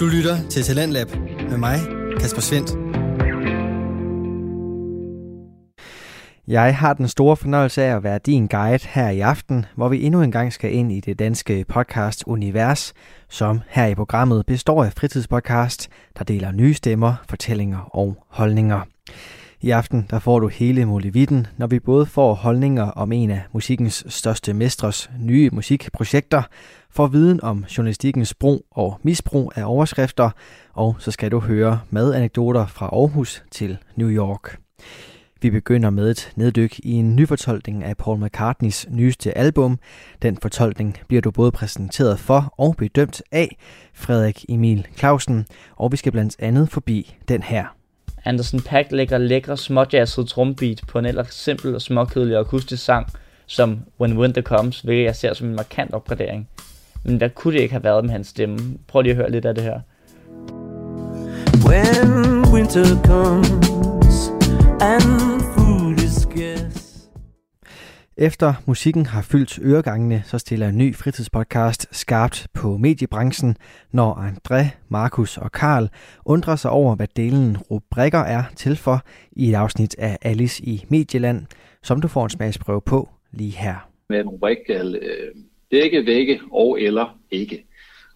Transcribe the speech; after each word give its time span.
Du 0.00 0.06
lytter 0.06 0.48
til 0.50 0.62
Talentlab 0.62 1.06
med 1.50 1.58
mig, 1.58 1.78
Kasper 2.20 2.40
Svendt. 2.40 2.70
Jeg 6.48 6.76
har 6.76 6.92
den 6.92 7.08
store 7.08 7.36
fornøjelse 7.36 7.82
af 7.82 7.96
at 7.96 8.02
være 8.02 8.18
din 8.26 8.46
guide 8.46 8.88
her 8.88 9.08
i 9.10 9.20
aften, 9.20 9.66
hvor 9.76 9.88
vi 9.88 10.02
endnu 10.02 10.22
en 10.22 10.32
gang 10.32 10.52
skal 10.52 10.74
ind 10.74 10.92
i 10.92 11.00
det 11.00 11.18
danske 11.18 11.64
podcast-univers, 11.68 12.92
som 13.28 13.60
her 13.68 13.86
i 13.86 13.94
programmet 13.94 14.46
består 14.46 14.84
af 14.84 14.92
fritidspodcast, 14.92 15.88
der 16.18 16.24
deler 16.24 16.52
nye 16.52 16.74
stemmer, 16.74 17.14
fortællinger 17.28 17.96
og 17.96 18.26
holdninger. 18.28 18.80
I 19.60 19.70
aften 19.70 20.06
der 20.10 20.18
får 20.18 20.40
du 20.40 20.48
hele 20.48 20.84
Molevitten, 20.84 21.46
når 21.56 21.66
vi 21.66 21.80
både 21.80 22.06
får 22.06 22.34
holdninger 22.34 22.84
om 22.84 23.12
en 23.12 23.30
af 23.30 23.42
musikkens 23.52 24.04
største 24.08 24.52
mestres 24.52 25.10
nye 25.18 25.50
musikprojekter, 25.52 26.42
for 26.92 27.06
viden 27.06 27.42
om 27.42 27.64
journalistikkens 27.76 28.34
brug 28.34 28.66
og 28.70 29.00
misbrug 29.02 29.52
af 29.56 29.64
overskrifter, 29.64 30.30
og 30.72 30.96
så 30.98 31.10
skal 31.10 31.30
du 31.30 31.40
høre 31.40 31.80
madanekdoter 31.90 32.66
fra 32.66 32.86
Aarhus 32.86 33.42
til 33.50 33.78
New 33.96 34.08
York. 34.08 34.58
Vi 35.42 35.50
begynder 35.50 35.90
med 35.90 36.10
et 36.10 36.32
neddyk 36.36 36.78
i 36.78 36.92
en 36.92 37.16
nyfortolkning 37.16 37.84
af 37.84 37.96
Paul 37.96 38.24
McCartneys 38.24 38.86
nyeste 38.90 39.38
album. 39.38 39.78
Den 40.22 40.38
fortolkning 40.42 40.96
bliver 41.08 41.20
du 41.20 41.30
både 41.30 41.52
præsenteret 41.52 42.18
for 42.18 42.54
og 42.58 42.76
bedømt 42.76 43.22
af 43.32 43.56
Frederik 43.94 44.44
Emil 44.48 44.86
Clausen, 44.96 45.46
og 45.76 45.92
vi 45.92 45.96
skal 45.96 46.12
blandt 46.12 46.36
andet 46.38 46.70
forbi 46.70 47.16
den 47.28 47.42
her. 47.42 47.66
Anderson 48.24 48.60
Pack 48.60 48.92
lægger 48.92 49.18
lækre 49.18 49.56
småjazzet 49.56 50.28
trombeat 50.28 50.80
på 50.88 50.98
en 50.98 51.06
ellers 51.06 51.34
simpel 51.34 51.74
og 51.74 51.82
småkedelig 51.82 52.36
akustisk 52.36 52.84
sang, 52.84 53.06
som 53.46 53.80
When 54.00 54.18
Winter 54.18 54.42
Comes, 54.42 54.80
hvilket 54.80 55.04
jeg 55.04 55.16
ser 55.16 55.34
som 55.34 55.48
en 55.48 55.54
markant 55.54 55.94
opgradering. 55.94 56.48
Men 57.04 57.16
hvad 57.16 57.30
kunne 57.30 57.54
det 57.54 57.60
ikke 57.62 57.74
have 57.74 57.84
været 57.84 58.04
med 58.04 58.12
hans 58.12 58.26
stemme? 58.26 58.58
Prøv 58.88 59.02
lige 59.02 59.10
at 59.10 59.16
høre 59.16 59.30
lidt 59.30 59.44
af 59.44 59.54
det 59.54 59.64
her. 59.64 59.80
When 61.68 62.52
winter 62.52 63.02
comes 63.04 64.30
and 64.80 65.40
food 65.54 65.94
is 65.96 66.12
scarce 66.12 66.90
efter 68.20 68.54
musikken 68.66 69.06
har 69.06 69.22
fyldt 69.22 69.58
øregangene, 69.62 70.22
så 70.26 70.38
stiller 70.38 70.68
en 70.68 70.78
ny 70.78 70.94
fritidspodcast 70.94 71.86
skarpt 71.90 72.46
på 72.54 72.76
mediebranchen, 72.76 73.56
når 73.92 74.14
André, 74.14 74.64
Markus 74.88 75.38
og 75.38 75.52
Karl 75.52 75.88
undrer 76.24 76.56
sig 76.56 76.70
over, 76.70 76.96
hvad 76.96 77.06
delen 77.16 77.56
rubrikker 77.56 78.18
er 78.18 78.42
til 78.56 78.76
for 78.76 79.02
i 79.32 79.50
et 79.50 79.54
afsnit 79.54 79.94
af 79.98 80.18
Alice 80.22 80.64
i 80.64 80.84
Medieland, 80.88 81.46
som 81.82 82.00
du 82.00 82.08
får 82.08 82.24
en 82.24 82.30
smagsprøve 82.30 82.80
på 82.80 83.08
lige 83.32 83.56
her. 83.56 83.88
Med 84.08 84.20
en 84.20 84.28
rubrik 84.28 84.58
øh, 84.68 84.84
dække, 85.70 86.06
vække 86.06 86.40
og 86.52 86.80
eller 86.80 87.18
ikke. 87.30 87.64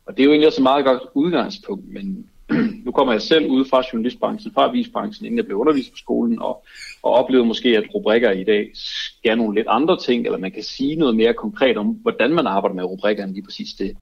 Og 0.06 0.16
det 0.16 0.22
er 0.22 0.24
jo 0.24 0.30
egentlig 0.30 0.46
også 0.46 0.60
et 0.60 0.62
meget 0.62 0.84
godt 0.84 1.02
udgangspunkt, 1.14 1.92
men 1.92 2.26
nu 2.84 2.92
kommer 2.92 3.12
jeg 3.12 3.22
selv 3.22 3.50
ud 3.50 3.64
fra 3.64 3.82
journalistbranchen, 3.92 4.54
fra 4.54 4.68
avisbranchen, 4.68 5.26
inden 5.26 5.38
jeg 5.38 5.44
blev 5.44 5.58
undervist 5.58 5.90
på 5.90 5.96
skolen, 5.96 6.42
og, 6.42 6.64
og 7.02 7.12
oplevede 7.12 7.46
måske, 7.46 7.76
at 7.76 7.84
rubrikker 7.94 8.30
i 8.30 8.44
dag 8.44 8.70
skal 8.74 9.38
nogle 9.38 9.54
lidt 9.54 9.66
andre 9.70 9.98
ting, 10.00 10.24
eller 10.24 10.38
man 10.38 10.52
kan 10.52 10.62
sige 10.62 10.96
noget 10.96 11.16
mere 11.16 11.34
konkret 11.34 11.76
om, 11.76 11.86
hvordan 11.86 12.32
man 12.32 12.46
arbejder 12.46 12.74
med 12.74 12.84
rubrikker, 12.84 13.24
end 13.24 13.32
lige 13.32 13.44
præcis 13.44 13.72
det. 13.72 13.96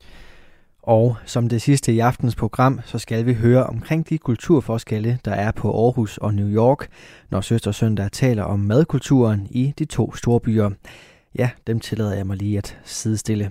Og 0.83 1.17
som 1.27 1.49
det 1.49 1.63
sidste 1.63 1.93
i 1.93 1.99
aftens 1.99 2.35
program, 2.35 2.81
så 2.85 2.99
skal 2.99 3.27
vi 3.27 3.35
høre 3.35 3.67
omkring 3.67 4.09
de 4.09 4.19
kulturforskelle, 4.19 5.19
der 5.25 5.31
er 5.31 5.53
på 5.53 5.85
Aarhus 5.85 6.19
og 6.19 6.35
New 6.35 6.49
York, 6.49 6.89
når 7.31 7.41
Søster 7.41 7.73
Søndag 7.73 8.13
taler 8.13 8.43
om 8.43 8.59
madkulturen 8.59 9.49
i 9.51 9.73
de 9.79 9.85
to 9.85 10.15
store 10.15 10.41
byer. 10.41 10.71
Ja, 11.39 11.51
dem 11.67 11.81
tillader 11.81 12.15
jeg 12.15 12.27
mig 12.27 12.37
lige 12.37 12.59
at 12.59 12.79
sidestille. 12.85 13.51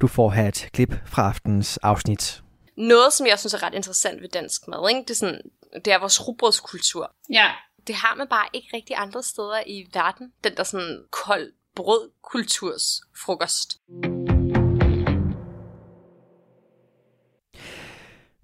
Du 0.00 0.06
får 0.06 0.30
her 0.30 0.48
et 0.48 0.68
klip 0.72 0.94
fra 1.06 1.28
aftens 1.28 1.76
afsnit. 1.76 2.42
Noget, 2.76 3.12
som 3.12 3.26
jeg 3.26 3.38
synes 3.38 3.54
er 3.54 3.62
ret 3.62 3.74
interessant 3.74 4.22
ved 4.22 4.28
dansk 4.28 4.68
mad, 4.68 4.88
ikke? 4.88 5.00
Det, 5.00 5.10
er 5.10 5.14
sådan, 5.14 5.40
det 5.84 5.92
er 5.92 5.98
vores 5.98 6.28
rugbrødskultur. 6.28 7.14
Ja. 7.30 7.50
Det 7.86 7.94
har 7.94 8.14
man 8.14 8.28
bare 8.28 8.48
ikke 8.52 8.68
rigtig 8.74 8.96
andre 8.96 9.22
steder 9.22 9.62
i 9.66 9.86
verden. 9.94 10.32
Den 10.44 10.56
der 10.56 10.62
sådan 10.62 11.04
kold 11.10 11.52
brødkulturs 11.76 13.00
frokost. 13.24 13.78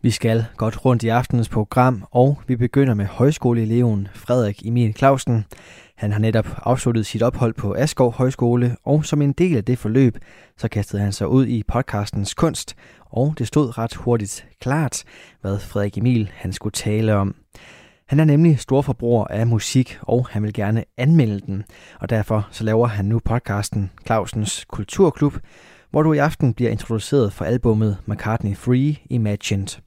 Vi 0.04 0.10
skal 0.10 0.44
godt 0.56 0.84
rundt 0.84 1.02
i 1.02 1.08
aftenens 1.08 1.48
program, 1.48 2.04
og 2.10 2.40
vi 2.46 2.56
begynder 2.56 2.94
med 2.94 3.06
højskoleeleven 3.06 4.08
Frederik 4.14 4.66
Emil 4.66 4.94
Clausen. 4.94 5.44
Han 5.96 6.12
har 6.12 6.18
netop 6.18 6.46
afsluttet 6.56 7.06
sit 7.06 7.22
ophold 7.22 7.54
på 7.54 7.74
Askov 7.74 8.12
Højskole, 8.12 8.76
og 8.84 9.04
som 9.04 9.22
en 9.22 9.32
del 9.32 9.56
af 9.56 9.64
det 9.64 9.78
forløb, 9.78 10.18
så 10.56 10.68
kastede 10.68 11.02
han 11.02 11.12
sig 11.12 11.28
ud 11.28 11.46
i 11.46 11.62
podcastens 11.68 12.34
kunst, 12.34 12.76
og 13.00 13.34
det 13.38 13.46
stod 13.46 13.78
ret 13.78 13.94
hurtigt 13.94 14.46
klart, 14.60 15.04
hvad 15.40 15.58
Frederik 15.58 15.98
Emil 15.98 16.30
han 16.34 16.52
skulle 16.52 16.72
tale 16.72 17.14
om. 17.14 17.34
Han 18.08 18.20
er 18.20 18.24
nemlig 18.24 18.58
storforbruger 18.58 19.24
af 19.24 19.46
musik, 19.46 19.98
og 20.00 20.26
han 20.30 20.42
vil 20.42 20.52
gerne 20.52 20.84
anmelde 20.96 21.40
den, 21.46 21.64
og 22.00 22.10
derfor 22.10 22.48
så 22.50 22.64
laver 22.64 22.86
han 22.86 23.04
nu 23.04 23.18
podcasten 23.18 23.90
Clausens 24.06 24.64
Kulturklub, 24.68 25.34
hvor 25.90 26.02
du 26.02 26.12
i 26.12 26.18
aften 26.18 26.54
bliver 26.54 26.70
introduceret 26.70 27.32
for 27.32 27.44
albummet 27.44 27.96
McCartney 28.06 28.56
Free 28.56 28.96
Imagined. 29.10 29.78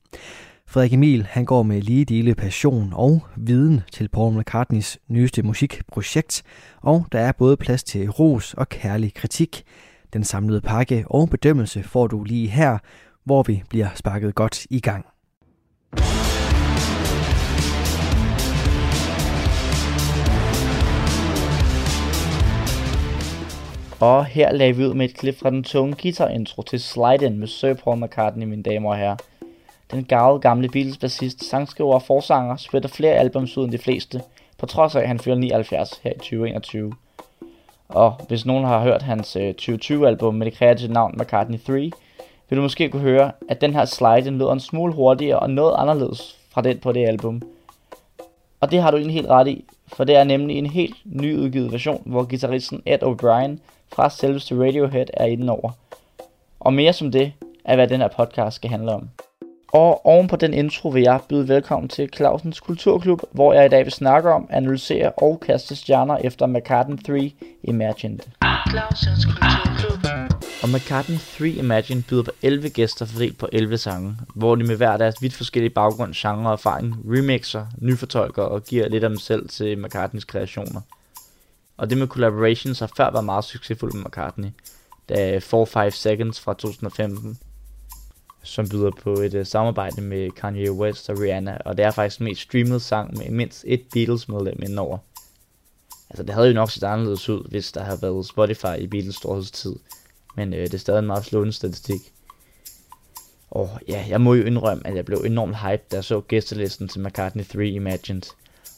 Frederik 0.68 0.94
Emil 0.94 1.26
han 1.30 1.46
går 1.46 1.64
med 1.64 1.81
lige 1.81 2.06
dele 2.06 2.36
passion 2.36 2.94
og 2.94 3.22
viden 3.36 3.81
til 3.92 4.09
Paul 4.09 4.40
McCartneys 4.40 4.98
nyeste 5.08 5.44
musikprojekt, 5.44 6.44
og 6.81 7.06
der 7.12 7.20
er 7.20 7.31
både 7.31 7.58
plads 7.58 7.84
til 7.84 8.09
ros 8.09 8.53
og 8.53 8.70
kærlig 8.70 9.14
kritik. 9.14 9.64
Den 10.14 10.24
samlede 10.24 10.62
pakke 10.62 11.03
og 11.08 11.30
bedømmelse 11.30 11.84
får 11.84 12.08
du 12.08 12.24
lige 12.24 12.48
her, 12.48 12.78
hvor 13.24 13.44
vi 13.44 13.64
bliver 13.70 13.88
sparket 13.96 14.36
godt 14.36 14.66
i 14.70 14.80
gang. 14.80 15.06
Og 24.00 24.26
her 24.26 24.52
lagde 24.52 24.76
vi 24.76 24.86
ud 24.86 24.94
med 24.94 25.09
et 25.09 25.18
klip 25.18 25.40
fra 25.40 25.50
den 25.50 25.64
tunge 25.64 25.96
guitar-intro 26.02 26.62
til 26.62 26.80
Slide 26.80 27.26
In 27.26 27.40
med 27.40 27.47
Sir 27.47 27.74
Paul 27.74 28.03
McCartney, 28.03 28.46
mine 28.46 28.64
damer 28.64 28.90
og 28.90 28.97
herrer. 28.97 29.16
Den 29.91 30.03
gavede 30.03 30.40
gamle 30.40 30.69
Beatles-bassist, 30.69 31.50
sangskriver 31.50 31.94
og 31.94 32.01
forsanger 32.01 32.56
spiller 32.56 32.90
flere 32.90 33.13
albums 33.13 33.57
ud 33.57 33.63
end 33.63 33.72
de 33.72 33.78
fleste, 33.78 34.22
på 34.57 34.66
trods 34.66 34.96
af 34.96 35.01
at 35.01 35.07
han 35.07 35.19
fylder 35.19 35.38
79 35.38 36.00
her 36.03 36.12
i 36.12 36.18
2021. 36.18 36.94
Og 37.88 38.13
hvis 38.28 38.46
nogen 38.46 38.66
har 38.66 38.79
hørt 38.79 39.01
hans 39.01 39.35
øh, 39.35 39.53
2020-album 39.62 40.35
med 40.35 40.46
det 40.46 40.53
kreative 40.53 40.94
navn 40.94 41.16
McCartney 41.18 41.59
3, 41.59 41.91
vil 42.50 42.57
du 42.57 42.62
måske 42.62 42.90
kunne 42.90 43.01
høre, 43.01 43.31
at 43.50 43.62
den 43.62 43.73
her 43.73 43.85
slide 43.85 44.25
den 44.25 44.38
lyder 44.38 44.51
en 44.51 44.59
smule 44.59 44.94
hurtigere 44.94 45.40
og 45.40 45.50
noget 45.50 45.75
anderledes 45.78 46.38
fra 46.50 46.62
den 46.62 46.78
på 46.78 46.91
det 46.91 47.07
album. 47.07 47.41
Og 48.59 48.72
det 48.72 48.81
har 48.81 48.91
du 48.91 48.97
en 48.97 49.09
helt 49.09 49.28
ret 49.28 49.47
i, 49.47 49.66
for 49.88 50.03
det 50.03 50.16
er 50.16 50.23
nemlig 50.23 50.57
en 50.57 50.66
helt 50.66 50.96
nyudgivet 51.06 51.72
version, 51.72 52.02
hvor 52.06 52.23
guitaristen 52.23 52.81
Ed 52.85 53.03
O'Brien 53.03 53.59
fra 53.94 54.09
selveste 54.09 54.56
Radiohead 54.56 55.06
er 55.13 55.25
indenover. 55.25 55.72
Og 56.59 56.73
mere 56.73 56.94
som 56.94 57.12
det 57.12 57.34
er, 57.66 57.75
hvad 57.75 57.88
den 57.88 58.02
her 58.02 58.07
podcast 58.07 58.56
skal 58.56 58.69
handle 58.69 58.91
om. 58.91 59.09
Og 59.68 60.06
oven 60.06 60.28
på 60.28 60.36
den 60.36 60.53
intro 60.53 60.90
vil 60.90 61.02
jeg 61.02 61.20
byde 61.30 61.48
velkommen 61.48 61.90
til 61.90 62.09
Clausens 62.16 62.59
Kulturklub, 62.59 63.22
hvor 63.31 63.53
jeg 63.53 63.66
i 63.66 63.70
dag 63.70 63.84
vil 63.84 63.92
snakke 63.92 64.30
om, 64.30 64.48
analysere 64.50 65.12
og 65.12 65.40
kaste 65.40 65.76
stjerner 65.76 66.18
efter 66.18 66.46
McCartney 66.48 66.98
3 67.03 67.34
Imagined. 67.64 68.20
Clausens 68.70 69.26
Kulturklub. 69.26 70.06
Og 70.64 70.70
McCartney 70.70 71.18
3 71.38 71.48
Imagine 71.48 72.03
byder 72.09 72.24
på 72.24 72.31
11 72.42 72.70
gæster 72.70 73.06
fordelt 73.06 73.38
på 73.38 73.48
11 73.52 73.78
sange, 73.78 74.18
hvor 74.36 74.56
de 74.56 74.64
med 74.64 74.76
hver 74.76 74.98
deres 74.98 75.16
vidt 75.22 75.34
forskellige 75.34 75.74
baggrund, 75.74 76.14
genre 76.14 76.47
og 76.47 76.53
erfaring 76.53 76.96
remixer, 77.06 77.66
nyfortolker 77.78 78.44
og 78.44 78.64
giver 78.64 78.90
lidt 78.90 79.03
af 79.03 79.09
dem 79.09 79.20
selv 79.20 79.50
til 79.50 79.78
McCartneys 79.78 80.24
kreationer. 80.24 80.82
Og 81.78 81.90
det 81.90 81.97
med 81.97 82.08
collaborations 82.08 82.80
har 82.80 82.92
før 82.97 83.12
været 83.12 83.26
meget 83.26 83.44
succesfuldt 83.44 83.96
med 83.96 84.03
McCartney, 84.06 84.50
da 85.09 85.38
4-5 85.38 85.90
Seconds 85.90 86.40
fra 86.40 86.53
2015 86.53 87.38
som 88.45 88.69
byder 88.69 88.91
på 89.03 89.14
et 89.14 89.34
uh, 89.34 89.46
samarbejde 89.46 90.02
med 90.02 90.31
Kanye 90.31 90.72
West 90.72 91.09
og 91.09 91.20
Rihanna, 91.20 91.58
og 91.66 91.78
det 91.78 91.85
er 91.85 91.91
faktisk 91.91 92.20
den 92.20 92.23
mest 92.23 92.41
streamede 92.41 92.79
sang 92.79 93.17
med 93.17 93.29
mindst 93.29 93.64
et 93.67 93.81
Beatles-medlem 93.93 94.59
indover. 94.64 94.97
Altså, 96.09 96.23
det 96.23 96.34
havde 96.34 96.47
jo 96.47 96.53
nok 96.53 96.72
set 96.72 96.84
anderledes 96.84 97.29
ud, 97.29 97.49
hvis 97.49 97.72
der 97.72 97.84
havde 97.84 98.02
været 98.02 98.25
Spotify 98.25 98.79
i 98.79 98.87
Beatles 98.87 99.16
storhedstid, 99.16 99.75
men 100.35 100.53
uh, 100.53 100.59
det 100.59 100.73
er 100.73 100.78
stadig 100.78 100.99
en 100.99 101.08
meget 101.08 101.25
slående 101.25 101.53
statistik. 101.53 102.14
Og 103.52 103.70
ja, 103.87 104.05
jeg 104.09 104.22
må 104.22 104.34
jo 104.34 104.43
indrømme, 104.43 104.87
at 104.87 104.96
jeg 104.96 105.05
blev 105.05 105.17
enormt 105.17 105.58
hyped, 105.58 105.90
da 105.91 105.96
jeg 105.96 106.03
så 106.03 106.22
gæstelisten 106.22 106.87
til 106.87 107.02
McCartney 107.02 107.46
3 107.46 107.67
Imagined, 107.67 108.23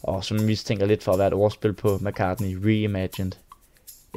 og 0.04 0.24
som 0.24 0.38
mistænker 0.38 0.86
lidt 0.86 1.04
for 1.04 1.12
at 1.12 1.20
være 1.20 1.28
et 1.28 1.34
ordspil 1.34 1.74
på 1.74 1.98
McCartney 2.02 2.58
Reimagined. 2.66 3.32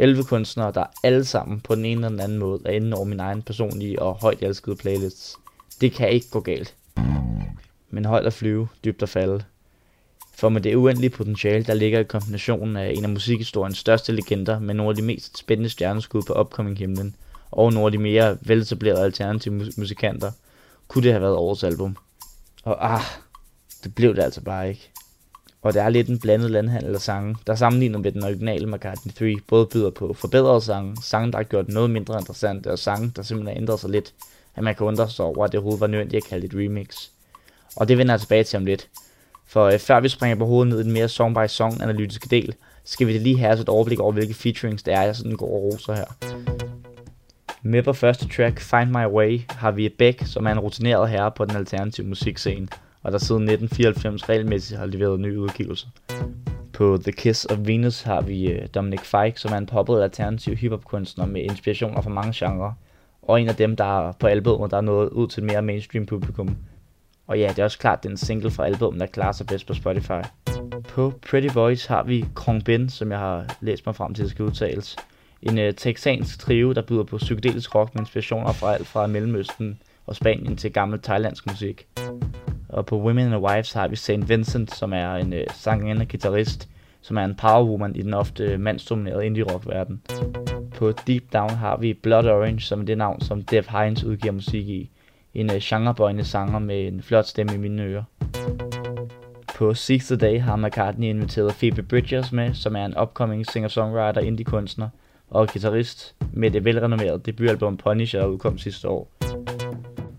11 0.00 0.24
kunstnere, 0.24 0.72
der 0.72 0.84
alle 1.02 1.24
sammen 1.24 1.60
på 1.60 1.74
den 1.74 1.84
ene 1.84 1.94
eller 1.94 2.08
den 2.08 2.20
anden 2.20 2.38
måde 2.38 2.60
er 2.64 2.70
inde 2.70 2.96
over 2.96 3.04
min 3.04 3.20
egen 3.20 3.42
personlige 3.42 4.02
og 4.02 4.14
højt 4.14 4.42
elskede 4.42 4.76
playlists. 4.76 5.36
Det 5.80 5.92
kan 5.92 6.08
ikke 6.10 6.30
gå 6.30 6.40
galt. 6.40 6.74
Men 7.90 8.04
højt 8.04 8.26
at 8.26 8.32
flyve, 8.32 8.68
dybt 8.84 9.02
at 9.02 9.08
falde. 9.08 9.44
For 10.34 10.48
med 10.48 10.60
det 10.60 10.74
uendelige 10.74 11.10
potentiale, 11.10 11.64
der 11.64 11.74
ligger 11.74 12.00
i 12.00 12.04
kombinationen 12.04 12.76
af 12.76 12.92
en 12.96 13.04
af 13.04 13.10
musikhistoriens 13.10 13.78
største 13.78 14.12
legender 14.12 14.58
med 14.58 14.74
nogle 14.74 14.90
af 14.90 14.96
de 14.96 15.02
mest 15.02 15.38
spændende 15.38 15.70
stjerneskud 15.70 16.22
på 16.22 16.40
upcoming 16.40 16.78
himlen, 16.78 17.16
og 17.50 17.72
nogle 17.72 17.86
af 17.86 17.92
de 17.92 17.98
mere 17.98 18.38
veletablerede 18.40 19.04
alternative 19.04 19.54
musikanter, 19.76 20.30
kunne 20.88 21.04
det 21.04 21.12
have 21.12 21.22
været 21.22 21.36
årets 21.36 21.64
album. 21.64 21.96
Og 22.62 22.94
ah, 22.94 23.02
det 23.84 23.94
blev 23.94 24.16
det 24.16 24.22
altså 24.22 24.40
bare 24.40 24.68
ikke. 24.68 24.90
Og 25.62 25.74
det 25.74 25.82
er 25.82 25.88
lidt 25.88 26.08
en 26.08 26.18
blandet 26.18 26.50
landhandel 26.50 26.94
af 26.94 27.00
sange, 27.00 27.36
der 27.46 27.54
sammenlignet 27.54 28.00
med 28.00 28.12
den 28.12 28.24
originale 28.24 28.66
McCartney 28.66 29.12
3 29.12 29.36
både 29.48 29.66
byder 29.66 29.90
på 29.90 30.12
forbedrede 30.12 30.60
sange, 30.60 30.96
sange 31.02 31.32
der 31.32 31.38
har 31.38 31.42
gjort 31.44 31.68
noget 31.68 31.90
mindre 31.90 32.18
interessant, 32.18 32.66
og 32.66 32.78
sange 32.78 33.12
der 33.16 33.22
simpelthen 33.22 33.56
har 33.56 33.60
ændret 33.60 33.80
sig 33.80 33.90
lidt, 33.90 34.14
at 34.56 34.64
man 34.64 34.74
kan 34.74 34.86
undre 34.86 35.10
sig 35.10 35.24
over, 35.24 35.44
at 35.44 35.52
det 35.52 35.58
overhovedet 35.58 35.80
var 35.80 35.86
nødvendigt 35.86 36.24
at 36.24 36.30
kalde 36.30 36.46
et 36.46 36.54
remix. 36.54 37.08
Og 37.76 37.88
det 37.88 37.98
vender 37.98 38.12
jeg 38.12 38.20
tilbage 38.20 38.44
til 38.44 38.56
om 38.56 38.64
lidt. 38.64 38.88
For 39.46 39.64
øh, 39.64 39.78
før 39.78 40.00
vi 40.00 40.08
springer 40.08 40.36
på 40.36 40.46
hovedet 40.46 40.68
ned 40.68 40.80
i 40.80 40.82
den 40.82 40.92
mere 40.92 41.08
song-by-song 41.08 41.82
analytiske 41.82 42.28
del, 42.28 42.54
skal 42.84 43.06
vi 43.06 43.12
lige 43.12 43.38
have 43.38 43.60
et 43.60 43.68
overblik 43.68 44.00
over, 44.00 44.12
hvilke 44.12 44.34
featurings 44.34 44.82
det 44.82 44.94
er, 44.94 45.02
jeg 45.02 45.16
sådan 45.16 45.36
går 45.36 45.46
og 45.46 45.62
roser 45.62 45.94
her. 45.94 46.04
Med 47.62 47.82
på 47.82 47.92
første 47.92 48.28
track, 48.28 48.60
Find 48.60 48.90
My 48.90 49.06
Way, 49.06 49.40
har 49.48 49.70
vi 49.70 49.88
Beck, 49.88 50.26
som 50.26 50.46
er 50.46 50.50
en 50.50 50.60
rutineret 50.60 51.10
herre 51.10 51.30
på 51.30 51.44
den 51.44 51.56
alternative 51.56 52.06
musikscene, 52.06 52.68
og 53.02 53.12
der 53.12 53.18
siden 53.18 53.42
1994 53.42 54.28
regelmæssigt 54.28 54.78
har 54.78 54.86
leveret 54.86 55.20
nye 55.20 55.40
udgivelser. 55.40 55.88
På 56.72 56.98
The 57.02 57.12
Kiss 57.12 57.44
of 57.44 57.58
Venus 57.60 58.02
har 58.02 58.20
vi 58.20 58.50
øh, 58.50 58.68
Dominic 58.74 59.00
Fike, 59.00 59.40
som 59.40 59.52
er 59.52 59.56
en 59.56 59.66
poppet 59.66 60.02
alternativ 60.02 60.56
hiphop-kunstner 60.56 61.26
med 61.26 61.42
inspirationer 61.42 62.00
fra 62.00 62.10
mange 62.10 62.32
genrer, 62.34 62.72
og 63.22 63.40
en 63.40 63.48
af 63.48 63.56
dem, 63.56 63.76
der 63.76 64.08
er 64.08 64.12
på 64.12 64.26
albumet, 64.26 64.70
der 64.70 64.76
er 64.76 64.80
nået 64.80 65.08
ud 65.08 65.28
til 65.28 65.40
et 65.40 65.46
mere 65.46 65.62
mainstream 65.62 66.06
publikum. 66.06 66.56
Og 67.26 67.38
ja, 67.38 67.48
det 67.48 67.58
er 67.58 67.64
også 67.64 67.78
klart, 67.78 68.02
den 68.02 68.16
single 68.16 68.50
fra 68.50 68.66
albumet, 68.66 69.00
der 69.00 69.06
klarer 69.06 69.32
sig 69.32 69.46
bedst 69.46 69.66
på 69.66 69.74
Spotify. 69.74 70.22
På 70.88 71.12
Pretty 71.30 71.54
Boys 71.54 71.86
har 71.86 72.02
vi 72.02 72.24
Kong 72.34 72.64
Ben, 72.64 72.88
som 72.88 73.10
jeg 73.10 73.18
har 73.18 73.56
læst 73.60 73.86
mig 73.86 73.96
frem 73.96 74.14
til, 74.14 74.24
at 74.24 74.30
skal 74.30 74.44
udtales. 74.44 74.96
En 75.42 75.58
uh, 75.58 75.74
texansk 75.76 76.38
trio, 76.38 76.72
der 76.72 76.82
byder 76.82 77.04
på 77.04 77.16
psykedelisk 77.16 77.74
rock 77.74 77.94
med 77.94 78.02
inspirationer 78.02 78.52
fra 78.52 78.74
alt 78.74 78.86
fra 78.86 79.06
Mellemøsten 79.06 79.78
og 80.06 80.16
Spanien 80.16 80.56
til 80.56 80.72
gammel 80.72 81.02
thailandsk 81.02 81.46
musik. 81.46 81.86
Og 82.72 82.86
på 82.86 83.00
Women 83.00 83.32
and 83.32 83.44
Wives 83.44 83.72
har 83.72 83.88
vi 83.88 83.96
St. 83.96 84.28
Vincent, 84.28 84.74
som 84.74 84.92
er 84.92 85.14
en 85.14 85.32
øh, 85.32 85.46
sangerinde 85.54 86.02
og 86.02 86.08
guitarist, 86.08 86.68
som 87.00 87.16
er 87.16 87.24
en 87.24 87.34
powerwoman 87.34 87.96
i 87.96 88.02
den 88.02 88.14
ofte 88.14 88.58
mandsdominerede 88.58 89.26
indie-rock-verden. 89.26 90.02
På 90.78 90.92
Deep 91.06 91.22
Down 91.32 91.50
har 91.50 91.76
vi 91.76 91.94
Blood 91.94 92.24
Orange, 92.24 92.60
som 92.60 92.80
er 92.80 92.84
det 92.84 92.98
navn, 92.98 93.20
som 93.20 93.42
Dev 93.42 93.64
Hines 93.68 94.04
udgiver 94.04 94.32
musik 94.32 94.68
i. 94.68 94.90
En 95.34 95.50
øh, 95.50 95.58
genrebøjende 95.62 96.24
sanger 96.24 96.58
med 96.58 96.86
en 96.86 97.02
flot 97.02 97.26
stemme 97.26 97.54
i 97.54 97.58
mine 97.58 97.82
ører. 97.82 98.02
På 99.56 99.74
Sixth 99.74 100.20
Day 100.20 100.40
har 100.40 100.56
McCartney 100.56 101.08
inviteret 101.08 101.54
Phoebe 101.54 101.82
Bridgers 101.82 102.32
med, 102.32 102.54
som 102.54 102.76
er 102.76 102.84
en 102.84 102.98
upcoming 102.98 103.46
singer-songwriter 103.46 104.20
indie-kunstner 104.20 104.88
og 105.30 105.48
guitarist 105.48 106.14
med 106.32 106.50
det 106.50 106.64
velrenommerede 106.64 107.22
debutalbum 107.26 107.76
Punisher, 107.76 108.20
der 108.20 108.26
udkom 108.26 108.58
sidste 108.58 108.88
år. 108.88 109.10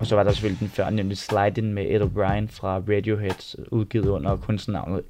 Og 0.02 0.08
så 0.08 0.16
var 0.16 0.24
der 0.24 0.32
selvfølgelig 0.32 0.60
den 0.60 0.68
før 0.68 0.90
nemlig 0.90 1.18
Slide 1.18 1.62
In 1.62 1.74
med 1.74 1.86
Ed 1.90 2.02
O'Brien 2.02 2.48
fra 2.48 2.78
Radiohead, 2.78 3.68
udgivet 3.72 4.08
under 4.08 4.36
kunstnavnet 4.36 5.04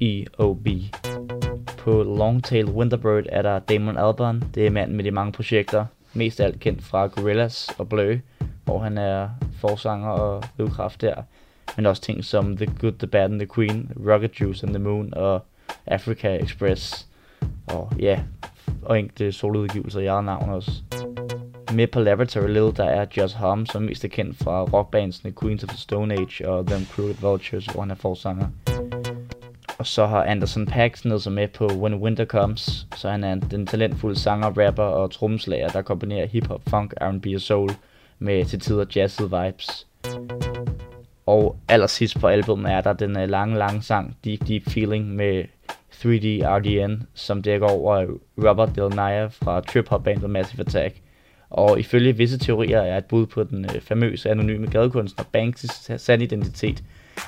E.O.B. 0.00 0.68
På 1.78 2.02
Longtail 2.02 2.64
Winterbird 2.64 3.24
er 3.28 3.42
der 3.42 3.58
Damon 3.58 3.96
Albarn, 3.96 4.42
det 4.54 4.66
er 4.66 4.70
manden 4.70 4.96
med 4.96 5.04
de 5.04 5.10
mange 5.10 5.32
projekter, 5.32 5.86
mest 6.14 6.40
alt 6.40 6.60
kendt 6.60 6.82
fra 6.82 7.06
Gorillaz 7.06 7.68
og 7.78 7.88
Blø, 7.88 8.18
hvor 8.64 8.78
han 8.78 8.98
er 8.98 9.28
forsanger 9.60 10.08
og 10.08 10.44
udkraft 10.58 11.00
der, 11.00 11.14
men 11.76 11.86
også 11.86 12.02
ting 12.02 12.24
som 12.24 12.56
The 12.56 12.66
Good, 12.80 12.92
The 12.92 13.06
Bad 13.06 13.24
and 13.24 13.40
The 13.40 13.48
Queen, 13.54 13.92
Rocket 14.08 14.40
Juice 14.40 14.66
and 14.66 14.74
The 14.74 14.84
Moon 14.84 15.14
og 15.14 15.44
Africa 15.86 16.36
Express, 16.36 17.08
og 17.66 17.92
ja, 17.98 18.20
og 18.82 18.98
enkelte 18.98 19.32
soloudgivelser 19.32 20.00
i 20.00 20.06
eget 20.06 20.24
navn 20.24 20.50
også. 20.50 20.72
Med 21.74 21.86
på 21.86 22.00
Laboratory 22.00 22.48
Lil, 22.48 22.76
der 22.76 22.84
er 22.84 23.06
Josh 23.16 23.36
Homme, 23.36 23.66
som 23.66 23.82
mest 23.82 24.04
er 24.04 24.08
kendt 24.08 24.38
fra 24.38 24.62
rockbandsene 24.62 25.32
Queens 25.42 25.64
of 25.64 25.68
the 25.68 25.78
Stone 25.78 26.14
Age 26.14 26.48
og 26.48 26.66
Them 26.66 26.86
Crooked 26.94 27.14
Vultures, 27.20 27.66
hvor 27.66 27.80
han 27.80 27.90
er 27.90 27.94
forsanger. 27.94 28.46
Og 29.78 29.86
så 29.86 30.06
har 30.06 30.24
Anderson 30.24 30.66
Pax 30.66 31.04
ned 31.04 31.18
sig 31.18 31.32
med 31.32 31.48
på 31.48 31.66
When 31.66 31.94
Winter 31.94 32.24
Comes, 32.24 32.86
så 32.96 33.10
han 33.10 33.24
er 33.24 33.34
den 33.34 33.66
talentfulde 33.66 34.18
sanger, 34.18 34.66
rapper 34.66 34.82
og 34.82 35.10
trommeslager, 35.10 35.68
der 35.68 35.82
kombinerer 35.82 36.26
hip-hop, 36.26 36.60
funk, 36.68 36.94
R&B 37.00 37.26
og 37.34 37.40
soul 37.40 37.70
med 38.18 38.44
til 38.44 38.60
tider 38.60 38.84
jazzede 38.96 39.30
vibes. 39.30 39.86
Og 41.26 41.56
allersidst 41.68 42.20
på 42.20 42.26
albumet 42.26 42.72
er 42.72 42.80
der 42.80 42.92
den 42.92 43.18
øh, 43.18 43.28
lange, 43.28 43.58
lange 43.58 43.82
sang 43.82 44.16
Deep 44.24 44.48
Deep 44.48 44.62
Feeling 44.70 45.14
med 45.14 45.44
3D 45.92 46.46
RDN, 46.46 47.02
som 47.14 47.42
dækker 47.42 47.66
over 47.66 47.96
øh, 47.96 48.08
Robert 48.48 48.76
Del 48.76 48.96
Naya 48.96 49.26
fra 49.26 49.60
trip-hop-bandet 49.60 50.30
Massive 50.30 50.60
Attack. 50.60 50.96
Og 51.50 51.80
ifølge 51.80 52.16
visse 52.16 52.38
teorier 52.38 52.80
er 52.80 52.98
et 52.98 53.04
bud 53.04 53.26
på 53.26 53.44
den 53.44 53.64
øh, 53.64 53.80
famøse 53.80 54.30
anonyme 54.30 54.66
gadekunstner 54.66 55.24
Banks' 55.36 55.96
sand 55.96 56.22
identitet. 56.22 56.82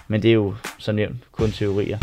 Men 0.09 0.23
det 0.23 0.29
er 0.29 0.35
jo 0.35 0.55
som 0.79 0.95
nævnt 0.95 1.17
kun 1.33 1.51
teorier. 1.51 1.99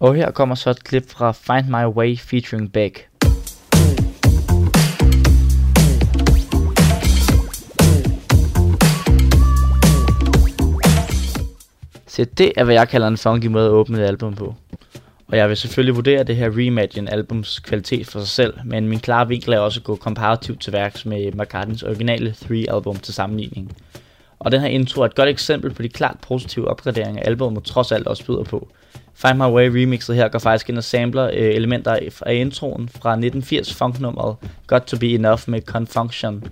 Og 0.00 0.14
her 0.14 0.30
kommer 0.30 0.54
så 0.54 0.70
et 0.70 0.84
klip 0.84 1.08
fra 1.08 1.32
Find 1.32 1.66
My 1.68 1.84
Way 1.96 2.16
featuring 2.16 2.72
Beck. 2.72 3.08
Så 12.06 12.24
det 12.38 12.52
er, 12.56 12.64
hvad 12.64 12.74
jeg 12.74 12.88
kalder 12.88 13.08
en 13.08 13.16
funky 13.16 13.46
måde 13.46 13.66
at 13.66 13.70
åbne 13.70 13.98
et 13.98 14.06
album 14.06 14.34
på. 14.34 14.54
Og 15.28 15.36
jeg 15.36 15.48
vil 15.48 15.56
selvfølgelig 15.56 15.94
vurdere 15.94 16.22
det 16.22 16.36
her 16.36 16.56
Reimagine 16.56 17.12
albums 17.12 17.58
kvalitet 17.58 18.06
for 18.06 18.18
sig 18.18 18.28
selv, 18.28 18.54
men 18.64 18.88
min 18.88 19.00
klare 19.00 19.28
vinkel 19.28 19.52
er 19.52 19.58
også 19.58 19.80
at 19.80 19.84
gå 19.84 19.96
komparativt 19.96 20.60
til 20.60 20.72
værks 20.72 21.06
med 21.06 21.32
McCartneys 21.32 21.82
originale 21.82 22.34
3-album 22.44 22.96
til 22.96 23.14
sammenligning. 23.14 23.76
Og 24.38 24.52
den 24.52 24.60
her 24.60 24.68
intro 24.68 25.00
er 25.00 25.06
et 25.06 25.14
godt 25.14 25.28
eksempel 25.28 25.74
på 25.74 25.82
de 25.82 25.88
klart 25.88 26.16
positive 26.22 26.68
opgraderinger 26.68 27.22
albumet 27.22 27.64
trods 27.64 27.92
alt 27.92 28.06
også 28.06 28.26
byder 28.26 28.44
på. 28.44 28.68
Find 29.14 29.36
My 29.36 29.44
Way 29.44 29.68
remixet 29.68 30.16
her 30.16 30.28
går 30.28 30.38
faktisk 30.38 30.68
ind 30.68 30.78
og 30.78 30.84
samler 30.84 31.24
øh, 31.24 31.54
elementer 31.54 31.98
af 32.26 32.34
introen 32.34 32.88
fra 32.88 33.10
1980 33.10 33.74
funknummeret 33.74 34.36
Got 34.66 34.82
To 34.82 34.98
Be 34.98 35.08
Enough 35.08 35.42
med 35.46 35.62
Confunction, 35.62 36.44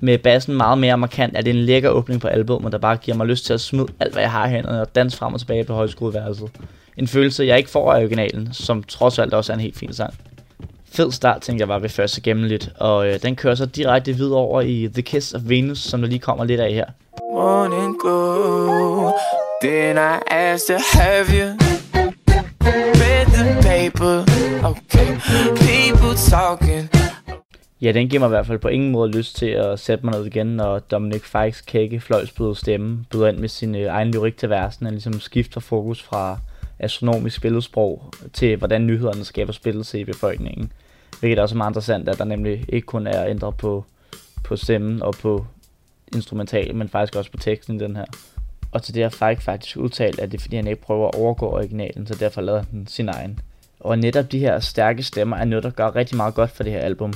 med 0.00 0.18
bassen 0.18 0.56
meget 0.56 0.78
mere 0.78 0.98
markant, 0.98 1.36
er 1.36 1.40
det 1.40 1.50
en 1.50 1.56
lækker 1.56 1.90
åbning 1.90 2.20
på 2.20 2.28
albumet, 2.28 2.72
der 2.72 2.78
bare 2.78 2.96
giver 2.96 3.16
mig 3.16 3.26
lyst 3.26 3.46
til 3.46 3.52
at 3.52 3.60
smide 3.60 3.86
alt, 4.00 4.12
hvad 4.12 4.22
jeg 4.22 4.30
har 4.30 4.46
i 4.46 4.50
hænderne 4.50 4.80
og 4.80 4.94
danse 4.94 5.16
frem 5.16 5.34
og 5.34 5.40
tilbage 5.40 5.64
på 5.64 5.74
højskoleværelset. 5.74 6.50
En 6.96 7.08
følelse, 7.08 7.44
jeg 7.44 7.58
ikke 7.58 7.70
får 7.70 7.92
af 7.92 8.00
originalen, 8.00 8.48
som 8.52 8.82
trods 8.82 9.18
alt 9.18 9.34
også 9.34 9.52
er 9.52 9.54
en 9.54 9.60
helt 9.60 9.78
fin 9.78 9.92
sang. 9.92 10.14
Fed 10.92 11.12
start, 11.12 11.42
tænker 11.42 11.60
jeg 11.64 11.68
var 11.68 11.78
ved 11.78 11.88
første 11.88 12.20
gennemligt, 12.20 12.70
og 12.78 13.08
øh, 13.08 13.22
den 13.22 13.36
kører 13.36 13.54
så 13.54 13.66
direkte 13.66 14.12
videre 14.12 14.38
over 14.38 14.60
i 14.60 14.88
The 14.92 15.02
Kiss 15.02 15.34
of 15.34 15.40
Venus, 15.44 15.78
som 15.78 16.00
der 16.00 16.08
lige 16.08 16.18
kommer 16.18 16.44
lidt 16.44 16.60
af 16.60 16.72
her. 16.72 16.84
Morning 17.32 17.96
glow, 18.02 19.12
then 19.62 19.96
I 19.96 20.18
asked 20.30 20.76
to 20.76 20.98
have 20.98 21.26
you 21.26 21.56
read 23.00 23.26
the 23.26 23.62
paper, 23.62 24.24
okay, 24.64 25.08
people 25.58 26.16
talking, 26.30 26.90
Ja, 27.80 27.92
den 27.92 28.08
giver 28.08 28.20
mig 28.20 28.26
i 28.26 28.28
hvert 28.28 28.46
fald 28.46 28.58
på 28.58 28.68
ingen 28.68 28.92
måde 28.92 29.10
lyst 29.10 29.36
til 29.36 29.46
at 29.46 29.78
sætte 29.80 30.06
mig 30.06 30.14
ned 30.14 30.26
igen, 30.26 30.46
når 30.46 30.78
Dominic 30.78 31.22
Fikes 31.22 31.60
kække 31.60 32.00
fløjsbløde 32.00 32.54
stemme 32.54 33.04
byder 33.10 33.28
ind 33.28 33.38
med 33.38 33.48
sin 33.48 33.74
øh, 33.74 33.86
egen 33.86 34.10
lyrik 34.10 34.36
til 34.36 34.50
versen, 34.50 34.86
og 34.86 34.92
ligesom 34.92 35.20
skifter 35.20 35.60
fokus 35.60 36.02
fra 36.02 36.38
astronomisk 36.78 37.42
billedsprog 37.42 38.12
til, 38.32 38.56
hvordan 38.56 38.86
nyhederne 38.86 39.24
skaber 39.24 39.52
splittelse 39.52 40.00
i 40.00 40.04
befolkningen. 40.04 40.72
Hvilket 41.20 41.38
er 41.38 41.42
også 41.42 41.56
meget 41.56 41.70
interessant, 41.70 42.08
at 42.08 42.18
der 42.18 42.24
nemlig 42.24 42.64
ikke 42.68 42.86
kun 42.86 43.06
er 43.06 43.26
ændret 43.26 43.56
på, 43.56 43.84
på 44.44 44.56
stemmen 44.56 45.02
og 45.02 45.14
på 45.14 45.46
instrumental, 46.14 46.74
men 46.74 46.88
faktisk 46.88 47.16
også 47.16 47.30
på 47.30 47.36
teksten 47.36 47.76
i 47.76 47.84
den 47.84 47.96
her. 47.96 48.04
Og 48.72 48.82
til 48.82 48.94
det 48.94 49.02
har 49.02 49.10
Fike 49.10 49.42
faktisk 49.42 49.76
udtalt, 49.76 50.20
at 50.20 50.32
det 50.32 50.38
er 50.38 50.42
fordi 50.42 50.56
han 50.56 50.66
ikke 50.66 50.82
prøver 50.82 51.08
at 51.08 51.14
overgå 51.14 51.46
originalen, 51.46 52.06
så 52.06 52.14
derfor 52.14 52.40
lader 52.40 52.64
han 52.70 52.86
sin 52.86 53.08
egen. 53.08 53.40
Og 53.80 53.98
netop 53.98 54.32
de 54.32 54.38
her 54.38 54.60
stærke 54.60 55.02
stemmer 55.02 55.36
er 55.36 55.44
noget, 55.44 55.64
der 55.64 55.70
gør 55.70 55.96
rigtig 55.96 56.16
meget 56.16 56.34
godt 56.34 56.50
for 56.50 56.62
det 56.62 56.72
her 56.72 56.80
album. 56.80 57.12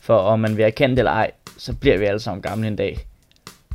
For 0.00 0.16
om 0.16 0.40
man 0.40 0.56
vil 0.56 0.64
erkende 0.64 0.96
det 0.96 0.98
eller 0.98 1.12
ej, 1.12 1.30
så 1.58 1.74
bliver 1.74 1.98
vi 1.98 2.04
alle 2.04 2.20
sammen 2.20 2.42
gamle 2.42 2.68
en 2.68 2.76
dag. 2.76 2.98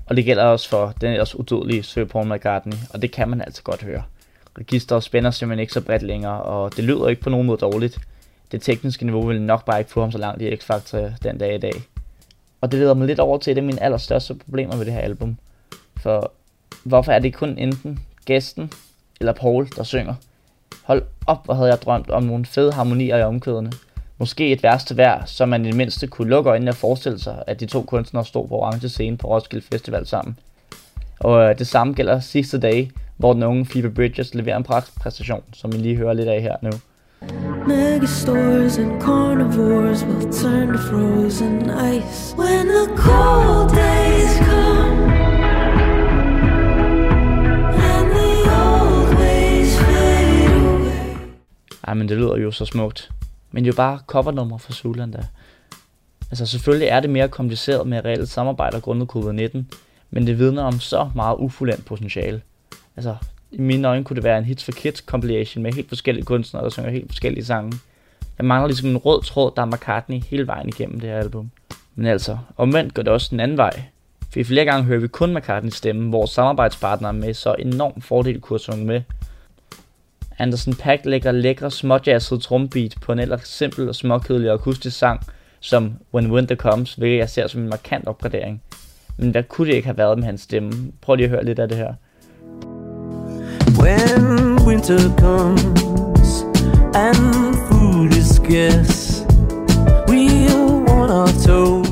Og 0.06 0.16
det 0.16 0.26
gælder 0.26 0.44
også 0.44 0.70
for 0.70 0.94
den 1.02 1.12
ellers 1.12 1.36
udødelige 1.36 1.84
Sir 1.84 2.06
Paul 2.06 2.34
McCartney, 2.34 2.78
og 2.94 3.02
det 3.02 3.12
kan 3.12 3.30
man 3.30 3.42
altså 3.42 3.64
godt 3.64 3.84
høre. 3.84 4.04
Registeret 4.60 5.04
spænder 5.04 5.32
simpelthen 5.32 5.62
ikke 5.62 5.74
så 5.74 5.82
bredt 5.82 6.04
længere, 6.04 6.42
og 6.42 6.76
det 6.76 6.84
lyder 6.84 7.08
ikke 7.08 7.22
på 7.22 7.30
nogen 7.30 7.48
måde 7.48 7.58
dårligt. 7.58 8.00
Det 8.52 8.62
tekniske 8.62 9.06
niveau 9.06 9.28
vil 9.28 9.42
nok 9.42 9.66
bare 9.66 9.80
ikke 9.80 9.92
få 9.92 10.02
ham 10.02 10.12
så 10.12 10.18
langt 10.18 10.42
i 10.42 10.56
X-Factor 10.56 10.98
den 11.24 11.38
dag 11.38 11.56
i 11.56 11.58
dag. 11.58 11.74
Og 12.62 12.72
det 12.72 12.80
leder 12.80 12.94
mig 12.94 13.08
lidt 13.08 13.20
over 13.20 13.38
til 13.38 13.52
et 13.52 13.58
af 13.58 13.64
mine 13.64 13.84
allerstørste 13.84 14.36
problemer 14.36 14.76
ved 14.76 14.86
det 14.86 14.94
her 14.94 15.02
album. 15.02 15.38
For 15.98 16.32
hvorfor 16.84 17.12
er 17.12 17.20
det 17.20 17.34
kun 17.34 17.58
enten 17.58 18.00
gæsten 18.26 18.72
eller 19.20 19.34
Paul, 19.34 19.68
der 19.76 19.84
synger? 19.84 20.16
Hold 20.84 21.04
op, 21.28 21.46
hvor 21.46 21.54
havde 21.54 21.70
jeg 21.70 21.82
drømt 21.82 22.10
om 22.10 22.24
nogle 22.24 22.46
fede 22.46 22.74
harmonier 22.74 23.18
i 23.18 23.24
omkødene. 23.24 23.72
Måske 24.18 24.52
et 24.52 24.64
værste 24.64 24.94
hver, 24.94 25.26
så 25.26 25.46
man 25.46 25.66
i 25.66 25.68
det 25.68 25.76
mindste 25.76 26.08
kunne 26.08 26.30
lukke 26.30 26.50
øjnene 26.50 26.72
og 26.72 26.76
forestille 26.76 27.20
sig, 27.20 27.44
at 27.48 27.60
de 27.60 27.66
to 27.66 27.82
kunstnere 27.82 28.26
stod 28.26 28.48
på 28.48 28.56
orange 28.56 28.90
scene 28.90 29.18
på 29.18 29.28
Roskilde 29.28 29.66
Festival 29.72 30.08
sammen. 30.08 30.40
Og 31.20 31.50
øh, 31.50 31.60
det 31.60 31.68
samme 31.68 31.94
gælder 31.94 32.20
sidste 32.20 32.60
dag, 32.60 32.92
hvor 33.18 33.34
den 33.34 33.44
unge 33.44 33.66
Phoebe 33.66 33.90
Bridges 33.90 34.36
leverer 34.36 34.58
en 34.58 34.64
præstation, 35.00 35.44
som 35.54 35.72
I 35.72 35.78
lige 35.78 35.96
hører 35.96 36.14
lidt 36.14 36.28
af 36.28 36.42
her 36.42 36.56
nu. 36.62 36.72
Megastores 37.68 38.78
and 38.78 39.02
carnivores 39.02 40.04
will 40.04 40.34
turn 40.34 40.68
to 40.68 40.78
frozen 40.78 41.62
ice 41.96 42.36
when 42.38 42.66
the 42.68 42.98
cold 42.98 43.70
days 43.70 44.38
come. 44.38 45.16
Ej, 51.88 51.94
men 51.94 52.10
det 52.10 52.18
lyder 52.18 52.38
jo 52.38 52.52
så 52.52 52.66
smukt. 52.66 53.12
Men 53.52 53.64
det 53.64 53.70
er 53.70 53.74
jo 53.74 53.78
bare 53.78 54.00
covernummer 54.08 54.58
for 54.58 54.74
Zuland 54.74 55.14
der. 55.14 55.24
Altså 56.32 56.46
selvfølgelig 56.46 56.88
er 56.88 57.00
det 57.00 57.10
mere 57.10 57.28
kompliceret 57.28 57.88
med 57.88 58.06
reelt 58.06 58.30
samarbejde 58.30 58.82
grundet 58.82 59.10
covid-19, 59.16 59.58
men 60.12 60.28
det 60.28 60.40
vidner 60.40 60.64
om 60.64 60.80
så 60.80 61.10
meget 61.16 61.36
ufuldendt 61.38 61.86
potentiale. 61.86 62.42
Altså, 62.98 63.16
i 63.52 63.62
mine 63.62 63.88
øjne 63.88 64.04
kunne 64.04 64.16
det 64.16 64.24
være 64.24 64.38
en 64.38 64.46
Hits 64.46 64.64
for 64.64 64.72
Kids 64.72 65.00
compilation 65.00 65.64
med 65.64 65.74
helt 65.74 65.90
forskellige 65.90 66.26
kunstnere, 66.26 66.64
der 66.64 66.70
synger 66.70 66.90
helt 66.90 67.08
forskellige 67.08 67.46
sange. 67.46 67.78
Jeg 68.38 68.46
mangler 68.46 68.68
ligesom 68.68 68.90
en 68.90 68.98
rød 68.98 69.24
tråd, 69.24 69.52
der 69.56 69.62
er 69.62 69.66
McCartney 69.66 70.24
hele 70.24 70.48
vejen 70.48 70.70
igennem 70.70 71.00
det 71.00 71.10
her 71.10 71.18
album. 71.18 71.52
Men 71.96 72.06
altså, 72.06 72.38
omvendt 72.58 72.94
går 72.94 73.04
det 73.04 73.14
også 73.14 73.28
den 73.32 73.40
anden 73.40 73.58
vej. 73.58 73.84
For 74.32 74.40
i 74.40 74.44
flere 74.44 74.66
gange 74.66 74.84
hører 74.84 75.00
vi 75.00 75.08
kun 75.08 75.36
McCartneys 75.36 75.76
stemme, 75.76 76.10
hvor 76.10 76.26
samarbejdspartnere 76.26 77.14
med 77.14 77.34
så 77.34 77.56
enorm 77.60 78.02
fordel 78.02 78.42
kunne 78.42 78.60
synge 78.60 78.86
med. 78.86 79.02
Anderson 80.40 80.74
Pack 80.74 81.06
lægger 81.06 81.32
lækre 81.32 81.72
småjazzede 81.72 82.40
trombeat 82.40 82.96
på 83.02 83.12
en 83.12 83.20
ellers 83.20 83.48
simpel 83.48 83.90
og 83.90 83.96
småkedelig 83.96 84.52
akustisk 84.52 84.98
sang, 84.98 85.22
som 85.60 85.94
When 86.14 86.32
Winter 86.32 86.56
Comes, 86.56 86.94
hvilket 86.94 87.18
jeg 87.18 87.30
ser 87.30 87.48
som 87.48 87.62
en 87.62 87.70
markant 87.70 88.08
opgradering. 88.08 88.62
Men 89.18 89.30
hvad 89.30 89.44
kunne 89.44 89.68
det 89.68 89.76
ikke 89.76 89.88
have 89.88 89.98
været 89.98 90.18
med 90.18 90.26
hans 90.26 90.42
stemme? 90.42 90.92
Prøv 91.02 91.16
lige 91.16 91.26
at 91.26 91.30
høre 91.30 91.46
lidt 91.46 91.60
af 91.60 91.68
det 91.68 91.78
her. 91.78 91.94
When 93.82 94.56
winter 94.66 95.00
comes 95.18 96.44
and 96.96 97.56
food 97.68 98.12
is 98.12 98.36
scarce, 98.36 99.26
we'll 100.08 100.84
want 100.88 101.12
our 101.12 101.28
toes. 101.46 101.88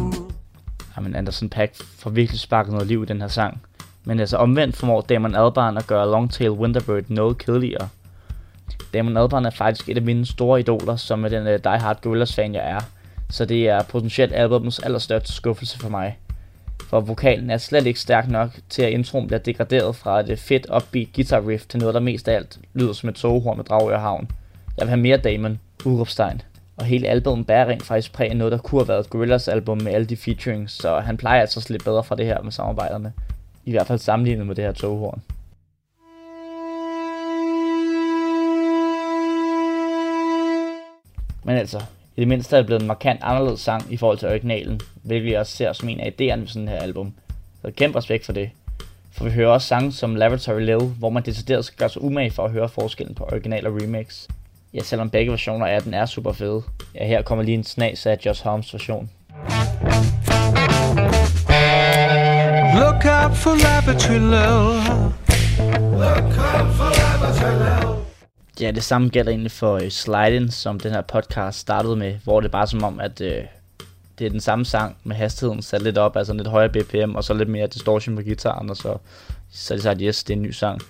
Jamen 0.97 1.15
Anderson 1.15 1.49
Pack 1.49 1.75
får 1.99 2.09
virkelig 2.09 2.39
sparket 2.39 2.73
noget 2.73 2.87
liv 2.87 3.03
i 3.03 3.05
den 3.05 3.21
her 3.21 3.27
sang. 3.27 3.61
Men 4.03 4.19
altså 4.19 4.37
omvendt 4.37 4.75
formår 4.75 5.01
Damon 5.01 5.35
Albarn 5.35 5.77
at 5.77 5.87
gøre 5.87 6.11
Longtail 6.11 6.51
Winterbird 6.51 7.03
noget 7.07 7.37
kedeligere. 7.37 7.89
Damon 8.93 9.17
Albarn 9.17 9.45
er 9.45 9.49
faktisk 9.49 9.89
et 9.89 9.97
af 9.97 10.03
mine 10.03 10.25
store 10.25 10.59
idoler, 10.59 10.95
som 10.95 11.25
er 11.25 11.29
den 11.29 11.47
uh, 11.47 11.53
Die 11.53 11.79
Hard 11.79 12.01
Gorillaz 12.01 12.35
fan 12.35 12.53
jeg 12.53 12.69
er. 12.69 12.79
Så 13.29 13.45
det 13.45 13.69
er 13.69 13.83
potentielt 13.83 14.33
albumets 14.33 14.79
allerstørste 14.79 15.33
skuffelse 15.33 15.79
for 15.79 15.89
mig. 15.89 16.17
For 16.89 16.99
vokalen 16.99 17.49
er 17.49 17.57
slet 17.57 17.85
ikke 17.85 17.99
stærk 17.99 18.29
nok 18.29 18.49
til 18.69 18.81
at 18.81 18.91
introen 18.91 19.27
bliver 19.27 19.39
degraderet 19.39 19.95
fra 19.95 20.19
et 20.19 20.39
fedt 20.39 20.67
upbeat 20.75 21.07
guitar 21.15 21.47
riff 21.47 21.65
til 21.65 21.79
noget 21.79 21.93
der 21.93 21.99
mest 21.99 22.27
af 22.27 22.35
alt 22.35 22.59
lyder 22.73 22.93
som 22.93 23.09
et 23.09 23.15
togehorn 23.15 23.57
med 23.57 23.65
Dragør 23.65 23.99
Havn. 23.99 24.31
Jeg 24.77 24.85
vil 24.85 24.89
have 24.89 25.01
mere 25.01 25.17
Damon, 25.17 25.59
Urupstein. 25.85 26.41
Og 26.77 26.85
hele 26.85 27.07
albumet 27.07 27.47
bærer 27.47 27.65
rent 27.65 27.83
faktisk 27.83 28.13
præg 28.13 28.29
af 28.29 28.37
noget, 28.37 28.51
der 28.51 28.57
kunne 28.57 28.81
have 28.81 28.87
været 28.87 29.09
Gorillas 29.09 29.43
Gorillaz 29.43 29.47
album 29.47 29.81
med 29.81 29.91
alle 29.91 30.07
de 30.07 30.17
featurings, 30.17 30.73
så 30.73 30.99
han 30.99 31.17
plejer 31.17 31.41
altså 31.41 31.59
at 31.59 31.63
slippe 31.63 31.83
bedre 31.83 32.03
fra 32.03 32.15
det 32.15 32.25
her 32.25 32.41
med 32.41 32.51
samarbejderne. 32.51 33.13
I 33.65 33.71
hvert 33.71 33.87
fald 33.87 33.99
sammenlignet 33.99 34.47
med 34.47 34.55
det 34.55 34.63
her 34.63 34.71
toghorn. 34.71 35.21
Men 41.43 41.57
altså, 41.57 41.81
i 42.15 42.19
det 42.19 42.27
mindste 42.27 42.55
er 42.55 42.59
det 42.59 42.65
blevet 42.65 42.81
en 42.81 42.87
markant 42.87 43.19
anderledes 43.23 43.61
sang 43.61 43.93
i 43.93 43.97
forhold 43.97 44.17
til 44.17 44.27
originalen, 44.27 44.81
hvilket 45.03 45.31
jeg 45.31 45.39
også 45.39 45.55
ser 45.55 45.73
som 45.73 45.89
en 45.89 45.99
af 45.99 46.07
idéerne 46.07 46.39
ved 46.39 46.47
sådan 46.47 46.67
her 46.67 46.77
album. 46.79 47.13
Så 47.61 47.71
kæmpe 47.71 47.97
respekt 47.97 48.25
for 48.25 48.33
det. 48.33 48.49
For 49.11 49.23
vi 49.23 49.31
hører 49.31 49.49
også 49.49 49.67
sange 49.67 49.91
som 49.91 50.15
Laboratory 50.15 50.59
Lil, 50.59 50.79
hvor 50.79 51.09
man 51.09 51.23
decideret 51.23 51.65
skal 51.65 51.77
gøre 51.77 51.89
sig 51.89 52.01
umage 52.01 52.31
for 52.31 52.45
at 52.45 52.51
høre 52.51 52.69
forskellen 52.69 53.15
på 53.15 53.23
original 53.23 53.67
og 53.67 53.81
remix. 53.81 54.27
Ja, 54.73 54.79
selvom 54.79 55.09
begge 55.09 55.31
versioner 55.31 55.65
af 55.65 55.81
den 55.81 55.93
er 55.93 56.05
super 56.05 56.33
fede. 56.33 56.63
Ja, 56.95 57.07
her 57.07 57.21
kommer 57.21 57.43
lige 57.43 57.55
en 57.55 57.63
snas 57.63 58.05
af 58.05 58.17
Josh 58.25 58.43
Holmes 58.43 58.73
version. 58.73 59.09
Look 62.79 63.05
out 63.05 63.37
for 63.37 63.55
Laboratory 63.63 64.19
Lil. 64.19 65.22
Ja, 68.63 68.71
det 68.71 68.83
samme 68.83 69.09
gælder 69.09 69.31
egentlig 69.31 69.51
for 69.51 69.75
øh, 69.75 69.83
uh, 69.83 69.89
Sliden, 69.89 70.51
som 70.51 70.79
den 70.79 70.91
her 70.91 71.01
podcast 71.01 71.59
startede 71.59 71.95
med, 71.95 72.13
hvor 72.23 72.39
det 72.39 72.47
er 72.47 72.51
bare 72.51 72.67
som 72.67 72.83
om, 72.83 72.99
at 72.99 73.21
uh, 73.21 73.27
det 74.19 74.25
er 74.25 74.29
den 74.29 74.39
samme 74.39 74.65
sang 74.65 74.97
med 75.03 75.15
hastigheden 75.15 75.61
sat 75.61 75.81
lidt 75.81 75.97
op, 75.97 76.17
altså 76.17 76.33
lidt 76.33 76.47
højere 76.47 76.69
BPM, 76.69 77.15
og 77.15 77.23
så 77.23 77.33
lidt 77.33 77.49
mere 77.49 77.67
distortion 77.67 78.15
på 78.15 78.21
gitaren, 78.21 78.69
og 78.69 78.77
så, 78.77 78.97
så 79.51 79.73
er 79.73 79.75
det 79.75 79.83
sagt, 79.83 79.99
yes, 80.01 80.23
det 80.23 80.33
er 80.33 80.37
en 80.37 80.43
ny 80.43 80.51
sang. 80.51 80.81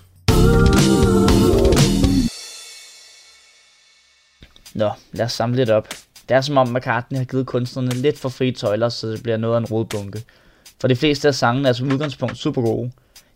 Nå, 4.74 4.90
lad 5.12 5.24
os 5.24 5.32
samle 5.32 5.56
lidt 5.56 5.70
op. 5.70 5.88
Det 6.28 6.36
er 6.36 6.40
som 6.40 6.56
om 6.56 6.68
McCartney 6.68 7.18
har 7.18 7.24
givet 7.24 7.46
kunstnerne 7.46 7.90
lidt 7.90 8.18
for 8.18 8.28
frie 8.28 8.52
tøjler, 8.52 8.88
så 8.88 9.06
det 9.06 9.22
bliver 9.22 9.36
noget 9.36 9.54
af 9.54 9.60
en 9.60 9.66
rodbunke. 9.66 10.22
For 10.80 10.88
de 10.88 10.96
fleste 10.96 11.28
af 11.28 11.34
sangene 11.34 11.68
er 11.68 11.72
som 11.72 11.92
udgangspunkt 11.92 12.38
super 12.38 12.62
gode. 12.62 12.92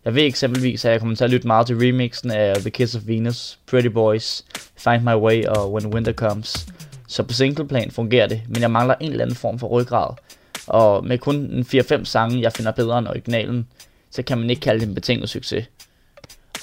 Jeg 0.08 0.14
ved 0.14 0.26
eksempelvis, 0.26 0.84
at 0.84 0.92
jeg 0.92 1.00
kommer 1.00 1.16
til 1.16 1.24
at 1.24 1.30
lytte 1.30 1.46
meget 1.46 1.66
til 1.66 1.76
remixen 1.76 2.30
af 2.30 2.56
The 2.56 2.70
Kiss 2.70 2.94
of 2.94 3.02
Venus, 3.06 3.58
Pretty 3.66 3.88
Boys, 3.88 4.44
Find 4.76 5.02
My 5.02 5.14
Way 5.14 5.44
og 5.44 5.72
When 5.72 5.94
Winter 5.94 6.12
Comes. 6.12 6.66
Så 7.08 7.22
på 7.22 7.32
singleplan 7.32 7.90
fungerer 7.90 8.26
det, 8.26 8.42
men 8.48 8.62
jeg 8.62 8.70
mangler 8.70 8.94
en 9.00 9.10
eller 9.10 9.24
anden 9.24 9.36
form 9.36 9.58
for 9.58 9.66
ryggrad. 9.66 10.14
Og 10.66 11.06
med 11.06 11.18
kun 11.18 11.36
en 11.36 11.62
4-5 11.62 12.04
sange, 12.04 12.40
jeg 12.40 12.52
finder 12.52 12.72
bedre 12.72 12.98
end 12.98 13.08
originalen, 13.08 13.66
så 14.10 14.22
kan 14.22 14.38
man 14.38 14.50
ikke 14.50 14.60
kalde 14.60 14.80
det 14.80 14.88
en 14.88 14.94
betinget 14.94 15.28
succes. 15.28 15.66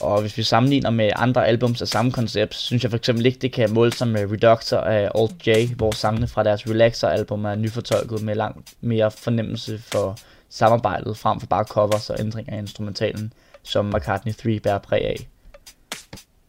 Og 0.01 0.21
hvis 0.21 0.37
vi 0.37 0.43
sammenligner 0.43 0.89
med 0.89 1.09
andre 1.15 1.47
albums 1.47 1.81
af 1.81 1.87
samme 1.87 2.11
koncept, 2.11 2.55
synes 2.55 2.83
jeg 2.83 2.91
for 2.91 2.97
eksempel 2.97 3.25
ikke, 3.25 3.39
det 3.39 3.51
kan 3.51 3.73
måle 3.73 3.93
sig 3.93 4.07
med 4.07 4.21
øh, 4.21 4.31
Reductor 4.31 4.77
af 4.77 5.09
Alt 5.15 5.47
J, 5.47 5.73
hvor 5.75 5.91
sangene 5.91 6.27
fra 6.27 6.43
deres 6.43 6.67
Relaxer-album 6.67 7.45
er 7.45 7.55
nyfortolket 7.55 8.21
med 8.21 8.35
langt 8.35 8.73
mere 8.81 9.11
fornemmelse 9.11 9.79
for 9.79 10.17
samarbejdet, 10.55 11.17
frem 11.17 11.39
for 11.39 11.47
bare 11.47 11.63
covers 11.63 12.09
og 12.09 12.19
ændringer 12.19 12.53
af 12.53 12.57
instrumentalen, 12.57 13.33
som 13.63 13.85
McCartney 13.85 14.33
3 14.33 14.59
bærer 14.59 14.77
præg 14.77 15.05
af. 15.05 15.27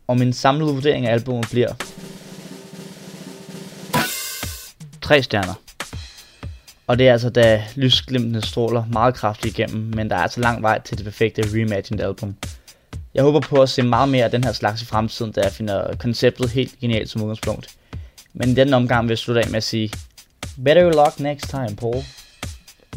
Og 0.06 0.18
min 0.18 0.32
samlede 0.32 0.72
vurdering 0.72 1.06
af 1.06 1.12
albumet 1.12 1.48
bliver 1.50 1.72
3 5.02 5.22
stjerner. 5.22 5.54
Og 6.86 6.98
det 6.98 7.08
er 7.08 7.12
altså 7.12 7.30
da 7.30 7.64
lysglimtene 7.74 8.42
stråler 8.42 8.84
meget 8.92 9.14
kraftigt 9.14 9.58
igennem, 9.58 9.92
men 9.94 10.10
der 10.10 10.16
er 10.16 10.20
altså 10.20 10.40
lang 10.40 10.62
vej 10.62 10.80
til 10.80 10.96
det 10.96 11.04
perfekte 11.04 11.42
reimagined 11.54 12.04
album. 12.04 12.36
Jeg 13.14 13.22
håber 13.22 13.40
på 13.40 13.62
at 13.62 13.68
se 13.68 13.82
meget 13.82 14.08
mere 14.08 14.24
af 14.24 14.30
den 14.30 14.44
her 14.44 14.52
slags 14.52 14.82
i 14.82 14.84
fremtiden, 14.84 15.32
da 15.32 15.40
jeg 15.40 15.52
finder 15.52 15.96
konceptet 15.96 16.50
helt 16.50 16.78
genialt 16.80 17.10
som 17.10 17.22
udgangspunkt. 17.22 17.76
Men 18.34 18.48
i 18.48 18.54
denne 18.54 18.76
omgang 18.76 19.04
vil 19.04 19.10
jeg 19.10 19.18
slutte 19.18 19.40
af 19.40 19.48
med 19.50 19.56
at 19.56 19.64
sige, 19.64 19.90
Better 20.64 20.92
luck 20.92 21.20
next 21.20 21.50
time, 21.50 21.76
Paul. 21.76 22.02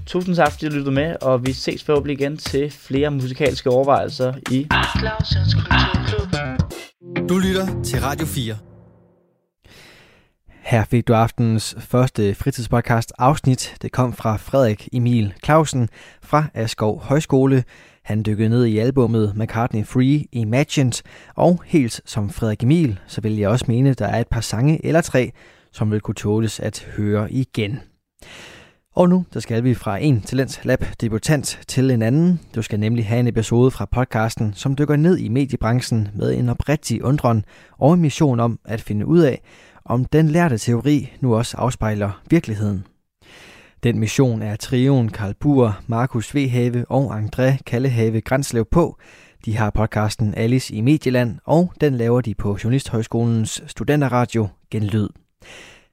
Tusind 0.06 0.36
tak 0.36 0.51
fordi 0.51 0.65
du 0.65 0.74
lyttede 0.74 0.96
med, 0.96 1.15
og 1.22 1.46
vi 1.46 1.53
ses 1.53 1.84
forhåbentlig 1.84 2.20
igen 2.20 2.38
til 2.38 2.72
flere 2.72 3.12
musikalske 3.12 3.70
overvejelser 3.70 4.34
i 4.51 4.68
Clausens 5.00 5.53
Kulturklub. 5.53 7.29
Du 7.29 7.38
lytter 7.38 7.84
til 7.84 8.01
Radio 8.01 8.25
4. 8.25 8.56
Her 10.63 10.86
fik 10.86 11.08
du 11.08 11.13
aftenens 11.13 11.75
første 11.79 12.36
fritidspodcast 12.36 13.13
afsnit. 13.20 13.75
Det 13.82 13.91
kom 13.91 14.13
fra 14.13 14.38
Frederik 14.38 14.89
Emil 14.94 15.34
Clausen 15.46 15.89
fra 16.22 16.46
Askov 16.53 17.01
Højskole. 17.01 17.63
Han 18.03 18.24
dykkede 18.24 18.50
ned 18.50 18.65
i 18.65 18.77
albummet 18.77 19.34
McCartney 19.36 19.86
Free 19.86 20.25
Imagined, 20.32 21.03
og 21.36 21.63
helt 21.65 22.01
som 22.06 22.29
Frederik 22.29 22.63
Emil, 22.63 23.00
så 23.08 23.22
vil 23.22 23.38
jeg 23.38 23.50
også 23.50 23.65
mene, 23.68 23.94
der 23.94 24.08
er 24.08 24.20
et 24.20 24.27
par 24.27 24.41
sange 24.41 24.86
eller 24.86 25.01
tre, 25.01 25.32
som 25.72 25.91
vil 25.91 26.01
kunne 26.01 26.15
tåles 26.15 26.60
at 26.60 26.88
høre 26.98 27.32
igen. 27.32 27.79
Og 28.96 29.10
nu 29.10 29.25
der 29.34 29.39
skal 29.39 29.63
vi 29.63 29.74
fra 29.74 29.98
en 29.98 30.22
Talents 30.22 30.65
Lab 30.65 30.86
debutant 31.01 31.60
til 31.67 31.91
en 31.91 32.01
anden. 32.01 32.39
Du 32.55 32.62
skal 32.62 32.79
nemlig 32.79 33.08
have 33.08 33.19
en 33.19 33.27
episode 33.27 33.72
fra 33.72 33.86
podcasten, 33.86 34.53
som 34.53 34.75
dykker 34.75 34.96
ned 34.96 35.17
i 35.17 35.29
mediebranchen 35.29 36.08
med 36.15 36.34
en 36.34 36.50
oprigtig 36.50 37.03
undren 37.03 37.46
og 37.72 37.93
en 37.93 38.01
mission 38.01 38.39
om 38.39 38.60
at 38.65 38.81
finde 38.81 39.05
ud 39.05 39.19
af, 39.19 39.41
om 39.86 40.05
den 40.05 40.27
lærte 40.27 40.58
teori 40.58 41.12
nu 41.22 41.36
også 41.36 41.58
afspejler 41.58 42.22
virkeligheden. 42.29 42.86
Den 43.84 44.00
mission 44.00 44.41
er 44.41 44.55
trioen 44.55 45.10
Karl 45.10 45.34
Buer, 45.39 45.84
Markus 45.88 46.36
Vehave 46.36 46.86
og 46.91 47.19
André 47.19 47.58
Kallehave 47.65 48.22
Grænslev 48.22 48.65
på. 48.65 48.98
De 49.46 49.58
har 49.58 49.69
podcasten 49.69 50.34
Alice 50.36 50.74
i 50.74 50.81
Medieland, 50.81 51.39
og 51.46 51.74
den 51.81 51.96
laver 51.96 52.22
de 52.22 52.36
på 52.36 52.58
Journalisthøjskolens 52.63 53.63
studenterradio 53.67 54.48
Genlyd. 54.72 55.10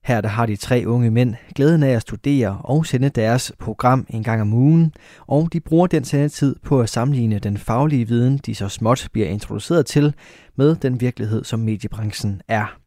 Her 0.07 0.21
der 0.21 0.29
har 0.29 0.47
de 0.47 0.57
tre 0.57 0.85
unge 0.87 1.11
mænd 1.11 1.35
glæden 1.55 1.83
af 1.83 1.91
at 1.91 2.03
studere 2.03 2.61
og 2.65 2.87
sende 2.87 3.09
deres 3.09 3.53
program 3.59 4.07
en 4.11 4.23
gang 4.23 4.41
om 4.41 4.53
ugen, 4.53 4.93
og 5.27 5.49
de 5.53 5.61
bruger 5.61 5.87
den 5.87 6.05
sendetid 6.05 6.57
på 6.63 6.81
at 6.81 6.89
sammenligne 6.89 7.39
den 7.39 7.59
faglige 7.59 8.09
viden, 8.09 8.39
de 8.39 8.55
så 8.55 8.69
småt 8.69 9.09
bliver 9.13 9.29
introduceret 9.29 9.87
til, 9.87 10.15
med 10.57 10.77
den 10.77 11.01
virkelighed, 11.01 11.45
som 11.45 11.61
mediebranchen 11.61 12.43
er. 12.49 12.79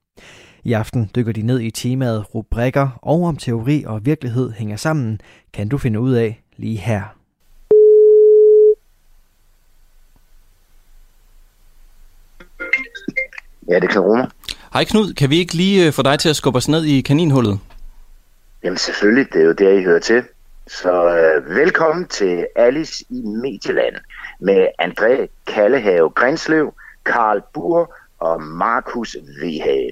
I 0.64 0.74
aften 0.74 1.12
dykker 1.16 1.32
de 1.32 1.42
ned 1.42 1.60
i 1.60 1.72
temaet 1.72 2.36
rubrikker, 2.36 3.00
og 3.02 3.24
om 3.24 3.38
teori 3.38 3.84
og 3.88 4.06
virkelighed 4.06 4.52
hænger 4.52 4.76
sammen, 4.76 5.22
kan 5.54 5.70
du 5.70 5.78
finde 5.78 6.00
ud 6.00 6.14
af 6.14 6.42
lige 6.58 6.78
her. 6.78 7.04
Ja, 13.70 13.80
det 13.80 13.90
kan 13.90 14.02
rumme. 14.02 14.28
Hej 14.74 14.86
Knud, 14.86 15.14
kan 15.14 15.30
vi 15.30 15.38
ikke 15.38 15.54
lige 15.54 15.88
øh, 15.88 15.94
få 15.94 16.02
dig 16.02 16.20
til 16.20 16.30
at 16.30 16.36
skubbe 16.36 16.58
os 16.58 16.68
ned 16.68 16.84
i 16.84 17.02
kaninhullet? 17.02 17.60
Jamen 18.64 18.78
selvfølgelig, 18.78 19.34
det 19.34 19.42
er 19.42 19.46
jo 19.46 19.52
der, 19.52 19.70
I 19.70 19.84
hører 19.84 20.00
til. 20.00 20.24
Så 20.68 20.92
øh, 21.18 21.56
velkommen 21.56 22.08
til 22.08 22.48
Alice 22.56 23.06
i 23.10 23.22
Medieland 23.22 23.96
med 24.40 24.68
André 24.82 25.28
Kallehave 25.54 26.10
Grinsløv, 26.10 26.74
Karl 27.06 27.42
Bur 27.54 27.96
og 28.20 28.42
Markus 28.42 29.18
Vehage. 29.42 29.92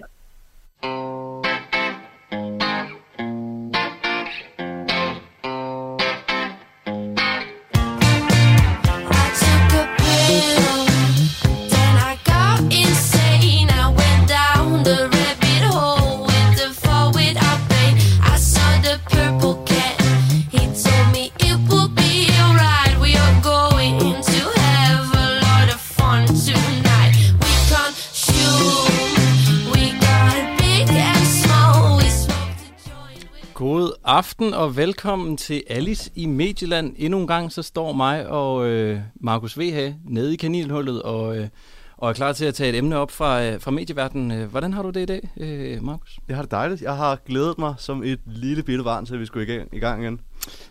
Aften 34.40 34.54
og 34.54 34.78
velkommen 34.78 35.38
til 35.38 35.64
Alice 35.68 36.12
i 36.16 36.26
Medieland. 36.26 36.96
Endnu 36.98 37.20
en 37.20 37.28
gang 37.28 37.52
så 37.52 37.62
står 37.62 37.94
mig 37.94 38.28
og 38.28 38.68
øh, 38.68 39.00
Markus 39.16 39.60
VH 39.60 39.94
nede 40.06 40.34
i 40.34 40.36
kaninhullet 40.36 41.02
og, 41.02 41.38
øh, 41.38 41.48
og 41.98 42.10
er 42.10 42.14
klar 42.14 42.34
til 42.34 42.46
at 42.46 42.56
tage 42.56 42.70
et 42.70 42.76
emne 42.76 42.98
op 42.98 43.12
fra, 43.12 43.44
øh, 43.46 43.62
fra 43.62 43.72
medieverdenen. 43.72 44.32
Øh, 44.32 44.50
Hvordan 44.50 44.74
har 44.74 44.84
du 44.84 44.90
det 44.90 45.02
i 45.02 45.06
dag, 45.06 45.30
øh, 45.38 45.84
Markus? 45.84 46.18
Jeg 46.28 46.36
har 46.36 46.44
det 46.44 46.52
dejligt. 46.52 46.82
Jeg 46.82 46.96
har 46.96 47.16
glædet 47.26 47.58
mig 47.58 47.74
som 47.78 48.04
et 48.04 48.20
lille 48.26 48.64
bitte 48.64 48.84
barn 48.84 49.06
til, 49.06 49.14
at 49.14 49.20
vi 49.20 49.26
skulle 49.26 49.54
i 49.54 49.58
gang, 49.58 49.70
i 49.74 49.80
gang 49.80 50.02
igen. 50.04 50.20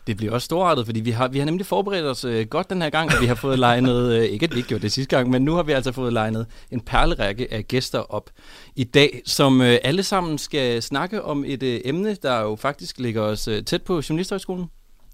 Det 0.06 0.16
bliver 0.16 0.32
også 0.32 0.44
storartet, 0.44 0.86
fordi 0.86 1.00
vi 1.00 1.10
har, 1.10 1.28
vi 1.28 1.38
har 1.38 1.46
nemlig 1.46 1.66
forberedt 1.66 2.06
os 2.06 2.24
øh, 2.24 2.46
godt 2.46 2.70
den 2.70 2.82
her 2.82 2.90
gang, 2.90 3.10
og 3.14 3.20
vi 3.20 3.26
har 3.26 3.34
fået 3.34 3.58
legnet, 3.58 4.12
øh, 4.12 4.24
ikke 4.24 4.44
at 4.44 4.52
vi 4.52 4.56
ikke 4.56 4.68
gjorde 4.68 4.82
det 4.82 4.92
sidste 4.92 5.16
gang, 5.16 5.30
men 5.30 5.42
nu 5.42 5.54
har 5.54 5.62
vi 5.62 5.72
altså 5.72 5.92
fået 5.92 6.12
legnet 6.12 6.46
en 6.70 6.80
perlerække 6.80 7.52
af 7.52 7.68
gæster 7.68 7.98
op 7.98 8.30
i 8.76 8.84
dag, 8.84 9.22
som 9.24 9.60
øh, 9.60 9.78
alle 9.84 10.02
sammen 10.02 10.38
skal 10.38 10.82
snakke 10.82 11.22
om 11.22 11.44
et 11.46 11.62
øh, 11.62 11.80
emne, 11.84 12.16
der 12.22 12.40
jo 12.40 12.56
faktisk 12.56 12.98
ligger 12.98 13.22
os 13.22 13.48
øh, 13.48 13.64
tæt 13.64 13.82
på 13.82 14.02
Journalisthøjskolen. 14.08 14.66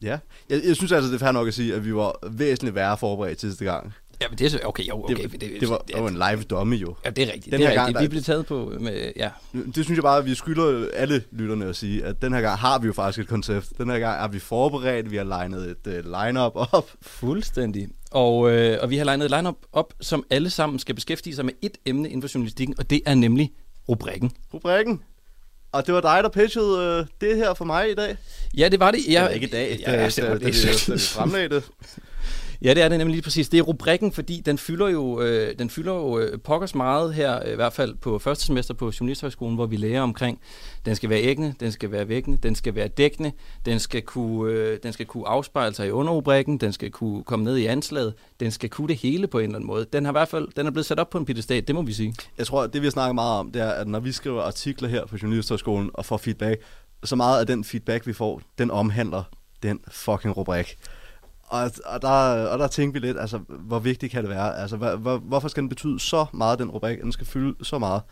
Ja. 0.02 0.18
Jeg, 0.50 0.60
jeg 0.64 0.76
synes 0.76 0.92
altså, 0.92 1.10
det 1.10 1.14
er 1.14 1.24
fair 1.24 1.32
nok 1.32 1.48
at 1.48 1.54
sige, 1.54 1.74
at 1.74 1.84
vi 1.84 1.94
var 1.94 2.18
væsentligt 2.30 2.74
værre 2.74 2.98
forberedt 2.98 3.40
sidste 3.40 3.64
gang. 3.64 3.92
Ja, 4.22 4.28
men 4.28 4.38
det 4.38 4.44
er 4.44 4.50
så, 4.50 4.60
okay, 4.64 4.88
jo, 4.88 5.04
okay. 5.04 5.16
Det, 5.16 5.40
det, 5.40 5.50
det 5.60 5.68
var, 5.68 5.84
det 5.88 6.02
var 6.02 6.08
en 6.08 6.14
live 6.14 6.42
dummy 6.42 6.76
jo. 6.76 6.96
Ja, 7.04 7.10
det 7.10 7.28
er 7.28 7.32
rigtigt. 7.32 7.52
Den 7.52 7.60
det 7.60 7.64
er 7.66 7.68
her 7.68 7.74
gang, 7.76 7.86
rigtigt. 7.88 7.94
der- 7.96 8.02
Vi 8.02 8.08
blev 8.08 8.22
taget 8.22 8.46
på 8.46 8.72
med, 8.80 9.12
ja. 9.16 9.28
Det 9.52 9.84
synes 9.84 9.90
jeg 9.96 10.02
bare, 10.02 10.18
at 10.18 10.24
vi 10.24 10.34
skylder 10.34 10.86
alle 10.94 11.24
lytterne 11.32 11.66
at 11.66 11.76
sige, 11.76 12.04
at 12.04 12.22
den 12.22 12.32
her 12.34 12.40
gang 12.40 12.58
har 12.58 12.78
vi 12.78 12.86
jo 12.86 12.92
faktisk 12.92 13.18
et 13.18 13.28
koncept. 13.28 13.66
Den 13.78 13.90
her 13.90 13.98
gang 13.98 14.24
er 14.24 14.28
vi 14.28 14.38
forberedt, 14.38 15.10
vi 15.10 15.16
har 15.16 15.24
legnet 15.24 15.70
et 15.70 15.86
uh, 15.86 15.92
line-up 16.24 16.52
op. 16.54 16.90
Fuldstændig. 17.02 17.88
Og, 18.10 18.50
øh, 18.50 18.78
og 18.82 18.90
vi 18.90 18.96
har 18.96 19.04
legnet 19.04 19.24
et 19.24 19.30
line-up 19.30 19.56
op, 19.72 19.92
som 20.00 20.24
alle 20.30 20.50
sammen 20.50 20.78
skal 20.78 20.94
beskæftige 20.94 21.34
sig 21.36 21.44
med 21.44 21.52
et 21.62 21.78
emne 21.86 22.08
inden 22.08 22.22
for 22.22 22.30
journalistikken, 22.34 22.74
og 22.78 22.90
det 22.90 23.00
er 23.06 23.14
nemlig 23.14 23.52
rubrikken. 23.88 24.32
Rubrikken. 24.54 25.00
Og 25.72 25.86
det 25.86 25.94
var 25.94 26.00
dig, 26.00 26.20
der 26.22 26.28
pitchede 26.28 27.00
uh, 27.00 27.06
det 27.28 27.36
her 27.36 27.54
for 27.54 27.64
mig 27.64 27.90
i 27.90 27.94
dag. 27.94 28.16
Ja, 28.56 28.68
det 28.68 28.80
var 28.80 28.90
det. 28.90 29.00
Ja, 29.08 29.12
Ja, 29.22 29.28
ikke 29.28 29.46
i 29.46 29.50
dag, 29.50 29.78
Ja, 29.86 29.92
da, 29.92 29.96
ja, 29.96 30.02
da, 30.02 30.06
det 30.06 30.16
da, 30.16 30.28
var 30.28 30.38
da, 30.38 30.46
det. 30.46 30.54
vi- 30.54 30.68
da 30.88 30.92
vi 30.94 30.98
fremlagde 31.00 31.48
det. 31.48 31.64
Ja, 32.64 32.74
det 32.74 32.82
er 32.82 32.88
det 32.88 32.98
nemlig 32.98 33.14
lige 33.14 33.22
præcis. 33.22 33.48
Det 33.48 33.58
er 33.58 33.62
rubrikken, 33.62 34.12
fordi 34.12 34.40
den 34.40 34.58
fylder 34.58 34.88
jo, 34.88 35.20
øh, 35.20 35.58
den 35.58 35.70
fylder 35.70 35.92
jo 35.92 36.18
øh, 36.18 36.40
pokkers 36.40 36.74
meget 36.74 37.14
her, 37.14 37.46
øh, 37.46 37.52
i 37.52 37.54
hvert 37.54 37.72
fald 37.72 37.94
på 37.94 38.18
første 38.18 38.44
semester 38.44 38.74
på 38.74 38.92
Journalisthøjskolen, 39.00 39.54
hvor 39.54 39.66
vi 39.66 39.76
lærer 39.76 40.02
omkring, 40.02 40.40
den 40.86 40.94
skal 40.94 41.10
være 41.10 41.20
æggende, 41.22 41.54
den 41.60 41.72
skal 41.72 41.90
være 41.90 42.08
vækkende, 42.08 42.38
den 42.42 42.54
skal 42.54 42.74
være 42.74 42.88
dækkende, 42.88 43.32
den 43.66 43.78
skal 43.78 44.02
kunne, 44.02 44.52
øh, 44.52 44.78
den 44.82 44.92
skal 44.92 45.06
kunne 45.06 45.28
afspejle 45.28 45.74
sig 45.74 45.86
i 45.86 45.90
underrubrikken, 45.90 46.58
den 46.58 46.72
skal 46.72 46.90
kunne 46.90 47.24
komme 47.24 47.44
ned 47.44 47.56
i 47.56 47.66
anslaget, 47.66 48.14
den 48.40 48.50
skal 48.50 48.70
kunne 48.70 48.88
det 48.88 48.96
hele 48.96 49.26
på 49.26 49.38
en 49.38 49.44
eller 49.44 49.56
anden 49.56 49.66
måde. 49.66 49.86
Den 49.92 50.04
har 50.04 50.12
i 50.12 50.18
hvert 50.18 50.28
fald, 50.28 50.48
den 50.56 50.66
er 50.66 50.70
blevet 50.70 50.86
sat 50.86 51.00
op 51.00 51.10
på 51.10 51.18
en 51.18 51.24
pittestat, 51.24 51.66
det 51.66 51.74
må 51.74 51.82
vi 51.82 51.92
sige. 51.92 52.14
Jeg 52.38 52.46
tror, 52.46 52.62
at 52.62 52.72
det 52.72 52.82
vi 52.82 52.86
har 52.86 52.90
snakket 52.90 53.14
meget 53.14 53.38
om, 53.38 53.52
det 53.52 53.62
er, 53.62 53.70
at 53.70 53.88
når 53.88 54.00
vi 54.00 54.12
skriver 54.12 54.42
artikler 54.42 54.88
her 54.88 55.06
på 55.06 55.16
Journalisthøjskolen 55.22 55.90
og 55.94 56.04
får 56.04 56.16
feedback, 56.16 56.62
så 57.04 57.16
meget 57.16 57.40
af 57.40 57.46
den 57.46 57.64
feedback, 57.64 58.06
vi 58.06 58.12
får, 58.12 58.40
den 58.58 58.70
omhandler 58.70 59.22
den 59.62 59.80
fucking 59.88 60.36
rubrik. 60.36 60.76
Og, 61.52 61.70
og, 61.84 62.02
der, 62.02 62.46
og 62.46 62.58
der 62.58 62.66
tænkte 62.66 63.00
vi 63.00 63.06
lidt, 63.06 63.18
altså, 63.20 63.38
hvor 63.48 63.78
vigtigt 63.78 64.12
kan 64.12 64.22
det 64.22 64.30
være? 64.30 64.58
Altså, 64.58 64.76
hvor, 64.76 64.96
hvor, 64.96 65.18
hvorfor 65.18 65.48
skal 65.48 65.60
den 65.60 65.68
betyde 65.68 66.00
så 66.00 66.26
meget, 66.32 66.58
den 66.58 66.70
rubrik? 66.70 67.00
Den 67.02 67.12
skal 67.12 67.26
fylde 67.26 67.64
så 67.64 67.78
meget. 67.78 68.02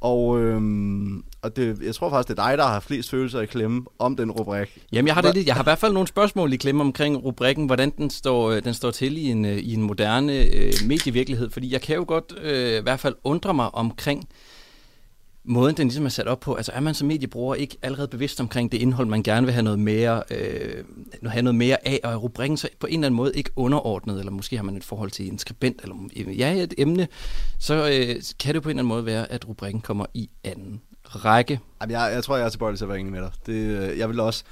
Og, 0.00 0.40
øhm, 0.40 1.24
og 1.42 1.56
det, 1.56 1.78
jeg 1.82 1.94
tror 1.94 2.10
faktisk, 2.10 2.28
det 2.28 2.42
er 2.42 2.48
dig, 2.48 2.58
der 2.58 2.64
har 2.64 2.80
flest 2.80 3.10
følelser 3.10 3.40
i 3.40 3.46
klemme 3.46 3.84
om 3.98 4.16
den 4.16 4.30
rubrik. 4.30 4.78
Jamen, 4.92 5.06
jeg 5.06 5.14
har, 5.14 5.22
det 5.22 5.34
lidt, 5.34 5.46
jeg 5.46 5.54
har 5.54 5.62
i 5.62 5.64
hvert 5.64 5.78
fald 5.78 5.92
nogle 5.92 6.08
spørgsmål 6.08 6.52
i 6.52 6.56
klemme 6.56 6.82
omkring 6.82 7.24
rubrikken, 7.24 7.66
hvordan 7.66 7.90
den 7.90 8.10
står, 8.10 8.50
øh, 8.50 8.64
den 8.64 8.74
står 8.74 8.90
til 8.90 9.16
i 9.16 9.24
en, 9.24 9.44
øh, 9.44 9.56
i 9.56 9.74
en 9.74 9.82
moderne 9.82 10.32
øh, 10.32 10.72
medievirkelighed, 10.86 11.50
fordi 11.50 11.72
jeg 11.72 11.80
kan 11.80 11.96
jo 11.96 12.04
godt 12.08 12.34
øh, 12.42 12.78
i 12.78 12.82
hvert 12.82 13.00
fald 13.00 13.14
undre 13.24 13.54
mig 13.54 13.74
omkring 13.74 14.28
måden, 15.50 15.76
den 15.76 15.86
ligesom 15.86 16.04
er 16.04 16.08
sat 16.08 16.26
op 16.26 16.40
på. 16.40 16.54
Altså 16.54 16.72
er 16.72 16.80
man 16.80 16.94
som 16.94 17.08
mediebruger 17.08 17.54
ikke 17.54 17.76
allerede 17.82 18.08
bevidst 18.08 18.40
omkring 18.40 18.72
det 18.72 18.78
indhold, 18.78 19.06
man 19.06 19.22
gerne 19.22 19.46
vil 19.46 19.52
have 19.52 19.62
noget 19.62 19.78
mere, 19.78 20.22
øh, 20.30 20.84
have 21.26 21.42
noget 21.42 21.54
mere 21.54 21.88
af, 21.88 22.00
og 22.04 22.12
er 22.12 22.16
rubrikken 22.16 22.56
så 22.56 22.68
på 22.80 22.86
en 22.86 22.92
eller 22.92 23.06
anden 23.06 23.16
måde 23.16 23.32
ikke 23.34 23.50
underordnet, 23.56 24.18
eller 24.18 24.32
måske 24.32 24.56
har 24.56 24.64
man 24.64 24.76
et 24.76 24.84
forhold 24.84 25.10
til 25.10 25.32
en 25.32 25.38
skribent, 25.38 25.82
eller 25.82 25.96
ja, 26.16 26.52
et 26.52 26.74
emne, 26.78 27.08
så 27.58 27.74
øh, 27.74 28.22
kan 28.40 28.54
det 28.54 28.62
på 28.62 28.68
en 28.68 28.70
eller 28.70 28.82
anden 28.82 28.88
måde 28.88 29.06
være, 29.06 29.32
at 29.32 29.48
rubrikken 29.48 29.80
kommer 29.80 30.06
i 30.14 30.30
anden 30.44 30.80
række. 31.04 31.60
Jamen, 31.80 31.92
jeg, 31.92 32.10
jeg 32.14 32.24
tror, 32.24 32.36
jeg 32.36 32.44
er 32.44 32.48
tilbøjelig 32.48 32.78
til 32.78 32.84
at 32.84 32.88
være 32.88 33.00
enig 33.00 33.12
med 33.12 33.20
dig. 33.20 33.30
Det, 33.46 33.52
øh, 33.52 33.98
jeg 33.98 34.08
vil 34.08 34.20
også... 34.20 34.44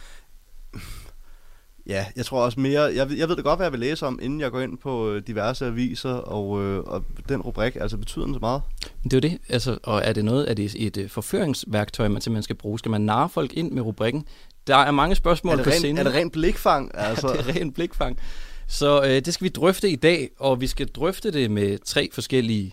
Ja, 1.89 2.07
jeg 2.17 2.25
tror 2.27 2.45
også 2.45 2.61
mere... 2.61 2.81
Jeg, 2.83 3.09
ved- 3.09 3.17
jeg 3.17 3.29
ved 3.29 3.37
da 3.37 3.43
godt, 3.43 3.59
hvad 3.59 3.67
jeg 3.67 3.73
vil 3.73 3.81
læse 3.81 4.07
om, 4.07 4.19
inden 4.23 4.41
jeg 4.41 4.51
går 4.51 4.61
ind 4.61 4.79
på 4.79 5.11
øh, 5.11 5.23
diverse 5.27 5.67
aviser, 5.67 6.11
og, 6.13 6.63
øh, 6.63 6.79
og 6.81 7.05
den 7.29 7.41
rubrik, 7.43 7.77
altså 7.81 7.97
betyder 7.97 8.25
den 8.25 8.35
så 8.35 8.41
meget? 8.41 8.63
Det 9.05 9.13
er 9.13 9.17
jo 9.17 9.21
det. 9.21 9.39
Altså, 9.49 9.79
og 9.83 10.03
er 10.05 10.13
det 10.13 10.25
noget, 10.25 10.51
er 10.51 10.55
det 10.55 10.75
et 10.79 10.97
øh, 10.97 11.11
forføringsværktøj, 11.11 12.09
man 12.09 12.23
simpelthen 12.23 12.43
skal 12.43 12.57
bruge? 12.57 12.79
Skal 12.79 12.91
man 12.91 13.01
narre 13.01 13.29
folk 13.29 13.53
ind 13.55 13.73
med 13.73 13.83
rubrikken? 13.83 14.25
Der 14.67 14.77
er 14.77 14.91
mange 14.91 15.15
spørgsmål 15.17 15.53
Er 15.53 15.57
det, 15.57 15.65
på 15.65 15.71
ren, 15.71 15.79
scenen. 15.79 15.99
er 15.99 16.03
det 16.03 16.15
rent 16.15 16.33
blikfang? 16.33 16.91
Altså, 16.95 17.29
Ja, 17.37 17.43
det 17.43 17.57
er 17.57 17.61
rent 17.61 17.75
blikfang. 17.75 18.19
Så 18.67 19.03
øh, 19.03 19.09
det 19.11 19.35
skal 19.35 19.45
vi 19.45 19.49
drøfte 19.49 19.91
i 19.91 19.97
dag, 19.97 20.31
og 20.39 20.61
vi 20.61 20.67
skal 20.67 20.87
drøfte 20.89 21.31
det 21.31 21.51
med 21.51 21.79
tre 21.85 22.09
forskellige 22.13 22.73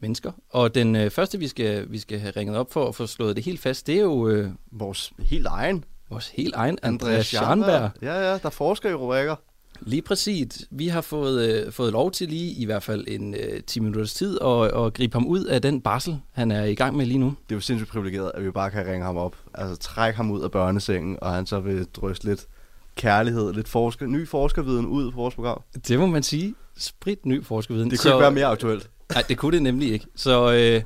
mennesker. 0.00 0.32
Og 0.50 0.74
den 0.74 0.96
øh, 0.96 1.10
første, 1.10 1.38
vi 1.38 1.48
skal, 1.48 1.86
vi 1.90 1.98
skal 1.98 2.18
have 2.18 2.32
ringet 2.36 2.56
op 2.56 2.72
for 2.72 2.88
at 2.88 2.94
få 2.94 3.06
slået 3.06 3.36
det 3.36 3.44
helt 3.44 3.60
fast, 3.60 3.86
det 3.86 3.94
er 3.96 4.00
jo 4.00 4.28
øh, 4.28 4.50
vores 4.72 5.12
helt 5.18 5.46
egen 5.46 5.84
vores 6.10 6.28
helt 6.28 6.54
egen 6.54 6.78
Andreas 6.82 7.26
Scharnberg. 7.26 7.90
Ja, 8.02 8.30
ja, 8.30 8.38
der 8.38 8.50
forsker 8.50 8.90
i 8.90 8.94
rubrikker. 8.94 9.36
Lige 9.80 10.02
præcis. 10.02 10.46
Vi 10.70 10.88
har 10.88 11.00
fået, 11.00 11.48
øh, 11.48 11.72
fået 11.72 11.92
lov 11.92 12.10
til 12.10 12.28
lige 12.28 12.52
i 12.52 12.64
hvert 12.64 12.82
fald 12.82 13.04
en 13.08 13.34
øh, 13.34 13.62
10 13.66 13.80
minutters 13.80 14.14
tid 14.14 14.38
at, 14.40 14.84
at 14.84 14.94
gribe 14.94 15.14
ham 15.14 15.26
ud 15.26 15.44
af 15.44 15.62
den 15.62 15.80
barsel, 15.80 16.20
han 16.32 16.50
er 16.50 16.64
i 16.64 16.74
gang 16.74 16.96
med 16.96 17.06
lige 17.06 17.18
nu. 17.18 17.26
Det 17.26 17.54
er 17.54 17.56
jo 17.56 17.60
sindssygt 17.60 17.90
privilegeret, 17.90 18.32
at 18.34 18.44
vi 18.44 18.50
bare 18.50 18.70
kan 18.70 18.86
ringe 18.86 19.06
ham 19.06 19.16
op. 19.16 19.36
Altså 19.54 19.76
trække 19.76 20.16
ham 20.16 20.30
ud 20.30 20.42
af 20.42 20.50
børnesengen, 20.50 21.18
og 21.22 21.34
han 21.34 21.46
så 21.46 21.60
vil 21.60 21.84
drøste 21.84 22.24
lidt 22.24 22.46
kærlighed, 22.96 23.52
lidt 23.52 23.68
forsker, 23.68 24.06
ny 24.06 24.28
forskerviden 24.28 24.86
ud 24.86 25.10
på 25.10 25.16
vores 25.16 25.34
program. 25.34 25.62
Det 25.88 25.98
må 25.98 26.06
man 26.06 26.22
sige. 26.22 26.54
Sprit 26.78 27.26
ny 27.26 27.44
forskerviden. 27.44 27.90
Det 27.90 28.00
kunne 28.00 28.12
ikke 28.12 28.22
være 28.22 28.30
mere 28.30 28.46
aktuelt. 28.46 28.90
Nej, 29.14 29.24
det 29.28 29.38
kunne 29.38 29.52
det 29.52 29.62
nemlig 29.62 29.92
ikke. 29.92 30.06
Så 30.16 30.52
øh, 30.52 30.82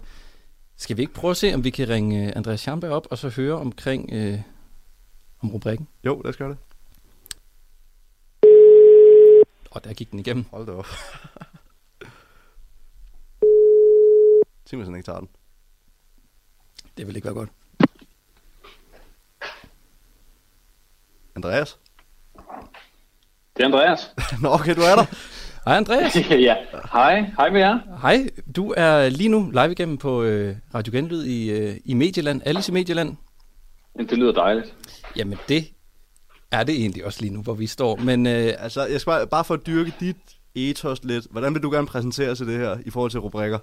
skal 0.77 0.97
vi 0.97 1.03
ikke 1.03 1.15
prøve 1.15 1.31
at 1.31 1.37
se, 1.37 1.55
om 1.55 1.65
vi 1.65 1.71
kan 1.71 1.89
ringe 1.89 2.27
øh, 2.27 2.33
Andreas 2.37 2.61
Schamberg 2.61 2.91
op, 2.91 3.07
og 3.11 3.19
så 3.19 3.29
høre 3.29 3.55
omkring 3.55 4.11
øh, 4.13 4.39
om 5.45 5.51
rubrikken? 5.51 5.89
Jo, 6.05 6.21
lad 6.23 6.29
os 6.29 6.37
gøre 6.37 6.49
det. 6.49 6.59
Og 9.71 9.85
der 9.85 9.93
gik 9.93 10.11
den 10.11 10.19
igennem. 10.19 10.45
Hold 10.51 10.67
da 10.67 10.73
op. 10.73 10.87
Simpelthen 14.67 14.97
ikke 14.97 15.07
tager 15.07 15.19
den. 15.19 15.29
Det 16.97 17.07
vil 17.07 17.17
ikke 17.17 17.25
være 17.25 17.35
godt. 17.35 17.51
Andreas? 21.37 21.79
Det 23.57 23.63
er 23.63 23.67
Andreas. 23.67 24.11
Nå, 24.43 24.49
okay, 24.49 24.75
du 24.75 24.81
er 24.81 24.97
der. 24.97 25.05
Hej 25.67 25.77
Andreas. 25.77 26.17
ja, 26.31 26.57
hej. 26.93 27.21
Hej 27.37 27.51
med 27.51 27.61
jer. 27.61 27.79
Hej, 28.03 28.29
du 28.57 28.75
er 28.77 29.09
lige 29.09 29.29
nu 29.29 29.51
live 29.51 29.73
igennem 29.73 29.99
på 29.99 30.23
øh, 30.23 30.57
Radio 30.75 30.93
Genlyd 30.93 31.25
i, 31.25 31.51
øh, 31.51 31.77
i 31.85 31.95
Medieland. 31.95 32.43
Alice 32.45 32.73
i 32.73 32.75
Medieland. 32.75 33.17
Det 33.99 34.19
lyder 34.19 34.33
dejligt. 34.33 34.75
Jamen 35.17 35.39
det 35.49 35.65
er 36.53 36.65
det 36.65 36.75
egentlig 36.75 37.05
også 37.05 37.21
lige 37.21 37.35
nu, 37.35 37.43
hvor 37.43 37.55
vi 37.55 37.67
står. 37.67 37.97
Men 37.97 38.27
øh, 38.27 38.53
Altså, 38.59 38.87
jeg 38.87 39.01
skal 39.01 39.11
bare, 39.11 39.27
bare 39.27 39.45
for 39.45 39.55
at 39.55 39.67
dyrke 39.67 39.93
dit 40.01 40.17
ethos 40.55 41.05
lidt. 41.05 41.27
Hvordan 41.31 41.55
vil 41.55 41.63
du 41.63 41.71
gerne 41.71 41.87
præsentere 41.87 42.37
sig 42.37 42.47
det 42.47 42.59
her 42.59 42.79
i 42.87 42.91
forhold 42.91 43.11
til 43.11 43.21
rubrikker? 43.21 43.59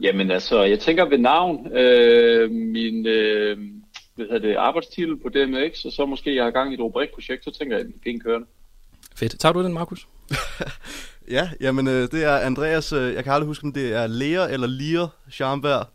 Jamen 0.00 0.30
altså, 0.30 0.62
jeg 0.62 0.80
tænker 0.80 1.04
ved 1.04 1.18
navn, 1.18 1.72
øh, 1.76 2.50
min 2.50 3.06
øh, 3.06 3.58
hvad 4.14 4.26
hedder 4.26 4.38
det, 4.38 4.56
arbejdstitel 4.56 5.16
på 5.16 5.28
DMX, 5.28 5.84
og 5.84 5.92
så 5.92 6.06
måske 6.06 6.34
jeg 6.36 6.44
har 6.44 6.50
gang 6.50 6.70
i 6.70 6.74
et 6.74 6.80
rubrikprojekt, 6.80 7.44
så 7.44 7.50
tænker 7.50 7.76
jeg, 7.76 7.86
at 7.86 7.92
det 8.04 8.06
er 8.06 8.10
en 8.10 8.20
kørende. 8.20 8.46
fedt. 9.16 9.40
Tager 9.40 9.52
du 9.52 9.62
den, 9.62 9.72
Markus? 9.72 10.08
Ja, 11.30 11.50
jamen 11.60 11.88
øh, 11.88 12.02
det 12.10 12.24
er 12.24 12.36
Andreas, 12.36 12.92
øh, 12.92 13.14
jeg 13.14 13.24
kan 13.24 13.32
aldrig 13.32 13.46
huske, 13.46 13.64
om 13.64 13.72
det 13.72 13.94
er 13.94 14.06
Lea 14.06 14.52
eller 14.52 14.66
Lier 14.66 15.08
Scharnberg. 15.30 15.86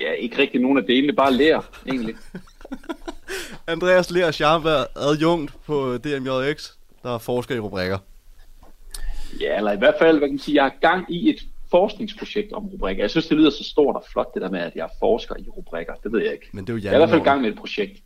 Ja, 0.00 0.12
ikke 0.12 0.38
rigtig 0.38 0.60
nogen 0.60 0.78
af 0.78 0.84
delene, 0.84 1.12
bare 1.12 1.32
lærer, 1.32 1.80
egentlig. 1.86 2.14
Andreas 3.66 4.10
Lea 4.10 4.30
Scharnberg, 4.30 4.86
adjunkt 4.96 5.52
på 5.66 5.98
DMJX, 5.98 6.70
der 7.02 7.14
er 7.14 7.18
forsker 7.18 7.54
i 7.54 7.58
rubrikker. 7.58 7.98
Ja, 9.40 9.56
eller 9.56 9.72
i 9.72 9.78
hvert 9.78 9.94
fald, 9.98 10.18
hvad 10.18 10.28
kan 10.28 10.34
man 10.34 10.38
sige, 10.38 10.54
jeg 10.54 10.64
har 10.64 10.74
gang 10.80 11.14
i 11.14 11.30
et 11.30 11.42
forskningsprojekt 11.70 12.52
om 12.52 12.66
rubrikker. 12.66 13.02
Jeg 13.02 13.10
synes, 13.10 13.26
det 13.26 13.36
lyder 13.36 13.50
så 13.50 13.64
stort 13.64 13.96
og 13.96 14.04
flot, 14.12 14.34
det 14.34 14.42
der 14.42 14.50
med, 14.50 14.60
at 14.60 14.72
jeg 14.74 14.82
er 14.82 14.94
forsker 14.98 15.34
i 15.38 15.48
rubrikker. 15.48 15.94
Det 16.04 16.12
ved 16.12 16.22
jeg 16.22 16.32
ikke. 16.32 16.48
Men 16.52 16.64
det 16.66 16.72
er 16.72 16.76
jo 16.76 16.80
Jeg 16.82 16.90
er 16.90 16.94
i 16.94 16.98
hvert 16.98 17.08
fald 17.08 17.20
i 17.20 17.24
gang 17.24 17.40
med 17.40 17.50
et 17.50 17.58
projekt. 17.58 18.02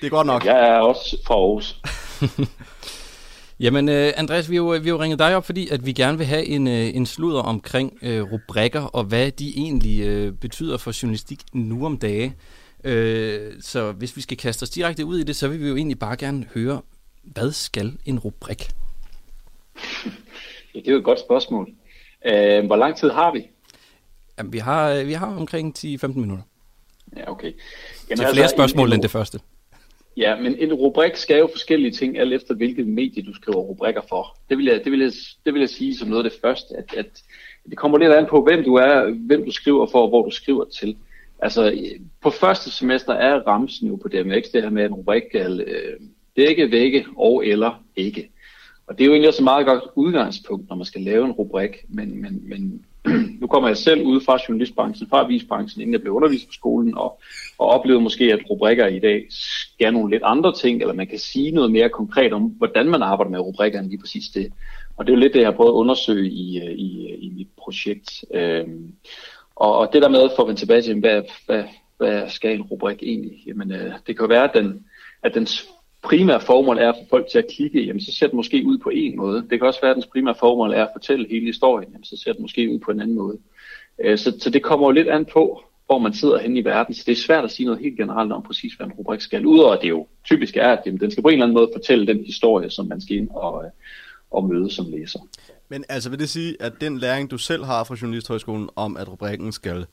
Det 0.00 0.06
er 0.06 0.10
godt 0.10 0.26
nok. 0.26 0.44
Jeg 0.44 0.68
er 0.68 0.78
også 0.78 1.16
fra 1.26 1.34
Aarhus. 1.34 1.80
Jamen, 3.64 3.88
øh, 3.88 4.12
Andreas, 4.16 4.50
vi 4.50 4.56
har, 4.56 4.62
jo, 4.62 4.68
vi 4.68 4.88
har 4.88 4.96
jo 4.96 5.02
ringet 5.02 5.18
dig 5.18 5.36
op, 5.36 5.44
fordi 5.44 5.68
at 5.68 5.86
vi 5.86 5.92
gerne 5.92 6.18
vil 6.18 6.26
have 6.26 6.44
en, 6.44 6.66
øh, 6.66 6.96
en 6.96 7.06
sludder 7.06 7.40
omkring 7.40 7.98
øh, 8.02 8.32
rubrikker, 8.32 8.80
og 8.80 9.04
hvad 9.04 9.30
de 9.30 9.52
egentlig 9.56 10.06
øh, 10.06 10.32
betyder 10.32 10.76
for 10.76 11.02
journalistik 11.02 11.40
nu 11.52 11.86
om 11.86 11.98
dage. 11.98 12.34
Øh, 12.84 13.52
så 13.60 13.92
hvis 13.92 14.16
vi 14.16 14.20
skal 14.20 14.36
kaste 14.36 14.62
os 14.62 14.70
direkte 14.70 15.04
ud 15.04 15.18
i 15.18 15.24
det, 15.24 15.36
så 15.36 15.48
vil 15.48 15.60
vi 15.60 15.68
jo 15.68 15.76
egentlig 15.76 15.98
bare 15.98 16.16
gerne 16.16 16.46
høre, 16.54 16.82
hvad 17.22 17.52
skal 17.52 17.98
en 18.04 18.18
rubrik? 18.18 18.70
Ja, 20.74 20.80
det 20.80 20.88
er 20.88 20.92
jo 20.92 20.98
et 20.98 21.04
godt 21.04 21.20
spørgsmål. 21.20 21.68
Øh, 22.26 22.66
hvor 22.66 22.76
lang 22.76 22.96
tid 22.96 23.10
har 23.10 23.32
vi? 23.32 23.46
Jamen, 24.38 24.52
vi 24.52 24.58
har, 24.58 24.90
øh, 24.90 25.06
vi 25.06 25.12
har 25.12 25.36
omkring 25.36 25.74
10-15 25.78 26.06
minutter. 26.06 26.44
Ja, 27.16 27.30
okay. 27.30 27.52
Så 28.16 28.30
flere 28.32 28.48
spørgsmål 28.48 28.88
en, 28.88 28.94
end 28.94 29.02
det 29.02 29.10
første. 29.10 29.40
Ja, 30.16 30.36
men 30.40 30.56
en 30.58 30.72
rubrik 30.72 31.16
skal 31.16 31.38
jo 31.38 31.48
forskellige 31.52 31.92
ting, 31.92 32.18
alt 32.18 32.32
efter 32.32 32.54
hvilket 32.54 32.86
medie 32.86 33.22
du 33.22 33.34
skriver 33.34 33.58
rubrikker 33.58 34.02
for. 34.08 34.36
Det 34.48 34.58
vil 34.58 34.66
jeg, 34.66 34.80
det 34.84 34.92
vil 34.92 35.00
jeg, 35.00 35.12
det 35.46 35.54
vil 35.54 35.60
jeg 35.60 35.68
sige 35.68 35.96
som 35.96 36.08
noget 36.08 36.24
af 36.24 36.30
det 36.30 36.40
første, 36.40 36.76
at, 36.76 36.94
at 36.96 37.22
det 37.70 37.78
kommer 37.78 37.98
lidt 37.98 38.12
an 38.12 38.26
på, 38.30 38.42
hvem 38.42 38.64
du 38.64 38.74
er, 38.74 39.10
hvem 39.26 39.44
du 39.44 39.50
skriver 39.50 39.86
for, 39.86 40.02
og 40.02 40.08
hvor 40.08 40.24
du 40.24 40.30
skriver 40.30 40.64
til. 40.64 40.96
Altså, 41.38 41.78
på 42.22 42.30
første 42.30 42.70
semester 42.70 43.12
er 43.12 43.40
ramsen 43.46 43.88
jo 43.88 43.96
på 43.96 44.08
DMX, 44.08 44.44
det 44.52 44.62
her 44.62 44.70
med 44.70 44.84
en 44.84 44.94
rubrik 44.94 45.22
øh, 45.34 45.56
dække, 46.36 46.70
vække 46.70 47.06
og 47.16 47.46
eller 47.46 47.82
ikke. 47.96 48.30
Og 48.86 48.98
det 48.98 49.04
er 49.04 49.06
jo 49.06 49.12
egentlig 49.12 49.28
også 49.28 49.42
et 49.42 49.44
meget 49.44 49.66
godt 49.66 49.84
udgangspunkt, 49.94 50.68
når 50.68 50.76
man 50.76 50.84
skal 50.84 51.00
lave 51.00 51.24
en 51.24 51.32
rubrik, 51.32 51.84
men, 51.88 52.22
men, 52.22 52.48
men 52.48 52.84
nu 53.40 53.46
kommer 53.46 53.68
jeg 53.68 53.76
selv 53.76 54.02
ud 54.02 54.20
fra 54.20 54.38
journalistbranchen, 54.48 55.08
fra 55.08 55.24
avisbranchen, 55.24 55.80
inden 55.80 55.92
jeg 55.92 56.00
blev 56.00 56.12
undervist 56.12 56.46
på 56.46 56.52
skolen, 56.52 56.98
og, 56.98 57.20
og 57.58 57.66
oplevede 57.66 58.02
måske, 58.02 58.32
at 58.32 58.50
rubrikker 58.50 58.86
i 58.86 58.98
dag 58.98 59.26
skal 59.30 59.92
nogle 59.92 60.10
lidt 60.10 60.22
andre 60.24 60.54
ting, 60.54 60.80
eller 60.80 60.94
man 60.94 61.06
kan 61.06 61.18
sige 61.18 61.50
noget 61.50 61.72
mere 61.72 61.88
konkret 61.88 62.32
om, 62.32 62.42
hvordan 62.42 62.88
man 62.88 63.02
arbejder 63.02 63.30
med 63.30 63.40
rubrikker 63.40 63.80
end 63.80 63.88
lige 63.88 64.00
præcis 64.00 64.28
det. 64.28 64.52
Og 64.96 65.06
det 65.06 65.12
er 65.12 65.16
jo 65.16 65.20
lidt 65.20 65.34
det, 65.34 65.40
jeg 65.40 65.48
har 65.48 65.56
prøvet 65.56 65.70
at 65.70 65.80
undersøge 65.82 66.30
i, 66.30 66.58
øh, 66.58 66.72
i, 66.72 67.14
i 67.14 67.32
mit 67.36 67.48
projekt. 67.56 68.24
Øhm, 68.34 68.92
og, 69.58 69.78
og 69.78 69.92
det 69.92 70.02
der 70.02 70.08
med, 70.08 70.30
for 70.36 70.42
at 70.42 70.48
vende 70.48 70.60
tilbage 70.60 70.82
til, 70.82 71.00
hvad, 71.00 71.22
hvad, 71.46 71.64
hvad 71.96 72.28
skal 72.28 72.54
en 72.54 72.62
rubrik 72.62 73.02
egentlig? 73.02 73.42
Jamen, 73.46 73.72
øh, 73.72 73.92
det 74.06 74.16
kan 74.16 74.20
jo 74.20 74.26
være, 74.26 74.44
at, 74.44 74.54
den, 74.54 74.86
at 75.22 75.34
dens 75.34 75.68
primære 76.02 76.40
formål 76.40 76.78
er 76.78 76.88
at 76.88 76.96
få 77.02 77.08
folk 77.10 77.26
til 77.28 77.38
at 77.38 77.46
klikke, 77.56 77.84
jamen 77.84 78.00
så 78.00 78.16
ser 78.16 78.26
det 78.26 78.34
måske 78.34 78.62
ud 78.66 78.78
på 78.78 78.90
en 78.94 79.16
måde. 79.16 79.46
Det 79.50 79.58
kan 79.58 79.66
også 79.66 79.80
være, 79.80 79.90
at 79.90 79.96
dens 79.96 80.06
primære 80.06 80.34
formål 80.34 80.72
er 80.72 80.82
at 80.84 80.90
fortælle 80.94 81.28
hele 81.30 81.46
historien, 81.46 81.90
jamen 81.92 82.04
så 82.04 82.16
ser 82.16 82.32
det 82.32 82.40
måske 82.40 82.70
ud 82.70 82.78
på 82.78 82.90
en 82.90 83.00
anden 83.00 83.16
måde. 83.16 83.38
Øh, 84.04 84.18
så, 84.18 84.36
så 84.40 84.50
det 84.50 84.62
kommer 84.62 84.86
jo 84.86 84.90
lidt 84.90 85.08
an 85.08 85.24
på, 85.24 85.62
hvor 85.86 85.98
man 85.98 86.12
sidder 86.12 86.38
henne 86.38 86.58
i 86.58 86.64
verden. 86.64 86.94
Så 86.94 87.02
det 87.06 87.12
er 87.12 87.16
svært 87.26 87.44
at 87.44 87.50
sige 87.50 87.66
noget 87.66 87.80
helt 87.80 87.96
generelt 87.96 88.32
om 88.32 88.42
præcis, 88.42 88.74
hvad 88.74 88.86
en 88.86 88.92
rubrik 88.92 89.20
skal. 89.20 89.46
Udover 89.46 89.72
at 89.72 89.82
det 89.82 89.88
jo 89.88 90.06
typisk 90.24 90.56
er, 90.56 90.68
at 90.68 90.82
jamen, 90.86 91.00
den 91.00 91.10
skal 91.10 91.22
på 91.22 91.28
en 91.28 91.32
eller 91.32 91.46
anden 91.46 91.58
måde 91.58 91.70
fortælle 91.74 92.06
den 92.06 92.24
historie, 92.24 92.70
som 92.70 92.86
man 92.86 93.00
skal 93.00 93.16
ind 93.16 93.28
og, 93.30 93.64
øh, 93.64 93.70
og 94.30 94.44
møde 94.48 94.70
som 94.70 94.86
læser. 94.90 95.18
Men 95.68 95.84
altså 95.88 96.10
vil 96.10 96.18
det 96.18 96.28
sige, 96.28 96.56
at 96.60 96.72
den 96.80 96.98
læring, 96.98 97.30
du 97.30 97.38
selv 97.38 97.64
har 97.64 97.84
fra 97.84 97.96
Journalisthøjskolen 98.02 98.68
om, 98.76 98.96
at 98.96 99.08
rubrikken 99.08 99.52
skal 99.52 99.86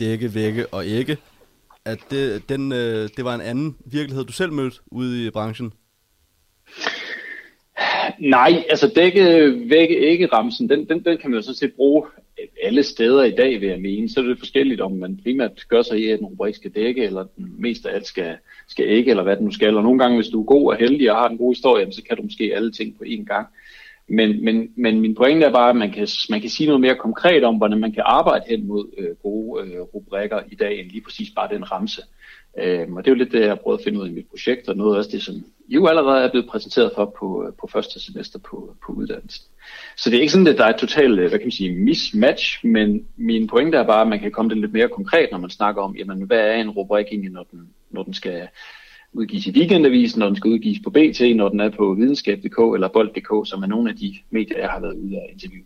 dække, 0.00 0.34
vække 0.34 0.66
og 0.66 0.86
ikke, 0.86 1.16
at 1.84 1.98
det, 2.10 2.48
den, 2.48 2.72
øh, 2.72 3.08
det 3.16 3.24
var 3.24 3.34
en 3.34 3.40
anden 3.40 3.76
virkelighed, 3.86 4.24
du 4.24 4.32
selv 4.32 4.52
mødte 4.52 4.76
ude 4.86 5.26
i 5.26 5.30
branchen? 5.30 5.72
Nej, 8.18 8.64
altså 8.70 8.92
dække, 8.96 9.22
vække, 9.70 10.10
ikke 10.10 10.26
ramsen, 10.26 10.68
den, 10.68 10.88
den, 10.88 11.04
den 11.04 11.18
kan 11.18 11.30
man 11.30 11.38
jo 11.38 11.42
sådan 11.42 11.54
set 11.54 11.72
bruge 11.72 12.06
alle 12.62 12.82
steder 12.82 13.22
i 13.22 13.30
dag, 13.30 13.60
vil 13.60 13.68
jeg 13.68 13.80
mene. 13.80 14.08
Så 14.08 14.20
er 14.20 14.24
det 14.24 14.38
forskelligt, 14.38 14.80
om 14.80 14.92
man 14.92 15.20
primært 15.22 15.68
gør 15.68 15.82
sig 15.82 16.00
i, 16.00 16.10
at 16.10 16.20
en 16.20 16.26
rubrik 16.26 16.54
skal 16.54 16.70
dække, 16.70 17.04
eller 17.04 17.24
den 17.36 17.54
mest 17.58 17.86
af 17.86 17.94
alt 17.94 18.06
skal, 18.06 18.36
skal 18.68 18.88
ikke, 18.88 19.10
eller 19.10 19.22
hvad 19.22 19.36
den 19.36 19.44
nu 19.44 19.52
skal. 19.52 19.76
Og 19.76 19.82
nogle 19.82 19.98
gange, 19.98 20.16
hvis 20.16 20.28
du 20.28 20.40
er 20.40 20.44
god 20.44 20.72
og 20.72 20.76
heldig 20.76 21.10
og 21.12 21.16
har 21.16 21.28
en 21.28 21.38
god 21.38 21.54
historie, 21.54 21.92
så 21.92 22.02
kan 22.02 22.16
du 22.16 22.22
måske 22.22 22.52
alle 22.54 22.72
ting 22.72 22.98
på 22.98 23.04
én 23.06 23.24
gang. 23.24 23.46
Men, 24.08 24.44
men, 24.44 24.72
men 24.76 25.00
min 25.00 25.14
pointe 25.14 25.46
er 25.46 25.52
bare, 25.52 25.70
at 25.70 25.76
man 25.76 25.92
kan, 25.92 26.08
man 26.30 26.40
kan 26.40 26.50
sige 26.50 26.66
noget 26.66 26.80
mere 26.80 26.94
konkret 26.94 27.44
om, 27.44 27.56
hvordan 27.56 27.80
man 27.80 27.92
kan 27.92 28.02
arbejde 28.06 28.44
hen 28.48 28.66
mod 28.66 28.86
øh, 28.98 29.16
gode 29.22 29.66
øh, 29.66 29.80
rubrikker 29.80 30.40
i 30.50 30.54
dag, 30.54 30.80
end 30.80 30.90
lige 30.90 31.00
præcis 31.00 31.30
bare 31.36 31.54
den 31.54 31.72
ramse. 31.72 32.02
Øhm, 32.58 32.96
og 32.96 33.04
det 33.04 33.10
er 33.10 33.14
jo 33.14 33.18
lidt 33.18 33.32
det, 33.32 33.40
jeg 33.40 33.48
har 33.48 33.54
prøvet 33.62 33.78
at 33.78 33.84
finde 33.84 34.00
ud 34.00 34.04
af 34.04 34.10
i 34.10 34.14
mit 34.14 34.26
projekt, 34.30 34.68
og 34.68 34.76
noget 34.76 34.98
af 34.98 35.04
det, 35.12 35.22
som 35.22 35.34
I 35.68 35.74
jo 35.74 35.86
allerede 35.86 36.24
er 36.24 36.30
blevet 36.30 36.48
præsenteret 36.48 36.92
for 36.94 37.14
på, 37.18 37.46
øh, 37.46 37.52
på 37.60 37.68
første 37.72 38.00
semester 38.00 38.38
på, 38.38 38.76
på 38.86 38.92
uddannelsen. 38.92 39.44
Så 39.96 40.10
det 40.10 40.16
er 40.16 40.20
ikke 40.20 40.32
sådan, 40.32 40.46
at 40.46 40.58
der 40.58 40.64
er 40.64 40.70
et 40.74 40.76
totalt, 40.76 41.18
øh, 41.18 41.28
hvad 41.28 41.38
kan 41.38 41.46
man 41.46 41.52
sige, 41.52 41.74
mismatch, 41.74 42.66
men 42.66 43.06
min 43.16 43.46
pointe 43.46 43.78
er 43.78 43.86
bare, 43.86 44.02
at 44.02 44.08
man 44.08 44.20
kan 44.20 44.32
komme 44.32 44.48
det 44.48 44.58
lidt 44.58 44.72
mere 44.72 44.88
konkret, 44.88 45.28
når 45.32 45.38
man 45.38 45.50
snakker 45.50 45.82
om, 45.82 45.96
jamen, 45.96 46.22
hvad 46.22 46.40
er 46.40 46.54
en 46.54 46.70
rubrik 46.70 47.06
egentlig, 47.06 47.32
når 47.32 47.46
den, 47.50 47.68
når 47.90 48.02
den 48.02 48.14
skal 48.14 48.48
udgives 49.14 49.46
i 49.46 49.50
weekendavisen, 49.50 50.18
når 50.18 50.26
den 50.26 50.36
skal 50.36 50.50
udgives 50.50 50.78
på 50.84 50.90
BT, 50.90 51.36
når 51.36 51.48
den 51.48 51.60
er 51.60 51.70
på 51.70 51.94
videnskab.dk 51.94 52.58
eller 52.74 52.88
bold.dk, 52.88 53.48
som 53.50 53.62
er 53.62 53.66
nogle 53.66 53.90
af 53.90 53.96
de 53.96 54.14
medier, 54.30 54.58
jeg 54.58 54.68
har 54.68 54.80
været 54.80 54.94
ude 54.94 55.16
af 55.16 55.28
interview. 55.32 55.62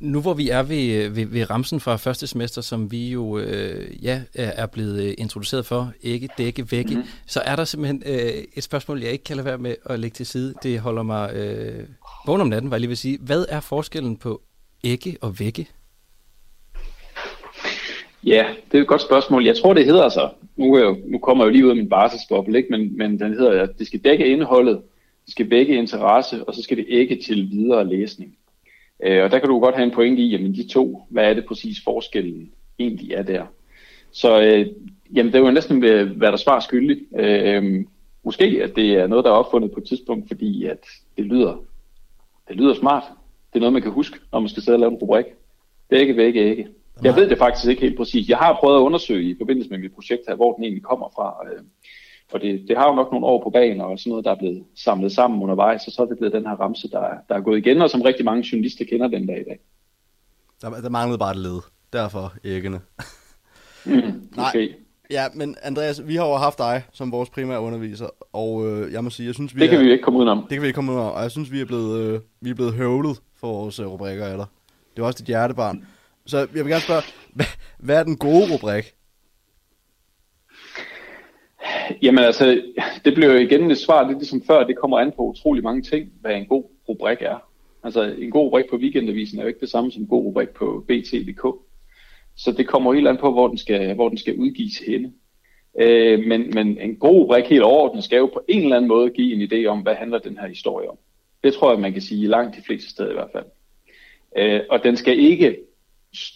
Nu 0.00 0.20
hvor 0.20 0.34
vi 0.34 0.48
er 0.48 0.62
ved, 0.62 1.08
ved, 1.08 1.26
ved 1.26 1.50
ramsen 1.50 1.80
fra 1.80 1.96
første 1.96 2.26
semester, 2.26 2.60
som 2.60 2.92
vi 2.92 3.10
jo 3.10 3.38
øh, 3.38 4.04
ja, 4.04 4.22
er 4.34 4.66
blevet 4.66 5.02
øh, 5.02 5.14
introduceret 5.18 5.66
for, 5.66 5.92
ikke 6.02 6.28
dække 6.38 6.72
vække, 6.72 6.94
mm-hmm. 6.94 7.08
så 7.26 7.40
er 7.40 7.56
der 7.56 7.64
simpelthen 7.64 8.02
øh, 8.06 8.44
et 8.56 8.62
spørgsmål, 8.62 9.00
jeg 9.00 9.12
ikke 9.12 9.24
kan 9.24 9.36
lade 9.36 9.44
være 9.44 9.58
med 9.58 9.74
at 9.86 10.00
lægge 10.00 10.14
til 10.14 10.26
side. 10.26 10.54
Det 10.62 10.80
holder 10.80 11.02
mig 11.02 11.34
øh, 11.34 11.84
vågen 12.26 12.40
om 12.40 12.48
natten, 12.48 12.70
var 12.70 12.76
jeg 12.76 12.80
lige 12.80 12.88
vil 12.88 12.96
sige. 12.96 13.18
Hvad 13.20 13.46
er 13.48 13.60
forskellen 13.60 14.16
på 14.16 14.42
ægge 14.84 15.16
og 15.20 15.40
vække? 15.40 15.66
Ja, 18.26 18.46
det 18.72 18.78
er 18.78 18.82
et 18.82 18.88
godt 18.88 19.02
spørgsmål. 19.02 19.44
Jeg 19.44 19.56
tror, 19.56 19.74
det 19.74 19.84
hedder 19.84 20.08
så. 20.08 20.28
Nu, 20.56 20.78
jeg 20.78 20.96
nu 21.04 21.18
kommer 21.18 21.44
jeg 21.44 21.48
jo 21.48 21.52
lige 21.52 21.64
ud 21.64 21.70
af 21.70 21.76
min 21.76 21.88
barselsboble, 21.88 22.58
ikke? 22.58 22.70
Men, 22.70 22.96
men 22.96 23.20
den 23.20 23.32
hedder, 23.32 23.62
at 23.62 23.78
det 23.78 23.86
skal 23.86 24.00
dække 24.00 24.26
indholdet, 24.26 24.82
det 25.24 25.32
skal 25.32 25.50
vække 25.50 25.76
interesse, 25.76 26.44
og 26.44 26.54
så 26.54 26.62
skal 26.62 26.76
det 26.76 26.86
ikke 26.88 27.16
til 27.16 27.50
videre 27.50 27.88
læsning. 27.88 28.36
Øh, 29.02 29.24
og 29.24 29.30
der 29.30 29.38
kan 29.38 29.48
du 29.48 29.60
godt 29.60 29.74
have 29.74 29.84
en 29.84 29.94
pointe 29.94 30.22
i, 30.22 30.28
jamen 30.28 30.54
de 30.54 30.68
to, 30.68 31.02
hvad 31.10 31.30
er 31.30 31.34
det 31.34 31.44
præcis 31.44 31.76
forskellen 31.84 32.50
egentlig 32.78 33.12
er 33.12 33.22
der. 33.22 33.46
Så 34.12 34.42
øh, 34.42 34.66
jamen, 35.14 35.32
det 35.32 35.38
er 35.38 35.44
jo 35.44 35.50
næsten 35.50 35.82
ved, 35.82 36.04
hvad 36.04 36.32
der 36.32 36.36
svar 36.36 36.60
skyldigt. 36.60 37.00
Øh, 37.18 37.84
måske 38.24 38.60
at 38.62 38.76
det 38.76 38.92
er 38.92 39.06
noget, 39.06 39.24
der 39.24 39.30
er 39.30 39.34
opfundet 39.34 39.70
på 39.72 39.80
et 39.80 39.86
tidspunkt, 39.86 40.28
fordi 40.28 40.66
at 40.66 40.86
det 41.16 41.24
lyder, 41.24 41.64
det 42.48 42.56
lyder 42.56 42.74
smart. 42.74 43.02
Det 43.52 43.58
er 43.58 43.60
noget, 43.60 43.72
man 43.72 43.82
kan 43.82 43.90
huske, 43.92 44.18
når 44.32 44.40
man 44.40 44.48
skal 44.48 44.62
sidde 44.62 44.76
og 44.76 44.80
lave 44.80 44.92
en 44.92 44.98
rubrik. 44.98 45.24
Begge, 45.88 46.14
begge, 46.14 46.50
ikke. 46.50 46.68
Jeg 47.02 47.16
ved 47.16 47.28
det 47.28 47.38
faktisk 47.38 47.66
ikke 47.68 47.82
helt 47.82 47.96
præcis. 47.96 48.28
Jeg 48.28 48.38
har 48.38 48.56
prøvet 48.60 48.76
at 48.76 48.80
undersøge 48.80 49.30
i 49.30 49.34
forbindelse 49.38 49.70
med 49.70 49.78
mit 49.78 49.92
projekt 49.94 50.22
her, 50.28 50.34
hvor 50.34 50.52
den 50.54 50.64
egentlig 50.64 50.82
kommer 50.82 51.08
fra. 51.16 51.36
Øh, 51.46 51.62
og 52.32 52.40
det, 52.40 52.64
det 52.68 52.76
har 52.76 52.88
jo 52.88 52.94
nok 52.94 53.10
nogle 53.12 53.26
år 53.26 53.42
på 53.42 53.50
banen, 53.50 53.80
og 53.80 53.98
sådan 53.98 54.10
noget, 54.10 54.24
der 54.24 54.30
er 54.30 54.38
blevet 54.38 54.64
samlet 54.76 55.12
sammen 55.12 55.42
undervejs, 55.42 55.86
og 55.86 55.92
så 55.92 56.02
er 56.02 56.06
det 56.06 56.18
blevet 56.18 56.32
den 56.34 56.46
her 56.46 56.54
ramse, 56.60 56.90
der, 56.90 57.00
er- 57.00 57.18
der 57.28 57.34
er 57.34 57.40
gået 57.40 57.58
igen, 57.58 57.82
og 57.82 57.90
som 57.90 58.02
rigtig 58.02 58.24
mange 58.24 58.44
journalister 58.52 58.84
kender 58.84 59.08
den 59.08 59.26
dag 59.26 59.40
i 59.40 59.44
dag. 59.44 59.58
Der, 60.62 60.80
der 60.80 60.88
manglede 60.88 61.18
bare 61.18 61.30
et 61.30 61.36
led. 61.36 61.60
Derfor 61.92 62.32
æggene. 62.44 62.80
Mm, 63.86 63.92
Nej. 64.36 64.46
okay. 64.48 64.68
Ja, 65.10 65.24
men 65.34 65.56
Andreas, 65.62 66.08
vi 66.08 66.16
har 66.16 66.26
jo 66.28 66.34
haft 66.34 66.58
dig 66.58 66.82
som 66.92 67.12
vores 67.12 67.30
primære 67.30 67.60
underviser, 67.60 68.06
og 68.32 68.66
øh, 68.66 68.92
jeg 68.92 69.04
må 69.04 69.10
sige, 69.10 69.26
jeg 69.26 69.34
synes, 69.34 69.54
vi 69.56 69.60
Det 69.60 69.68
kan 69.70 69.78
er, 69.78 69.82
vi 69.84 69.90
ikke 69.92 70.02
komme 70.04 70.18
udenom. 70.18 70.38
Det 70.38 70.48
kan 70.50 70.62
vi 70.62 70.66
ikke 70.66 70.74
komme 70.74 70.92
ud 70.92 70.96
af, 70.96 71.10
og 71.10 71.22
jeg 71.22 71.30
synes, 71.30 71.52
vi 71.52 71.60
er 71.60 71.64
blevet, 71.64 71.98
øh, 72.00 72.20
vi 72.40 72.50
er 72.50 72.54
blevet 72.54 72.72
høvlet 72.74 73.20
for 73.40 73.46
vores 73.46 73.78
øh, 73.80 73.86
rubrikker 73.86 74.36
dig. 74.36 74.46
Det 74.96 75.02
er 75.02 75.06
også 75.06 75.18
dit 75.18 75.26
hjertebarn. 75.26 75.86
Så 76.26 76.38
jeg 76.38 76.64
vil 76.64 76.72
gerne 76.72 76.80
spørge, 76.80 77.02
hvad, 77.34 77.46
hvad 77.78 77.98
er 77.98 78.04
den 78.04 78.16
gode 78.16 78.54
rubrik? 78.54 78.94
Jamen 82.02 82.24
altså, 82.24 82.62
det 83.04 83.14
bliver 83.14 83.32
jo 83.32 83.38
igen 83.38 83.70
et 83.70 83.78
svar, 83.78 84.06
lidt 84.08 84.18
ligesom 84.18 84.42
før, 84.46 84.64
det 84.64 84.76
kommer 84.76 84.98
an 84.98 85.12
på 85.16 85.22
utrolig 85.22 85.62
mange 85.62 85.82
ting, 85.82 86.12
hvad 86.20 86.34
en 86.34 86.46
god 86.46 86.64
rubrik 86.88 87.18
er. 87.20 87.38
Altså 87.84 88.02
en 88.02 88.30
god 88.30 88.46
rubrik 88.46 88.64
på 88.70 88.76
weekendavisen 88.76 89.38
er 89.38 89.42
jo 89.42 89.48
ikke 89.48 89.60
det 89.60 89.70
samme 89.70 89.92
som 89.92 90.02
en 90.02 90.08
god 90.08 90.24
rubrik 90.24 90.48
på 90.48 90.84
BT.dk. 90.88 91.46
Så 92.36 92.52
det 92.52 92.68
kommer 92.68 92.94
helt 92.94 93.08
an 93.08 93.16
på, 93.16 93.32
hvor 93.32 93.48
den 93.48 93.58
skal, 93.58 93.94
hvor 93.94 94.08
den 94.08 94.18
skal 94.18 94.36
udgives 94.36 94.78
henne. 94.78 95.12
Øh, 95.80 96.24
men, 96.26 96.50
men 96.54 96.78
en 96.78 96.96
god 96.96 97.20
rubrik 97.20 97.44
helt 97.44 97.62
overordnet 97.62 98.04
skal 98.04 98.16
jo 98.16 98.26
på 98.26 98.42
en 98.48 98.62
eller 98.62 98.76
anden 98.76 98.88
måde 98.88 99.10
give 99.10 99.34
en 99.34 99.52
idé 99.52 99.66
om, 99.66 99.80
hvad 99.80 99.94
handler 99.94 100.18
den 100.18 100.38
her 100.38 100.48
historie 100.48 100.90
om. 100.90 100.98
Det 101.44 101.54
tror 101.54 101.72
jeg, 101.72 101.80
man 101.80 101.92
kan 101.92 102.02
sige 102.02 102.26
langt 102.26 102.56
de 102.56 102.62
fleste 102.62 102.90
steder 102.90 103.10
i 103.10 103.14
hvert 103.14 103.30
fald. 103.32 103.44
Øh, 104.38 104.60
og 104.70 104.84
den 104.84 104.96
skal 104.96 105.18
ikke, 105.18 105.56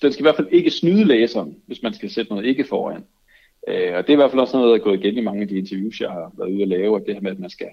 den 0.02 0.12
skal 0.12 0.22
i 0.22 0.24
hvert 0.24 0.36
fald 0.36 0.48
ikke 0.50 0.70
snyde 0.70 1.04
læseren, 1.04 1.56
hvis 1.66 1.82
man 1.82 1.94
skal 1.94 2.10
sætte 2.10 2.32
noget 2.32 2.46
ikke 2.46 2.64
foran. 2.64 3.04
Øh, 3.68 3.94
og 3.96 4.02
det 4.02 4.08
er 4.08 4.12
i 4.12 4.16
hvert 4.16 4.30
fald 4.30 4.40
også 4.40 4.56
noget, 4.56 4.70
der 4.70 4.74
er 4.74 4.84
gået 4.84 5.04
igen 5.04 5.18
i 5.18 5.20
mange 5.20 5.42
af 5.42 5.48
de 5.48 5.58
interviews, 5.58 6.00
jeg 6.00 6.10
har 6.10 6.32
været 6.38 6.50
ude 6.50 6.62
at 6.62 6.68
lave, 6.68 6.96
at 6.96 7.02
det 7.06 7.14
her 7.14 7.20
med, 7.20 7.30
at 7.30 7.38
man 7.38 7.50
skal, 7.50 7.68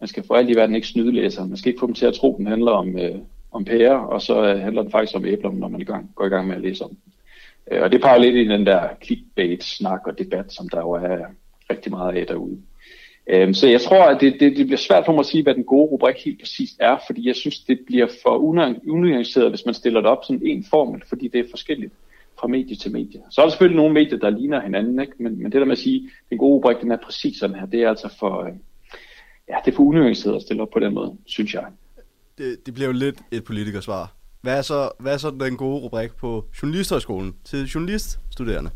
man 0.00 0.08
skal 0.08 0.24
for 0.26 0.34
alt 0.34 0.50
i 0.50 0.56
verden 0.56 0.74
ikke 0.74 0.86
snyde 0.86 1.12
læseren. 1.12 1.48
Man 1.48 1.58
skal 1.58 1.68
ikke 1.68 1.80
få 1.80 1.86
dem 1.86 1.94
til 1.94 2.06
at 2.06 2.14
tro, 2.14 2.32
at 2.32 2.38
den 2.38 2.46
handler 2.46 2.72
om, 2.72 2.98
øh, 2.98 3.16
om 3.52 3.64
pærer, 3.64 3.96
og 3.96 4.22
så 4.22 4.54
øh, 4.54 4.60
handler 4.60 4.82
den 4.82 4.90
faktisk 4.90 5.16
om 5.16 5.24
æbler, 5.24 5.52
når 5.52 5.68
man 5.68 5.80
i 5.80 5.84
gang, 5.84 6.10
går 6.14 6.26
i 6.26 6.28
gang 6.28 6.46
med 6.46 6.56
at 6.56 6.62
læse 6.62 6.84
om 6.84 6.90
den. 6.90 7.12
Øh, 7.70 7.82
og 7.82 7.92
det 7.92 8.00
peger 8.00 8.18
lidt 8.18 8.36
i 8.36 8.48
den 8.48 8.66
der 8.66 8.88
clickbait-snak 9.04 10.00
og 10.06 10.18
debat, 10.18 10.52
som 10.52 10.68
der 10.68 10.80
jo 10.80 10.90
er 10.90 11.26
rigtig 11.70 11.92
meget 11.92 12.16
af 12.16 12.26
derude. 12.26 12.62
Øhm, 13.32 13.54
så 13.54 13.66
jeg 13.68 13.80
tror, 13.80 14.04
at 14.04 14.20
det, 14.20 14.36
det, 14.40 14.56
det 14.56 14.66
bliver 14.66 14.78
svært 14.78 15.04
for 15.04 15.12
mig 15.12 15.20
at 15.20 15.26
sige, 15.26 15.42
hvad 15.42 15.54
den 15.54 15.64
gode 15.64 15.90
rubrik 15.90 16.16
helt 16.24 16.40
præcis 16.40 16.70
er, 16.80 16.96
fordi 17.06 17.28
jeg 17.28 17.36
synes, 17.36 17.58
det 17.58 17.80
bliver 17.86 18.06
for 18.22 18.36
unuanceret, 18.86 19.50
hvis 19.50 19.66
man 19.66 19.74
stiller 19.74 20.00
det 20.00 20.10
op 20.10 20.24
som 20.24 20.40
en 20.44 20.64
formel, 20.70 21.02
fordi 21.08 21.28
det 21.28 21.40
er 21.40 21.44
forskelligt 21.50 21.92
fra 22.40 22.48
medie 22.48 22.76
til 22.76 22.92
medie. 22.92 23.20
Så 23.30 23.40
er 23.40 23.44
der 23.44 23.50
selvfølgelig 23.50 23.76
nogle 23.76 23.94
medier, 23.94 24.18
der 24.18 24.30
ligner 24.30 24.60
hinanden, 24.60 25.00
ikke? 25.00 25.12
Men, 25.18 25.42
men 25.42 25.52
det 25.52 25.60
der 25.60 25.64
med 25.64 25.72
at 25.72 25.78
sige, 25.78 25.96
at 25.96 26.30
den 26.30 26.38
gode 26.38 26.54
rubrik, 26.54 26.76
den 26.80 26.90
er 26.90 26.96
præcis 27.04 27.38
sådan 27.38 27.56
her, 27.56 27.66
det 27.66 27.82
er 27.82 27.88
altså 27.88 28.16
for, 28.18 28.44
øh, 28.44 28.52
ja, 29.48 29.56
det 29.64 29.72
er 29.72 29.76
for 29.76 29.82
unuanceret 29.82 30.36
at 30.36 30.42
stille 30.42 30.62
op 30.62 30.70
på 30.72 30.78
den 30.78 30.94
måde, 30.94 31.16
synes 31.26 31.54
jeg. 31.54 31.64
Det, 32.38 32.66
det 32.66 32.74
bliver 32.74 32.86
jo 32.86 32.92
lidt 32.92 33.18
et 33.32 33.44
politikersvar. 33.44 34.14
Hvad 34.42 34.58
er, 34.58 34.62
så, 34.62 34.90
hvad 34.98 35.12
er 35.14 35.18
så 35.18 35.30
den 35.30 35.56
gode 35.56 35.80
rubrik 35.80 36.10
på 36.20 36.44
Journalisthøjskolen 36.62 37.34
til 37.44 37.66
journaliststuderende? 37.66 38.70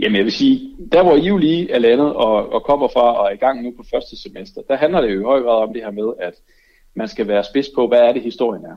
Jamen 0.00 0.16
jeg 0.16 0.24
vil 0.24 0.32
sige, 0.32 0.76
der 0.92 1.02
hvor 1.02 1.16
I 1.16 1.26
jo 1.26 1.36
lige 1.36 1.70
er 1.70 1.78
landet 1.78 2.14
og, 2.14 2.52
og 2.52 2.64
kommer 2.64 2.88
fra 2.88 3.20
og 3.20 3.26
er 3.26 3.34
i 3.34 3.36
gang 3.36 3.62
nu 3.62 3.70
på 3.76 3.84
første 3.90 4.16
semester, 4.16 4.62
der 4.68 4.76
handler 4.76 5.00
det 5.00 5.14
jo 5.14 5.20
i 5.20 5.24
høj 5.24 5.40
grad 5.42 5.62
om 5.62 5.72
det 5.72 5.82
her 5.82 5.90
med, 5.90 6.12
at 6.20 6.34
man 6.94 7.08
skal 7.08 7.28
være 7.28 7.44
spids 7.44 7.68
på, 7.74 7.88
hvad 7.88 7.98
er 7.98 8.12
det 8.12 8.22
historien 8.22 8.64
er. 8.64 8.76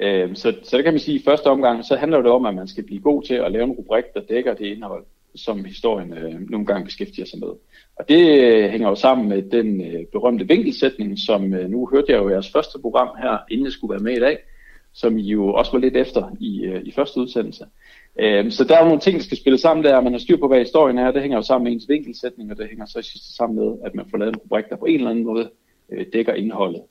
Øh, 0.00 0.36
så, 0.36 0.54
så 0.62 0.76
det 0.76 0.84
kan 0.84 0.92
man 0.92 1.00
sige, 1.00 1.18
i 1.18 1.24
første 1.24 1.46
omgang, 1.46 1.84
så 1.84 1.96
handler 1.96 2.22
det 2.22 2.30
om, 2.30 2.46
at 2.46 2.54
man 2.54 2.68
skal 2.68 2.84
blive 2.84 3.00
god 3.00 3.22
til 3.22 3.34
at 3.34 3.52
lave 3.52 3.64
en 3.64 3.72
rubrik, 3.72 4.04
der 4.14 4.20
dækker 4.20 4.54
det 4.54 4.66
indhold, 4.66 5.04
som 5.34 5.64
historien 5.64 6.12
øh, 6.12 6.50
nogle 6.50 6.66
gange 6.66 6.84
beskæftiger 6.84 7.26
sig 7.26 7.38
med. 7.38 7.48
Og 7.96 8.08
det 8.08 8.42
øh, 8.42 8.70
hænger 8.70 8.88
jo 8.88 8.94
sammen 8.94 9.28
med 9.28 9.42
den 9.42 9.80
øh, 9.80 10.06
berømte 10.12 10.48
vinkelsætning, 10.48 11.18
som 11.18 11.54
øh, 11.54 11.70
nu 11.70 11.88
hørte 11.92 12.12
jeg 12.12 12.18
jo 12.18 12.28
i 12.28 12.32
jeres 12.32 12.52
første 12.52 12.78
program 12.78 13.08
her, 13.18 13.38
inden 13.50 13.64
jeg 13.64 13.72
skulle 13.72 13.94
være 13.94 14.02
med 14.02 14.16
i 14.16 14.20
dag, 14.20 14.38
som 14.92 15.18
I 15.18 15.22
jo 15.22 15.54
også 15.54 15.72
var 15.72 15.78
lidt 15.78 15.96
efter 15.96 16.36
i, 16.40 16.64
øh, 16.64 16.82
i 16.84 16.92
første 16.92 17.20
udsendelse. 17.20 17.64
Øhm, 18.18 18.50
så 18.50 18.64
der 18.64 18.78
er 18.78 18.84
nogle 18.84 19.00
ting, 19.00 19.18
der 19.18 19.24
skal 19.24 19.38
spille 19.38 19.58
sammen 19.58 19.84
der, 19.84 20.00
man 20.00 20.12
har 20.12 20.18
styr 20.18 20.36
på, 20.36 20.48
hvad 20.48 20.58
historien 20.58 20.98
er, 20.98 21.10
det 21.10 21.22
hænger 21.22 21.36
jo 21.36 21.42
sammen 21.42 21.64
med 21.64 21.72
ens 21.72 21.88
vinkelsætning, 21.88 22.50
og 22.50 22.56
det 22.56 22.68
hænger 22.68 22.86
så 22.86 22.98
i 22.98 23.02
sidste 23.02 23.36
sammen 23.36 23.56
med, 23.56 23.74
at 23.84 23.94
man 23.94 24.06
får 24.10 24.18
lavet 24.18 24.32
en 24.32 24.38
rubrik, 24.38 24.64
der 24.70 24.76
på 24.76 24.84
en 24.84 24.94
eller 24.94 25.10
anden 25.10 25.24
måde 25.24 25.50
øh, 25.92 26.06
dækker 26.12 26.34
indholdet. 26.34 26.82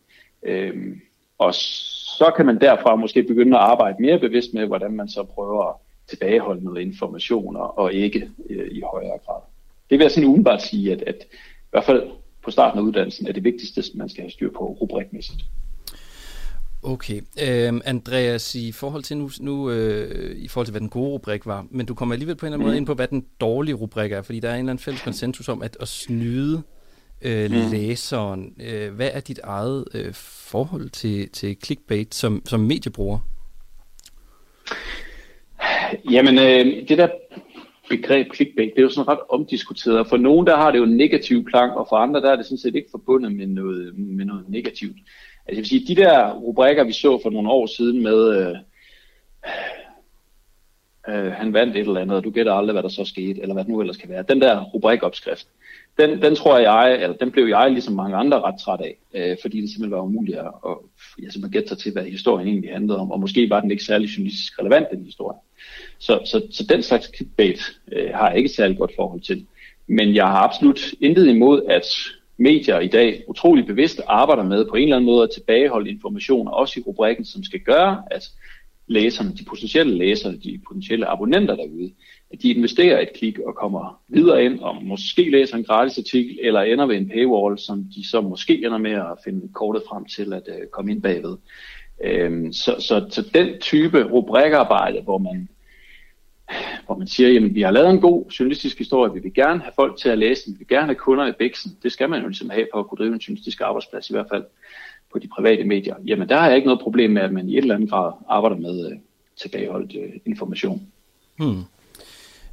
Øhm, 0.44 1.02
og 1.38 1.54
så 1.54 2.34
kan 2.36 2.46
man 2.46 2.62
derfra 2.62 2.96
måske 2.96 3.24
begynde 3.24 3.58
at 3.58 3.64
arbejde 3.64 3.96
mere 4.00 4.20
bevidst 4.20 4.54
med, 4.54 4.66
hvordan 4.66 4.92
man 4.92 5.10
så 5.10 5.24
prøver 5.24 5.64
at 5.70 5.76
tilbageholde 6.08 6.64
noget 6.64 6.82
information, 6.82 7.56
og, 7.58 7.94
ikke 7.94 8.30
øh, 8.50 8.68
i 8.72 8.82
højere 8.92 9.18
grad. 9.26 9.42
Det 9.90 10.00
vil 10.00 10.04
jeg 10.04 10.12
sådan 10.12 10.28
umiddelbart 10.28 10.62
sige, 10.62 10.92
at, 10.92 11.02
at 11.02 11.16
i 11.32 11.70
hvert 11.72 11.84
fald 11.84 12.10
på 12.44 12.52
starten 12.52 12.80
af 12.80 12.84
uddannelsen 12.84 13.28
er 13.28 13.32
det 13.32 13.44
vigtigste, 13.44 13.98
man 13.98 14.10
skal 14.10 14.22
have 14.22 14.32
styr 14.32 14.52
på 14.52 14.78
rubrikmæssigt. 14.82 15.46
Okay. 16.84 17.22
Øhm, 17.44 17.82
Andreas, 17.86 18.56
i 18.56 18.72
forhold 18.72 19.04
til 19.04 19.18
nu, 19.18 19.30
nu 19.40 19.72
øh, 19.72 20.36
i 20.38 20.48
forhold 20.48 20.66
til, 20.66 20.72
hvad 20.72 20.82
den 20.82 20.90
gode 20.90 21.10
rubrik 21.10 21.46
var, 21.46 21.66
men 21.72 21.86
du 21.86 21.94
kommer 21.94 22.16
alligevel 22.16 22.36
på 22.36 22.46
en 22.46 22.48
eller 22.48 22.58
anden 22.58 22.68
måde 22.68 22.78
ind 22.78 22.86
på, 22.86 22.94
hvad 22.94 23.08
den 23.08 23.26
dårlige 23.42 23.76
rubrik 23.76 24.12
er, 24.12 24.22
fordi 24.22 24.40
der 24.40 24.50
er 24.50 24.54
en 24.54 24.60
eller 24.60 24.72
anden 24.72 24.84
fælles 24.84 25.02
konsensus 25.02 25.50
om 25.50 25.62
at, 25.62 25.78
at 25.80 25.88
snyde 25.88 26.64
øh, 27.22 27.52
mm. 27.52 27.58
læseren. 27.72 28.54
Øh, 28.62 28.94
hvad 28.94 29.10
er 29.14 29.20
dit 29.20 29.40
eget 29.44 29.86
øh, 29.94 30.14
forhold 30.14 30.90
til, 30.90 31.30
til 31.30 31.58
clickbait 31.64 32.16
som, 32.16 32.42
som 32.46 32.60
mediebruger? 32.60 33.20
Jamen, 36.12 36.38
øh, 36.40 36.88
det 36.88 36.98
der 36.98 37.08
begreb 37.90 38.28
clickbait, 38.36 38.72
det 38.76 38.78
er 38.78 38.84
jo 38.84 38.90
sådan 38.90 39.08
ret 39.08 39.20
omdiskuteret. 39.30 40.08
For 40.08 40.18
nogen, 40.18 40.48
der 40.48 40.56
har 40.58 40.72
det 40.72 40.78
jo 40.78 40.84
en 40.84 40.98
negativ 40.98 41.46
klang, 41.46 41.72
og 41.72 41.86
for 41.90 41.96
andre, 41.96 42.22
der 42.22 42.32
er 42.32 42.36
det 42.36 42.46
sådan 42.46 42.58
set 42.58 42.76
ikke 42.76 42.88
forbundet 42.92 43.32
med 43.36 43.48
noget, 43.48 43.98
med 43.98 44.26
noget 44.26 44.46
negativt. 44.48 44.98
Altså 45.46 45.58
jeg 45.58 45.58
vil 45.58 45.66
sige, 45.66 45.96
de 45.96 46.02
der 46.02 46.34
rubrikker, 46.34 46.84
vi 46.84 46.94
så 46.94 47.20
for 47.24 47.30
nogle 47.30 47.50
år 47.50 47.66
siden 47.66 48.04
med, 48.04 48.38
øh, 48.38 48.56
øh, 51.08 51.32
han 51.32 51.54
vandt 51.54 51.76
et 51.76 51.88
eller 51.88 52.02
andet, 52.02 52.18
og 52.18 52.24
du 52.24 52.32
gætter 52.32 52.54
aldrig, 52.54 52.74
hvad 52.74 52.84
der 52.84 52.90
så 52.90 53.06
skete, 53.06 53.42
eller 53.42 53.54
hvad 53.54 53.64
det 53.64 53.72
nu 53.72 53.82
ellers 53.82 53.98
kan 53.98 54.10
være. 54.10 54.26
Den 54.30 54.42
der 54.42 54.64
rubrikopskrift, 54.64 55.48
den, 56.00 56.22
den 56.22 56.36
tror 56.36 56.58
jeg, 56.58 57.04
eller 57.04 57.18
den 57.18 57.32
blev 57.32 57.48
jeg 57.48 57.72
ligesom 57.72 57.94
mange 57.94 58.16
andre 58.16 58.42
ret 58.42 58.60
træt 58.60 58.82
af, 58.82 58.98
øh, 59.14 59.38
fordi 59.42 59.62
det 59.62 59.70
simpelthen 59.70 59.92
var 59.92 60.04
umuligt 60.04 60.38
at, 60.38 60.52
og, 60.62 60.86
ja, 61.24 61.30
simpelthen 61.30 61.52
gætte 61.52 61.68
sig 61.68 61.78
til, 61.78 61.92
hvad 61.92 62.04
historien 62.04 62.48
egentlig 62.48 62.72
handlede 62.72 63.00
om, 63.00 63.12
og 63.12 63.20
måske 63.20 63.50
var 63.50 63.60
den 63.60 63.72
ikke 63.72 63.84
særlig 63.84 64.08
journalistisk 64.08 64.60
relevant, 64.60 64.88
den 64.92 65.06
historie. 65.06 65.38
Så, 66.00 66.20
så, 66.26 66.48
så 66.52 66.66
den 66.70 66.84
slags 66.84 67.12
clickbait 67.16 67.60
øh, 67.92 68.10
har 68.14 68.30
jeg 68.30 68.38
ikke 68.38 68.50
særlig 68.50 68.78
godt 68.78 68.92
forhold 68.96 69.22
til. 69.22 69.46
Men 69.88 70.16
jeg 70.16 70.28
har 70.28 70.38
absolut 70.38 70.82
intet 71.02 71.28
imod, 71.28 71.62
at 71.70 71.86
medier 72.38 72.80
i 72.80 72.88
dag 72.88 73.24
utrolig 73.28 73.66
bevidst 73.66 74.02
arbejder 74.08 74.44
med 74.44 74.66
på 74.66 74.76
en 74.76 74.84
eller 74.84 74.96
anden 74.96 75.06
måde 75.06 75.24
at 75.24 75.30
tilbageholde 75.34 75.90
informationer, 75.90 76.52
også 76.52 76.80
i 76.80 76.84
rubrikken, 76.88 77.26
som 77.26 77.44
skal 77.44 77.60
gøre, 77.60 78.04
at 78.12 78.30
læserne, 78.88 79.32
de 79.40 79.46
potentielle 79.46 79.98
læsere, 79.98 80.34
de 80.34 80.60
potentielle 80.68 81.06
abonnenter 81.06 81.56
derude, 81.56 81.92
at 82.34 82.42
de 82.42 82.50
investerer 82.50 83.02
et 83.02 83.14
klik 83.16 83.40
og 83.40 83.56
kommer 83.56 84.02
videre 84.08 84.46
ind 84.46 84.60
og 84.60 84.84
måske 84.84 85.30
læser 85.30 85.58
en 85.58 85.64
gratis 85.64 85.98
artikel, 85.98 86.40
eller 86.42 86.62
ender 86.62 86.86
ved 86.86 86.96
en 86.96 87.10
paywall, 87.10 87.60
som 87.60 87.86
de 87.96 88.10
så 88.10 88.22
måske 88.22 88.66
ender 88.66 88.78
med 88.78 88.92
at 88.92 89.18
finde 89.24 89.54
kortet 89.54 89.84
frem 89.90 90.06
til 90.06 90.34
at 90.34 90.44
øh, 90.48 90.68
komme 90.72 90.92
ind 90.92 91.02
bagved. 91.02 91.38
Øhm, 92.04 92.54
så, 92.54 92.76
så, 92.80 93.06
så 93.10 93.22
den 93.34 93.60
type 93.60 94.04
rubrikarbejde, 94.04 95.02
hvor 95.02 95.18
man 95.18 95.50
hvor 96.86 96.98
man 96.98 97.08
siger, 97.08 97.30
jamen 97.30 97.56
vi 97.56 97.62
har 97.62 97.72
lavet 97.72 97.90
en 97.90 98.02
god 98.02 98.32
journalistisk 98.40 98.78
historie, 98.78 99.14
vi 99.14 99.20
vil 99.20 99.34
gerne 99.34 99.60
have 99.60 99.72
folk 99.76 99.98
til 99.98 100.10
at 100.10 100.18
læse 100.18 100.46
den, 100.46 100.54
vi 100.54 100.58
vil 100.58 100.68
gerne 100.68 100.86
have 100.86 100.96
kunder 100.96 101.28
i 101.28 101.32
bæksen, 101.40 101.78
det 101.84 101.92
skal 101.92 102.10
man 102.10 102.22
jo 102.22 102.28
ligesom 102.28 102.50
have 102.50 102.68
for 102.74 102.80
at 102.80 102.88
kunne 102.88 102.98
drive 102.98 103.14
en 103.14 103.20
journalistisk 103.20 103.62
arbejdsplads, 103.62 104.10
i 104.10 104.14
hvert 104.14 104.28
fald 104.32 104.44
på 105.12 105.20
de 105.20 105.28
private 105.28 105.64
medier. 105.64 105.96
Jamen 106.06 106.30
der 106.30 106.40
har 106.40 106.48
jeg 106.48 106.56
ikke 106.56 106.66
noget 106.66 106.82
problem 106.82 107.12
med, 107.12 107.22
at 107.22 107.34
man 107.34 107.50
i 107.50 107.58
et 107.58 107.62
eller 107.62 107.76
andet 107.76 107.90
grad 107.90 108.12
arbejder 108.30 108.58
med 108.58 108.92
øh, 108.92 108.98
tilbageholdt 109.42 109.96
øh, 109.96 110.12
information. 110.26 110.82
Hmm. 111.38 111.62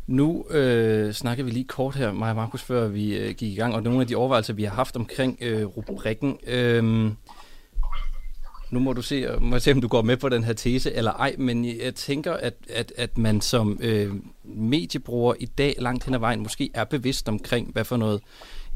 Nu 0.06 0.44
øh, 0.50 1.12
snakker 1.12 1.44
vi 1.44 1.50
lige 1.50 1.64
kort 1.64 1.96
her, 1.96 2.12
mig 2.12 2.30
og 2.30 2.36
Markus, 2.36 2.62
før 2.62 2.88
vi 2.88 3.18
øh, 3.18 3.34
gik 3.34 3.52
i 3.52 3.54
gang, 3.54 3.74
og 3.74 3.82
nogle 3.82 4.00
af 4.00 4.06
de 4.06 4.16
overvejelser, 4.16 4.54
vi 4.54 4.62
har 4.62 4.74
haft 4.74 4.96
omkring 4.96 5.38
øh, 5.40 5.64
rubrikken. 5.64 6.38
Øh, 6.46 7.10
nu 8.70 8.80
må 8.80 8.92
du 8.92 9.02
se, 9.02 9.26
må 9.40 9.54
jeg 9.54 9.62
se, 9.62 9.72
om 9.72 9.80
du 9.80 9.88
går 9.88 10.02
med 10.02 10.16
på 10.16 10.28
den 10.28 10.44
her 10.44 10.52
tese 10.52 10.92
eller 10.92 11.12
ej, 11.12 11.34
men 11.38 11.64
jeg 11.64 11.94
tænker, 11.94 12.32
at, 12.32 12.54
at, 12.68 12.92
at 12.96 13.18
man 13.18 13.40
som 13.40 13.78
øh, 13.82 14.14
mediebruger 14.44 15.34
i 15.40 15.46
dag 15.46 15.74
langt 15.78 16.04
hen 16.04 16.14
ad 16.14 16.18
vejen 16.18 16.40
måske 16.40 16.70
er 16.74 16.84
bevidst 16.84 17.28
omkring, 17.28 17.72
hvad 17.72 17.84
for 17.84 17.96
noget 17.96 18.20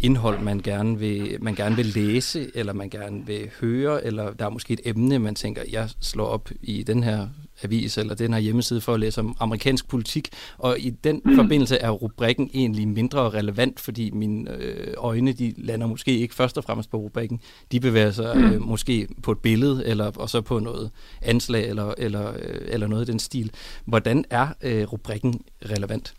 indhold, 0.01 0.41
man 0.41 0.61
gerne, 0.61 0.99
vil, 0.99 1.37
man 1.41 1.55
gerne 1.55 1.77
vil 1.77 1.87
læse, 1.87 2.51
eller 2.55 2.73
man 2.73 2.91
gerne 2.91 3.27
vil 3.27 3.51
høre, 3.61 4.05
eller 4.05 4.33
der 4.33 4.45
er 4.45 4.51
måske 4.51 4.73
et 4.73 4.81
emne, 4.85 5.19
man 5.19 5.35
tænker, 5.35 5.63
jeg 5.71 5.89
slår 6.01 6.27
op 6.27 6.51
i 6.63 6.83
den 6.83 7.03
her 7.03 7.29
avis 7.63 7.99
eller 7.99 8.15
den 8.15 8.33
her 8.33 8.41
hjemmeside 8.41 8.81
for 8.81 8.95
at 8.95 9.01
læse 9.01 9.21
om 9.21 9.37
amerikansk 9.41 9.89
politik, 9.89 10.29
og 10.59 10.79
i 10.79 10.91
den 10.91 11.23
mm. 11.25 11.37
forbindelse 11.37 11.77
er 11.77 11.91
rubrikken 11.91 12.51
egentlig 12.55 12.89
mindre 12.89 13.31
relevant, 13.31 13.81
fordi 13.81 14.11
mine 14.11 14.51
øh, 14.51 14.95
øjne, 14.97 15.33
de 15.33 15.55
lander 15.57 15.87
måske 15.87 16.19
ikke 16.19 16.35
først 16.35 16.59
og 16.59 16.65
fremmest 16.65 16.91
på 16.91 16.97
rubrikken, 16.97 17.41
de 17.73 17.81
bevæger 17.81 18.11
sig 18.11 18.37
mm. 18.37 18.45
øh, 18.45 18.63
måske 18.63 19.09
på 19.23 19.33
et 19.33 19.39
billede, 19.39 19.87
eller 19.87 20.11
og 20.17 20.31
så 20.31 20.41
på 20.41 20.59
noget 20.59 20.91
anslag, 21.23 21.69
eller, 21.69 21.95
eller, 21.99 22.33
øh, 22.33 22.61
eller 22.67 22.87
noget 22.87 23.09
i 23.09 23.11
den 23.11 23.19
stil. 23.19 23.51
Hvordan 23.85 24.25
er 24.31 24.49
øh, 24.63 24.93
rubrikken 24.93 25.41
relevant? 25.71 26.15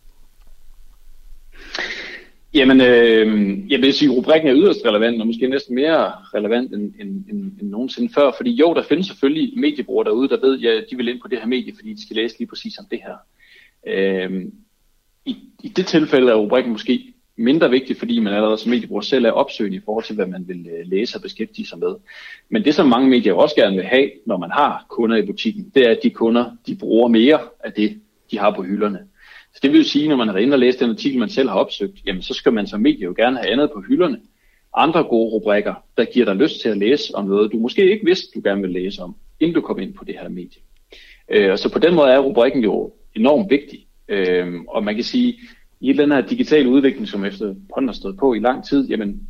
Jamen, 2.55 2.81
øh, 2.81 3.71
jeg 3.71 3.81
vil 3.81 3.93
sige, 3.93 4.11
at 4.11 4.17
rubrikken 4.17 4.49
er 4.49 4.55
yderst 4.55 4.85
relevant, 4.85 5.21
og 5.21 5.27
måske 5.27 5.47
næsten 5.47 5.75
mere 5.75 6.11
relevant 6.33 6.73
end, 6.73 6.93
end, 6.99 7.09
end, 7.29 7.51
end 7.61 7.69
nogensinde 7.69 8.13
før. 8.13 8.31
Fordi 8.37 8.51
jo, 8.51 8.73
der 8.73 8.83
findes 8.83 9.07
selvfølgelig 9.07 9.59
mediebrugere 9.59 10.05
derude, 10.05 10.29
der 10.29 10.39
ved, 10.41 10.57
at 10.57 10.63
ja, 10.63 10.81
de 10.91 10.95
vil 10.97 11.07
ind 11.07 11.21
på 11.21 11.27
det 11.27 11.39
her 11.39 11.47
medie, 11.47 11.73
fordi 11.75 11.93
de 11.93 12.01
skal 12.01 12.15
læse 12.15 12.39
lige 12.39 12.47
præcis 12.47 12.77
om 12.77 12.85
det 12.91 12.99
her. 13.05 13.15
Øh, 13.87 14.45
i, 15.25 15.37
I 15.63 15.67
det 15.67 15.85
tilfælde 15.85 16.31
er 16.31 16.35
rubrikken 16.35 16.71
måske 16.71 17.13
mindre 17.35 17.69
vigtig, 17.69 17.97
fordi 17.97 18.19
man 18.19 18.33
allerede 18.33 18.57
som 18.57 18.69
mediebruger 18.69 19.01
selv 19.01 19.25
er 19.25 19.31
opsøgende 19.31 19.77
i 19.77 19.81
forhold 19.85 20.05
til, 20.05 20.15
hvad 20.15 20.27
man 20.27 20.47
vil 20.47 20.67
øh, 20.67 20.87
læse 20.87 21.17
og 21.17 21.21
beskæftige 21.21 21.67
sig 21.67 21.79
med. 21.79 21.95
Men 22.49 22.65
det, 22.65 22.75
som 22.75 22.87
mange 22.87 23.09
medier 23.09 23.33
også 23.33 23.55
gerne 23.55 23.75
vil 23.75 23.85
have, 23.85 24.11
når 24.25 24.37
man 24.37 24.51
har 24.51 24.85
kunder 24.89 25.17
i 25.17 25.25
butikken, 25.25 25.71
det 25.75 25.85
er, 25.85 25.91
at 25.91 25.99
de 26.03 26.09
kunder 26.09 26.51
de 26.67 26.75
bruger 26.75 27.07
mere 27.07 27.39
af 27.63 27.73
det, 27.73 28.01
de 28.31 28.39
har 28.39 28.51
på 28.51 28.63
hylderne. 28.63 28.99
Så 29.55 29.59
det 29.63 29.71
vil 29.71 29.77
jo 29.77 29.83
sige, 29.83 30.07
når 30.07 30.15
man 30.15 30.27
har 30.27 30.37
inde 30.37 30.55
og 30.55 30.59
læst 30.59 30.79
den 30.79 30.89
artikel, 30.89 31.19
man 31.19 31.29
selv 31.29 31.49
har 31.49 31.55
opsøgt, 31.55 32.05
jamen 32.05 32.21
så 32.21 32.33
skal 32.33 32.53
man 32.53 32.67
som 32.67 32.81
medie 32.81 33.03
jo 33.03 33.13
gerne 33.17 33.37
have 33.37 33.51
andet 33.51 33.71
på 33.71 33.81
hylderne. 33.87 34.19
Andre 34.73 35.03
gode 35.03 35.31
rubrikker, 35.31 35.73
der 35.97 36.05
giver 36.05 36.25
dig 36.25 36.35
lyst 36.35 36.61
til 36.61 36.69
at 36.69 36.77
læse 36.77 37.15
om 37.15 37.25
noget, 37.25 37.51
du 37.51 37.57
måske 37.57 37.91
ikke 37.91 38.05
vidste, 38.05 38.27
du 38.35 38.41
gerne 38.43 38.61
vil 38.61 38.69
læse 38.69 39.01
om, 39.01 39.15
inden 39.39 39.55
du 39.55 39.61
kom 39.61 39.79
ind 39.79 39.93
på 39.93 40.03
det 40.03 40.15
her 40.21 40.29
medie. 40.29 40.61
Øh, 41.29 41.51
og 41.51 41.59
så 41.59 41.73
på 41.73 41.79
den 41.79 41.95
måde 41.95 42.09
er 42.09 42.19
rubrikken 42.19 42.63
jo 42.63 42.93
enormt 43.15 43.51
vigtig. 43.51 43.87
Øh, 44.07 44.53
og 44.67 44.83
man 44.83 44.95
kan 44.95 45.03
sige, 45.03 45.39
i 45.79 45.93
den 45.93 46.11
her 46.11 46.21
digitale 46.21 46.69
udvikling, 46.69 47.07
som 47.07 47.25
efterhånden 47.25 47.87
har 47.87 47.93
stået 47.93 48.17
på 48.17 48.33
i 48.33 48.39
lang 48.39 48.65
tid, 48.65 48.87
jamen 48.87 49.27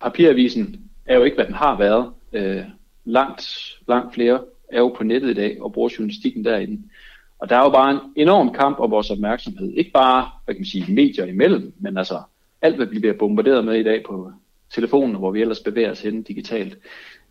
papiravisen 0.00 0.90
er 1.06 1.16
jo 1.16 1.24
ikke, 1.24 1.34
hvad 1.34 1.46
den 1.46 1.54
har 1.54 1.78
været. 1.78 2.12
Øh, 2.32 2.64
langt, 3.04 3.42
langt 3.88 4.14
flere 4.14 4.40
er 4.68 4.78
jo 4.78 4.88
på 4.88 5.04
nettet 5.04 5.30
i 5.30 5.34
dag 5.34 5.62
og 5.62 5.72
bruger 5.72 5.90
journalistikken 5.98 6.44
derinde. 6.44 6.82
Og 7.40 7.48
der 7.48 7.56
er 7.56 7.62
jo 7.64 7.70
bare 7.70 7.90
en 7.90 7.98
enorm 8.16 8.52
kamp 8.52 8.78
om 8.78 8.90
vores 8.90 9.10
opmærksomhed. 9.10 9.72
Ikke 9.72 9.90
bare, 9.90 10.30
hvad 10.44 10.54
kan 10.54 10.60
man 10.60 10.66
sige, 10.66 10.92
medier 10.92 11.24
imellem, 11.24 11.72
men 11.78 11.98
altså 11.98 12.22
alt, 12.62 12.76
hvad 12.76 12.86
vi 12.86 12.98
bliver 12.98 13.14
bombarderet 13.18 13.64
med 13.64 13.74
i 13.74 13.82
dag 13.82 14.02
på 14.06 14.32
telefonen, 14.74 15.16
hvor 15.16 15.30
vi 15.30 15.40
ellers 15.40 15.60
bevæger 15.60 15.90
os 15.90 16.02
hen 16.02 16.22
digitalt. 16.22 16.78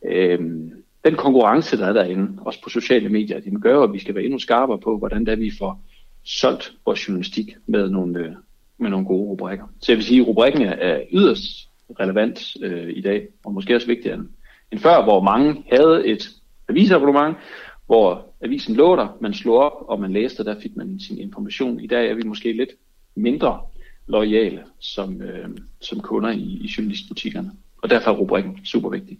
Øhm, 0.06 0.72
den 1.06 1.16
konkurrence, 1.16 1.78
der 1.78 1.88
er 1.88 1.94
derinde, 1.94 2.42
også 2.42 2.64
på 2.64 2.70
sociale 2.70 3.10
medier, 3.10 3.40
det 3.40 3.62
gør 3.62 3.84
at 3.84 3.94
vi 3.94 4.00
skal 4.00 4.16
være 4.16 4.24
endnu 4.24 4.40
skarpere 4.40 4.80
på, 4.80 4.98
hvordan 4.98 5.26
det 5.26 5.32
er, 5.32 5.36
vi 5.36 5.52
får 5.60 5.82
solgt 6.24 6.74
vores 6.86 7.08
journalistik 7.08 7.56
med 7.66 7.90
nogle, 7.90 8.20
øh, 8.20 8.32
med 8.78 8.90
nogle 8.90 9.06
gode 9.06 9.30
rubrikker. 9.30 9.66
Så 9.80 9.92
jeg 9.92 9.98
vil 9.98 10.06
sige, 10.06 10.22
at 10.22 10.28
rubrikken 10.28 10.62
er 10.62 11.02
yderst 11.12 11.70
relevant 12.00 12.58
øh, 12.62 12.90
i 12.90 13.02
dag, 13.02 13.28
og 13.46 13.54
måske 13.54 13.76
også 13.76 13.88
vigtigere 13.88 14.16
end, 14.16 14.28
end 14.72 14.80
før, 14.80 15.04
hvor 15.04 15.22
mange 15.22 15.64
havde 15.72 16.08
et 16.08 16.30
avisabonnement, 16.70 17.38
hvor 17.86 18.29
avisen 18.42 18.76
lå 18.76 18.96
der, 18.96 19.18
man 19.22 19.34
slog 19.34 19.58
op, 19.58 19.90
og 19.90 20.00
man 20.00 20.14
læste, 20.14 20.40
og 20.40 20.46
der 20.46 20.60
fik 20.62 20.76
man 20.76 21.00
sin 21.00 21.18
information. 21.18 21.80
I 21.80 21.88
dag 21.88 22.10
er 22.10 22.14
vi 22.14 22.24
måske 22.24 22.54
lidt 22.54 22.70
mindre 23.16 23.62
lojale 24.08 24.64
som, 24.80 25.22
øh, 25.22 25.50
som 25.82 26.00
kunder 26.00 26.30
i, 26.30 26.42
i 26.42 26.74
journalistbutikkerne, 26.78 27.52
og 27.78 27.90
derfor 27.90 28.12
er 28.12 28.16
rubrikken 28.16 28.66
super 28.66 28.90
vigtig. 28.90 29.20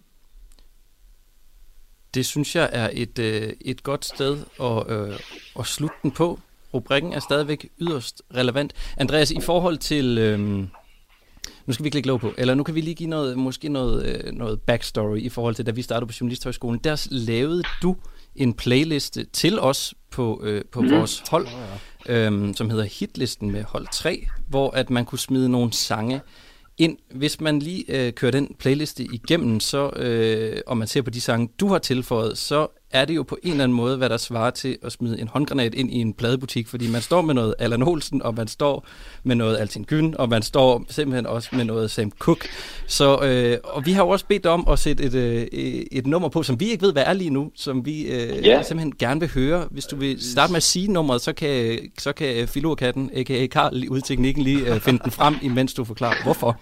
Det 2.14 2.26
synes 2.26 2.56
jeg 2.56 2.70
er 2.72 2.90
et, 2.92 3.18
øh, 3.18 3.52
et 3.60 3.82
godt 3.82 4.04
sted 4.04 4.38
at, 4.60 4.90
øh, 4.90 5.18
at 5.58 5.66
slutte 5.66 5.96
den 6.02 6.10
på. 6.10 6.38
Rubrikken 6.74 7.12
er 7.12 7.20
stadigvæk 7.20 7.68
yderst 7.80 8.22
relevant. 8.34 8.72
Andreas, 8.96 9.30
i 9.30 9.40
forhold 9.40 9.78
til... 9.78 10.18
Øh, 10.18 10.38
nu 11.66 11.72
skal 11.72 11.84
vi 11.84 11.86
ikke 11.86 11.96
lægge 11.96 12.08
lov 12.08 12.20
på, 12.20 12.32
eller 12.38 12.54
nu 12.54 12.62
kan 12.62 12.74
vi 12.74 12.80
lige 12.80 12.94
give 12.94 13.08
noget, 13.08 13.38
måske 13.38 13.68
noget, 13.68 14.06
øh, 14.06 14.32
noget 14.32 14.60
backstory 14.60 15.18
i 15.18 15.28
forhold 15.28 15.54
til, 15.54 15.66
da 15.66 15.70
vi 15.70 15.82
startede 15.82 16.06
på 16.06 16.14
Journalisthøjskolen. 16.20 16.80
Der 16.84 17.08
lavede 17.10 17.62
du 17.82 17.96
en 18.36 18.54
playliste 18.54 19.24
til 19.24 19.60
os 19.60 19.94
på, 20.10 20.40
øh, 20.44 20.64
på 20.72 20.82
mm. 20.82 20.90
vores 20.90 21.22
hold, 21.30 21.46
øh, 22.06 22.54
som 22.54 22.70
hedder 22.70 22.84
Hitlisten 22.84 23.50
med 23.50 23.64
hold 23.64 23.86
3, 23.92 24.26
hvor 24.48 24.70
at 24.70 24.90
man 24.90 25.04
kunne 25.04 25.18
smide 25.18 25.48
nogle 25.48 25.72
sange 25.72 26.20
ind. 26.78 26.98
Hvis 27.14 27.40
man 27.40 27.58
lige 27.58 27.84
øh, 27.88 28.12
kører 28.12 28.32
den 28.32 28.54
playliste 28.58 29.04
igennem, 29.04 29.60
så, 29.60 29.90
øh, 29.96 30.60
og 30.66 30.76
man 30.76 30.88
ser 30.88 31.02
på 31.02 31.10
de 31.10 31.20
sange, 31.20 31.48
du 31.60 31.68
har 31.68 31.78
tilføjet, 31.78 32.38
så 32.38 32.66
er 32.92 33.04
det 33.04 33.16
jo 33.16 33.22
på 33.22 33.38
en 33.42 33.50
eller 33.50 33.64
anden 33.64 33.76
måde, 33.76 33.96
hvad 33.96 34.08
der 34.08 34.16
svarer 34.16 34.50
til 34.50 34.78
at 34.82 34.92
smide 34.92 35.20
en 35.20 35.28
håndgranat 35.28 35.74
ind 35.74 35.90
i 35.90 35.96
en 35.96 36.14
pladebutik, 36.14 36.68
fordi 36.68 36.90
man 36.90 37.00
står 37.02 37.22
med 37.22 37.34
noget 37.34 37.54
Allan 37.58 37.82
Olsen, 37.82 38.22
og 38.22 38.34
man 38.34 38.48
står 38.48 38.86
med 39.24 39.36
noget 39.36 39.58
Altin 39.58 39.84
Gyn, 39.84 40.14
og 40.18 40.28
man 40.28 40.42
står 40.42 40.84
simpelthen 40.88 41.26
også 41.26 41.48
med 41.52 41.64
noget 41.64 41.90
Sam 41.90 42.12
Cooke. 42.18 42.48
Så, 42.86 43.18
øh, 43.22 43.58
og 43.64 43.86
vi 43.86 43.92
har 43.92 44.02
jo 44.04 44.08
også 44.08 44.24
bedt 44.26 44.46
om 44.46 44.68
at 44.70 44.78
sætte 44.78 45.04
et, 45.04 45.14
øh, 45.14 45.46
et 45.92 46.06
nummer 46.06 46.28
på, 46.28 46.42
som 46.42 46.60
vi 46.60 46.70
ikke 46.70 46.82
ved, 46.82 46.92
hvad 46.92 47.02
er 47.06 47.12
lige 47.12 47.30
nu, 47.30 47.50
som 47.54 47.86
vi 47.86 48.02
øh, 48.02 48.46
Ja. 48.46 48.62
simpelthen 48.62 48.94
gerne 48.98 49.20
vil 49.20 49.28
høre. 49.34 49.68
Hvis 49.70 49.84
du 49.84 49.96
vil 49.96 50.22
starte 50.32 50.52
med 50.52 50.56
at 50.56 50.62
sige 50.62 50.92
nummeret, 50.92 51.20
så 51.20 51.32
kan, 51.32 51.78
så 51.98 52.12
kan 52.12 52.48
Filurkatten, 52.48 53.10
a.k.a. 53.14 53.46
Karl, 53.46 53.76
i 53.98 54.00
teknikken, 54.04 54.42
lige 54.44 54.74
øh, 54.74 54.80
finde 54.80 55.00
den 55.04 55.10
frem, 55.12 55.34
imens 55.42 55.74
du 55.74 55.84
forklarer, 55.84 56.22
hvorfor. 56.24 56.60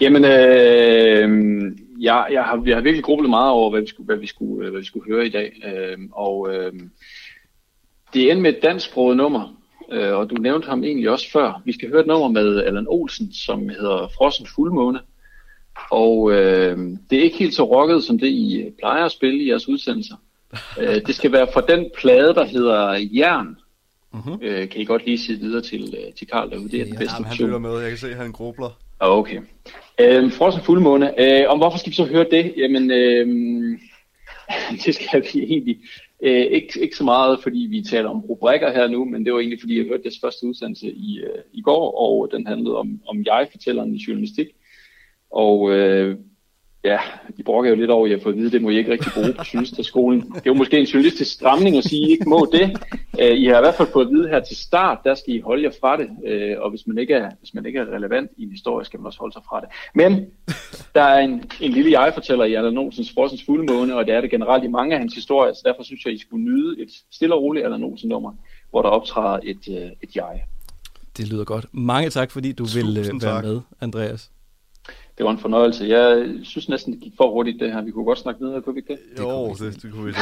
Jamen, 0.00 0.24
øh, 0.24 1.72
jeg, 2.00 2.26
jeg, 2.32 2.44
har, 2.44 2.62
jeg 2.66 2.76
har 2.76 2.82
virkelig 2.82 3.04
grublet 3.04 3.30
meget 3.30 3.50
over, 3.50 3.70
hvad 3.70 3.80
vi 3.80 3.86
skulle, 3.86 4.06
hvad 4.06 4.16
vi 4.16 4.26
skulle, 4.26 4.66
øh, 4.66 4.70
hvad 4.70 4.80
vi 4.80 4.86
skulle 4.86 5.14
høre 5.14 5.26
i 5.26 5.30
dag. 5.30 5.52
Øh, 5.64 5.98
og 6.12 6.54
øh, 6.54 6.72
det 8.14 8.22
er 8.22 8.30
endte 8.30 8.42
med 8.42 8.54
et 8.56 8.62
dansksproget 8.62 9.16
nummer, 9.16 9.60
øh, 9.92 10.14
og 10.14 10.30
du 10.30 10.34
nævnte 10.34 10.68
ham 10.68 10.84
egentlig 10.84 11.10
også 11.10 11.30
før. 11.32 11.62
Vi 11.64 11.72
skal 11.72 11.88
høre 11.88 12.00
et 12.00 12.06
nummer 12.06 12.28
med 12.28 12.64
Allan 12.64 12.86
Olsen, 12.88 13.32
som 13.32 13.68
hedder 13.68 14.08
Frossen 14.16 14.46
Fuldmåne. 14.54 15.00
Og 15.90 16.32
øh, 16.32 16.78
det 17.10 17.18
er 17.18 17.22
ikke 17.22 17.38
helt 17.38 17.54
så 17.54 17.64
rocket, 17.64 18.04
som 18.04 18.18
det 18.18 18.28
I 18.28 18.70
plejer 18.78 19.04
at 19.04 19.12
spille 19.12 19.38
i 19.38 19.48
jeres 19.48 19.68
udsendelser. 19.68 20.16
Øh, 20.80 21.06
det 21.06 21.14
skal 21.14 21.32
være 21.32 21.48
fra 21.52 21.60
den 21.60 21.90
plade, 21.98 22.34
der 22.34 22.44
hedder 22.44 23.08
Jern. 23.12 23.56
Mhm. 24.12 24.38
Øh, 24.42 24.68
kan 24.68 24.80
I 24.80 24.84
godt 24.84 25.04
lige 25.06 25.18
sige 25.18 25.38
videre 25.38 25.62
til, 25.62 25.94
øh, 25.98 26.14
til 26.14 26.26
Karl 26.26 26.50
derude. 26.50 26.68
Det 26.68 26.80
er 26.80 26.84
den 26.84 26.96
bedste 26.96 27.14
Jamen, 27.14 27.26
han 27.26 27.36
lytter 27.36 27.58
med. 27.58 27.80
Jeg 27.80 27.88
kan 27.88 27.98
se, 27.98 28.10
at 28.10 28.16
han 28.16 28.32
grubler. 28.32 28.78
Okay. 29.00 29.40
Øhm, 30.00 30.30
Frossen 30.30 30.62
fuldmåne. 30.62 31.20
Øh, 31.20 31.44
om 31.48 31.58
hvorfor 31.58 31.78
skal 31.78 31.90
vi 31.90 31.96
så 31.96 32.04
høre 32.04 32.26
det? 32.30 32.54
Jamen, 32.56 32.90
øhm, 32.90 33.78
det 34.84 34.94
skal 34.94 35.22
vi 35.32 35.42
egentlig 35.42 35.78
øh, 36.22 36.46
ikke, 36.46 36.80
ikke 36.80 36.96
så 36.96 37.04
meget, 37.04 37.42
fordi 37.42 37.58
vi 37.70 37.82
taler 37.82 38.08
om 38.08 38.20
rubrikker 38.20 38.72
her 38.72 38.88
nu, 38.88 39.04
men 39.04 39.24
det 39.24 39.32
var 39.32 39.38
egentlig, 39.38 39.60
fordi 39.60 39.78
jeg 39.78 39.86
hørte 39.86 40.02
deres 40.02 40.20
første 40.20 40.46
udsendelse 40.46 40.92
i, 40.92 41.18
øh, 41.18 41.42
i 41.52 41.62
går, 41.62 41.98
og 42.00 42.28
den 42.32 42.46
handlede 42.46 42.76
om, 42.76 43.00
om 43.06 43.24
jeg-fortælleren 43.26 43.94
i 43.94 44.04
journalistik. 44.08 44.46
Og 45.30 45.70
øh, 45.70 46.18
ja, 46.84 46.98
de 47.36 47.42
brokker 47.42 47.70
jo 47.70 47.76
lidt 47.76 47.90
over, 47.90 48.06
at 48.06 48.12
jeg 48.12 48.22
får 48.22 48.30
at 48.30 48.36
vide, 48.36 48.46
at 48.46 48.52
det 48.52 48.62
må 48.62 48.70
I 48.70 48.76
ikke 48.76 48.92
rigtig 48.92 49.12
bruge 49.14 49.32
på 49.32 49.44
journalisterskolen. 49.52 50.20
Det 50.20 50.36
er 50.36 50.40
jo 50.46 50.54
måske 50.54 50.78
en 50.78 50.84
journalistisk 50.84 51.32
stramning 51.32 51.76
at 51.76 51.84
sige, 51.84 52.02
at 52.02 52.08
I 52.08 52.12
ikke 52.12 52.28
må 52.28 52.48
det. 52.52 52.80
Øh, 53.20 53.36
I 53.36 53.46
har 53.46 53.56
i 53.56 53.60
hvert 53.60 53.74
fald 53.74 53.88
fået 53.92 54.06
at 54.06 54.12
vide 54.12 54.28
her 54.28 54.40
til 54.40 54.56
start, 54.56 54.98
der 55.04 55.14
skal 55.14 55.34
I 55.34 55.40
holde 55.40 55.62
jer 55.62 55.70
fra 55.80 55.96
det. 55.96 56.08
Øh, 56.26 56.56
og 56.60 56.70
hvis 56.70 56.86
man, 56.86 56.98
ikke 56.98 57.14
er, 57.14 57.30
hvis 57.38 57.54
man 57.54 57.66
ikke 57.66 57.78
er 57.78 57.86
relevant 57.96 58.30
i 58.36 58.42
en 58.42 58.50
historie, 58.50 58.84
skal 58.84 59.00
man 59.00 59.06
også 59.06 59.18
holde 59.18 59.32
sig 59.32 59.42
fra 59.48 59.60
det. 59.60 59.68
Men 59.94 60.26
der 60.94 61.02
er 61.02 61.18
en, 61.18 61.44
en 61.60 61.70
lille 61.70 62.00
jeg-fortæller 62.00 62.44
i 62.44 62.54
Allan 62.54 62.78
Olsens 62.78 63.12
Frossens 63.14 63.44
Fuldmåne, 63.46 63.96
og 63.96 64.06
det 64.06 64.14
er 64.14 64.20
det 64.20 64.30
generelt 64.30 64.64
i 64.64 64.68
mange 64.68 64.94
af 64.94 65.00
hans 65.00 65.14
historier, 65.14 65.52
så 65.52 65.62
derfor 65.64 65.82
synes 65.82 66.04
jeg, 66.04 66.12
I 66.12 66.18
skulle 66.18 66.44
nyde 66.44 66.82
et 66.82 66.88
stille 67.12 67.34
og 67.34 67.42
roligt 67.42 67.64
Allan 67.64 67.84
Olsen 67.84 68.08
nummer, 68.08 68.32
hvor 68.70 68.82
der 68.82 68.88
optræder 68.88 69.38
et, 69.42 69.68
øh, 69.68 69.90
et 70.02 70.16
jeg. 70.16 70.42
Det 71.16 71.28
lyder 71.28 71.44
godt. 71.44 71.66
Mange 71.72 72.10
tak, 72.10 72.30
fordi 72.30 72.52
du 72.52 72.64
vil 72.64 72.96
Tusind 72.96 73.20
være 73.20 73.34
tak. 73.34 73.44
med, 73.44 73.60
Andreas. 73.80 74.30
Det 75.18 75.26
var 75.26 75.30
en 75.30 75.38
fornøjelse. 75.38 75.84
Jeg 75.84 76.34
synes 76.42 76.68
næsten, 76.68 76.92
det 76.92 77.00
gik 77.00 77.12
for 77.16 77.30
hurtigt 77.30 77.60
det 77.60 77.72
her. 77.72 77.82
Vi 77.82 77.90
kunne 77.90 78.04
godt 78.04 78.18
snakke 78.18 78.44
videre, 78.44 78.62
kunne 78.62 78.74
vi 78.74 78.80
ikke 78.80 78.92
det? 78.92 79.22
Jo, 79.22 79.54
det, 79.54 79.82
det 79.82 79.92
kunne 79.92 80.04
vi 80.06 80.12
så. 80.12 80.20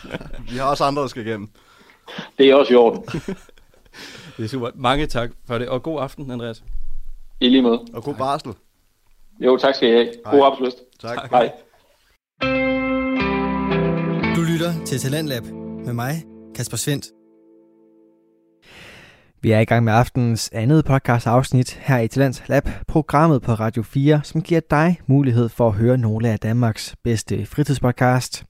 vi 0.50 0.56
har 0.56 0.70
også 0.70 0.84
andre, 0.84 1.02
der 1.02 1.08
skal 1.08 1.26
igennem. 1.26 1.48
Det 2.38 2.50
er 2.50 2.54
også 2.54 2.72
i 2.72 2.76
orden. 2.76 3.02
Det 4.36 4.44
er 4.44 4.48
super. 4.48 4.70
Mange 4.74 5.06
tak 5.06 5.30
for 5.46 5.58
det, 5.58 5.68
og 5.68 5.82
god 5.82 6.00
aften, 6.00 6.30
Andreas. 6.30 6.64
I 7.40 7.48
lige 7.48 7.62
måde. 7.62 7.80
Og 7.92 8.02
god 8.02 8.14
barsel. 8.14 8.52
Jo, 9.40 9.56
tak 9.56 9.74
skal 9.74 9.88
I 9.88 9.92
have. 9.92 10.06
God 10.24 10.32
Hej. 10.32 10.40
arbejdsløst. 10.40 10.76
Tak. 11.00 11.30
Hej. 11.30 11.52
Du 14.36 14.42
lytter 14.52 14.84
til 14.86 14.98
Talentlab 14.98 15.44
med 15.84 15.92
mig, 15.92 16.24
Kasper 16.54 16.76
Svendt. 16.76 17.06
Vi 19.44 19.50
er 19.50 19.60
i 19.60 19.64
gang 19.64 19.84
med 19.84 19.92
aftenens 19.92 20.50
andet 20.52 20.84
podcast 20.84 21.26
afsnit 21.26 21.80
her 21.82 21.98
i 21.98 22.08
Talents 22.08 22.42
Lab, 22.48 22.68
programmet 22.88 23.42
på 23.42 23.52
Radio 23.52 23.82
4, 23.82 24.20
som 24.24 24.42
giver 24.42 24.60
dig 24.70 25.00
mulighed 25.06 25.48
for 25.48 25.68
at 25.68 25.74
høre 25.74 25.98
nogle 25.98 26.28
af 26.28 26.38
Danmarks 26.38 26.96
bedste 27.02 27.46
fritidspodcast. 27.46 28.44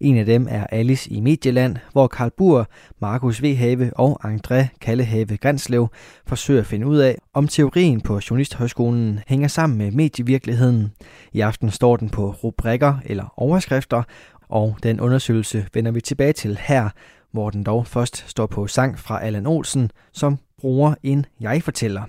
En 0.00 0.18
af 0.18 0.26
dem 0.26 0.46
er 0.50 0.66
Alice 0.66 1.10
i 1.10 1.20
Medieland, 1.20 1.76
hvor 1.92 2.06
Karl 2.06 2.30
Bur, 2.36 2.66
Markus 3.00 3.42
V. 3.42 3.54
Have 3.56 3.92
og 3.96 4.20
André 4.24 4.66
Kallehave 4.80 5.36
Grænslev 5.36 5.88
forsøger 6.26 6.60
at 6.60 6.66
finde 6.66 6.86
ud 6.86 6.98
af, 6.98 7.18
om 7.34 7.48
teorien 7.48 8.00
på 8.00 8.20
Journalisthøjskolen 8.30 9.20
hænger 9.26 9.48
sammen 9.48 9.78
med 9.78 9.90
medievirkeligheden. 9.90 10.92
I 11.32 11.40
aften 11.40 11.70
står 11.70 11.96
den 11.96 12.10
på 12.10 12.30
rubrikker 12.30 12.94
eller 13.04 13.34
overskrifter, 13.36 14.02
og 14.48 14.76
den 14.82 15.00
undersøgelse 15.00 15.66
vender 15.74 15.90
vi 15.90 16.00
tilbage 16.00 16.32
til 16.32 16.58
her, 16.62 16.88
hvor 17.32 17.50
den 17.50 17.64
dog 17.64 17.86
først 17.86 18.24
står 18.28 18.46
på 18.46 18.66
sang 18.66 18.98
fra 18.98 19.24
Allan 19.24 19.46
Olsen, 19.46 19.90
som 20.12 20.38
bruger 20.60 20.94
en 21.02 21.26
jeg-fortæller. 21.40 22.02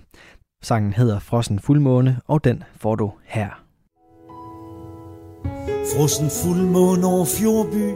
Sangen 0.63 0.93
hedder 0.93 1.19
Frossen 1.19 1.59
Fuldmåne, 1.59 2.21
og 2.27 2.43
den 2.43 2.63
får 2.75 2.95
du 2.95 3.11
her. 3.23 3.63
Frossen 5.95 6.29
fuldmåne 6.29 7.07
over 7.07 7.25
Fjordby 7.25 7.87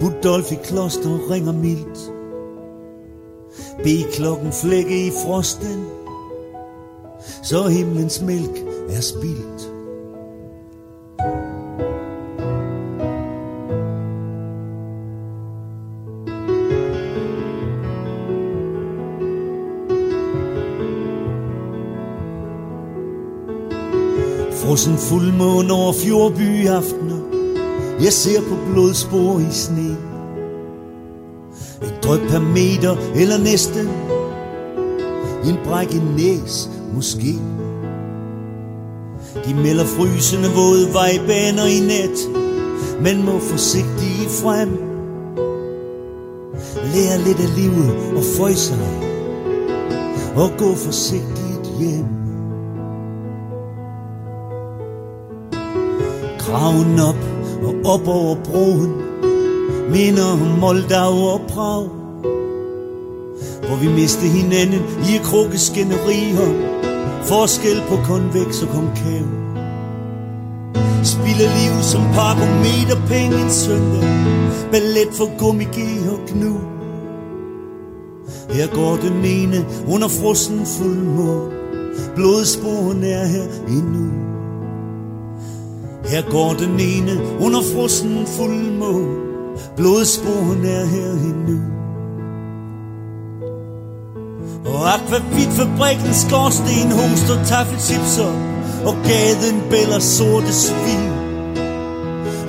Budolfi 0.00 0.54
kloster 0.64 1.30
ringer 1.30 1.52
mildt 1.52 1.98
B-klokken 3.84 4.52
flække 4.52 5.06
i 5.06 5.10
frosten 5.10 5.86
Så 7.42 7.68
himlens 7.68 8.20
mælk 8.20 8.56
er 8.90 9.00
spildt 9.00 9.59
Frossen 24.70 24.98
fuldmåne 24.98 25.72
over 25.72 25.92
Fjordby 25.92 26.66
aftener 26.66 27.20
Jeg 28.00 28.12
ser 28.12 28.40
på 28.40 28.56
blodspor 28.66 29.38
i 29.38 29.50
sne. 29.50 29.96
En 31.82 31.94
drøb 32.02 32.20
per 32.20 32.38
meter 32.38 32.96
eller 33.14 33.38
næsten. 33.38 33.88
En 35.48 35.56
brækket 35.64 36.02
næs 36.16 36.70
måske. 36.94 37.34
De 39.46 39.54
melder 39.54 39.84
frysende 39.84 40.48
våde 40.48 40.94
vejbaner 40.94 41.66
i 41.66 41.80
net 41.80 42.18
Man 43.02 43.24
må 43.24 43.38
forsigtigt 43.38 44.30
frem. 44.42 44.68
Lær 46.94 47.24
lidt 47.26 47.40
af 47.40 47.56
livet 47.56 47.90
og 48.16 48.22
frøs 48.36 48.58
sig. 48.58 48.88
Og 50.36 50.50
gå 50.58 50.74
forsigtigt 50.74 51.78
hjem. 51.80 52.19
Kraven 56.50 57.00
op 57.00 57.16
og 57.62 57.74
op 57.94 58.08
over 58.08 58.36
broen. 58.44 58.92
Minder 59.90 60.24
om 60.32 60.38
Moldau 60.38 61.14
og 61.14 61.40
Prag 61.48 61.88
Hvor 63.66 63.76
vi 63.80 63.88
miste 63.88 64.26
hinanden 64.26 64.82
i 65.08 65.18
krukeskænderier 65.24 66.52
Forskel 67.22 67.82
på 67.88 67.96
konveks 68.04 68.62
og 68.62 68.68
konkav 68.68 69.26
Spiller 71.04 71.50
liv 71.58 71.82
som 71.82 72.02
parkometer 72.14 73.06
penge 73.08 73.42
en 73.42 73.50
søndag. 73.50 74.08
Ballet 74.72 75.08
for 75.12 75.38
gummige 75.38 76.10
og 76.10 76.18
knu 76.26 76.60
Her 78.50 78.66
går 78.74 78.96
den 78.96 79.24
ene 79.24 79.66
under 79.94 80.08
frossen 80.08 80.66
fuldmåne 80.66 81.50
Blodsporen 82.16 83.04
er 83.04 83.24
her 83.24 83.46
endnu. 83.68 84.29
Her 86.10 86.22
går 86.30 86.52
den 86.52 86.80
ene 86.80 87.12
under 87.40 87.62
frossen 87.74 88.26
fuldmåne 88.26 89.20
Blodsporen 89.76 90.64
er 90.64 90.84
her 90.84 91.12
endnu. 91.30 91.58
Og 94.72 94.94
akvavitfabrikken, 94.94 96.14
skorsten, 96.14 96.92
host 96.92 97.30
og 97.34 97.46
taffelchipser 97.46 98.32
Og 98.88 98.94
gaden 99.08 99.56
bæller 99.70 99.98
sorte 99.98 100.52
svin. 100.52 101.06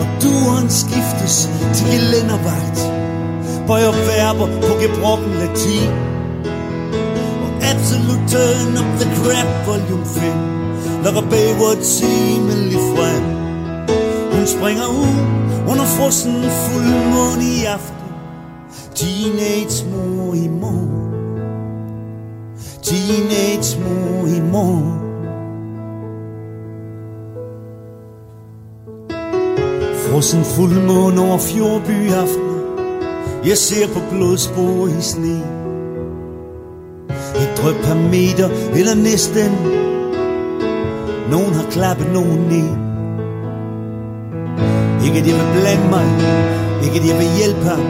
Og 0.01 0.07
duren 0.23 0.69
skiftes 0.69 1.49
til 1.73 1.85
gelændervagt. 1.93 2.79
Bøjer 3.67 3.93
verber 4.09 4.49
på 4.65 4.73
gebrokken 4.81 5.33
latin. 5.41 5.91
Og 7.43 7.51
absolute 7.71 8.23
turn 8.33 8.77
up 8.81 8.89
the 8.99 9.07
crap 9.17 9.67
volume 9.67 10.05
5 10.05 10.23
Lukker 11.03 11.29
Baywatch 11.29 12.03
Emily 12.03 12.79
frem 12.95 13.40
springer 14.57 14.87
ud 14.87 15.15
under 15.71 15.85
frossen 15.85 16.43
fuldmåne 16.43 17.43
i 17.43 17.65
aften. 17.65 18.07
Teenage 18.95 19.85
mor 19.91 20.33
i 20.33 20.47
morgen. 20.47 21.01
Teenage 22.83 23.79
mor 23.79 24.27
i 24.27 24.41
morgen. 24.51 24.97
Frossen 29.95 30.43
fuldmåne 30.43 31.21
over 31.21 31.37
fjordby 31.37 32.11
aften. 32.11 32.51
Jeg 33.45 33.57
ser 33.57 33.87
på 33.87 33.99
blodspor 34.11 34.87
i 34.87 35.01
sne. 35.01 35.37
Et 37.35 37.51
drøb 37.57 37.75
per 37.75 37.95
meter 37.95 38.49
eller 38.75 38.95
næsten. 38.95 39.51
Nogen 41.31 41.53
har 41.53 41.71
klappet 41.71 42.13
nogen 42.13 42.39
ned. 42.39 42.90
Ikke 45.05 45.19
at 45.19 45.27
jeg 45.27 45.35
vil 45.35 45.61
blande 45.61 45.89
mig. 45.89 46.07
Ikke 46.83 46.99
at 46.99 47.07
jeg 47.09 47.17
vil 47.17 47.29
hjælpe 47.37 47.63
ham. 47.69 47.83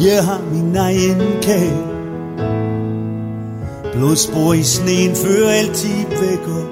Jeg 0.00 0.24
har 0.24 0.40
min 0.52 0.76
egen 0.76 1.20
kage. 1.42 1.94
Blodspor 3.92 4.52
i 4.52 4.62
sneen 4.62 5.14
fører 5.14 5.50
altid 5.50 6.06
vækker 6.20 6.62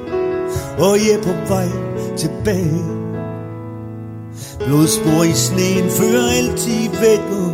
Og 0.79 0.97
jeg 0.99 1.19
er 1.19 1.23
på 1.23 1.55
vej 1.55 1.69
tilbage. 2.17 2.85
Blodspor 4.67 5.23
i 5.23 5.33
sneen 5.33 5.91
fører 5.91 6.29
altid 6.39 6.91
vækker 7.01 7.49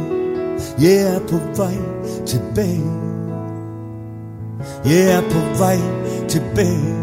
Jeg 0.81 1.15
er 1.15 1.19
på 1.19 1.39
vej 1.57 1.75
tilbage. 2.27 2.91
Jeg 4.85 5.17
er 5.17 5.21
på 5.21 5.59
vej 5.59 5.79
tilbage. 6.29 6.95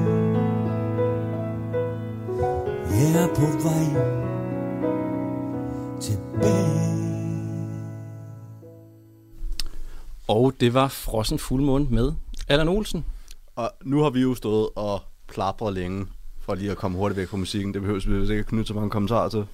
Jeg 2.91 3.23
er 3.23 3.27
på 3.27 3.45
vej 3.63 3.85
tilbage 3.85 4.24
Og 10.27 10.53
det 10.59 10.73
var 10.73 10.87
Frossen 10.87 11.39
Fuldmåne 11.39 11.87
med 11.89 12.11
Allan 12.47 12.67
Olsen. 12.67 13.05
Og 13.55 13.71
nu 13.83 14.01
har 14.01 14.09
vi 14.09 14.21
jo 14.21 14.35
stået 14.35 14.69
og 14.75 15.01
plapret 15.27 15.73
længe, 15.73 16.07
for 16.41 16.55
lige 16.55 16.71
at 16.71 16.77
komme 16.77 16.97
hurtigt 16.97 17.17
væk 17.17 17.27
fra 17.27 17.37
musikken. 17.37 17.73
Det 17.73 17.81
behøves 17.81 18.09
vi 18.09 18.21
ikke 18.21 18.33
at 18.33 18.45
knytte 18.45 18.67
så 18.67 18.73
mange 18.73 18.89
kommentarer 18.89 19.29
til. 19.29 19.45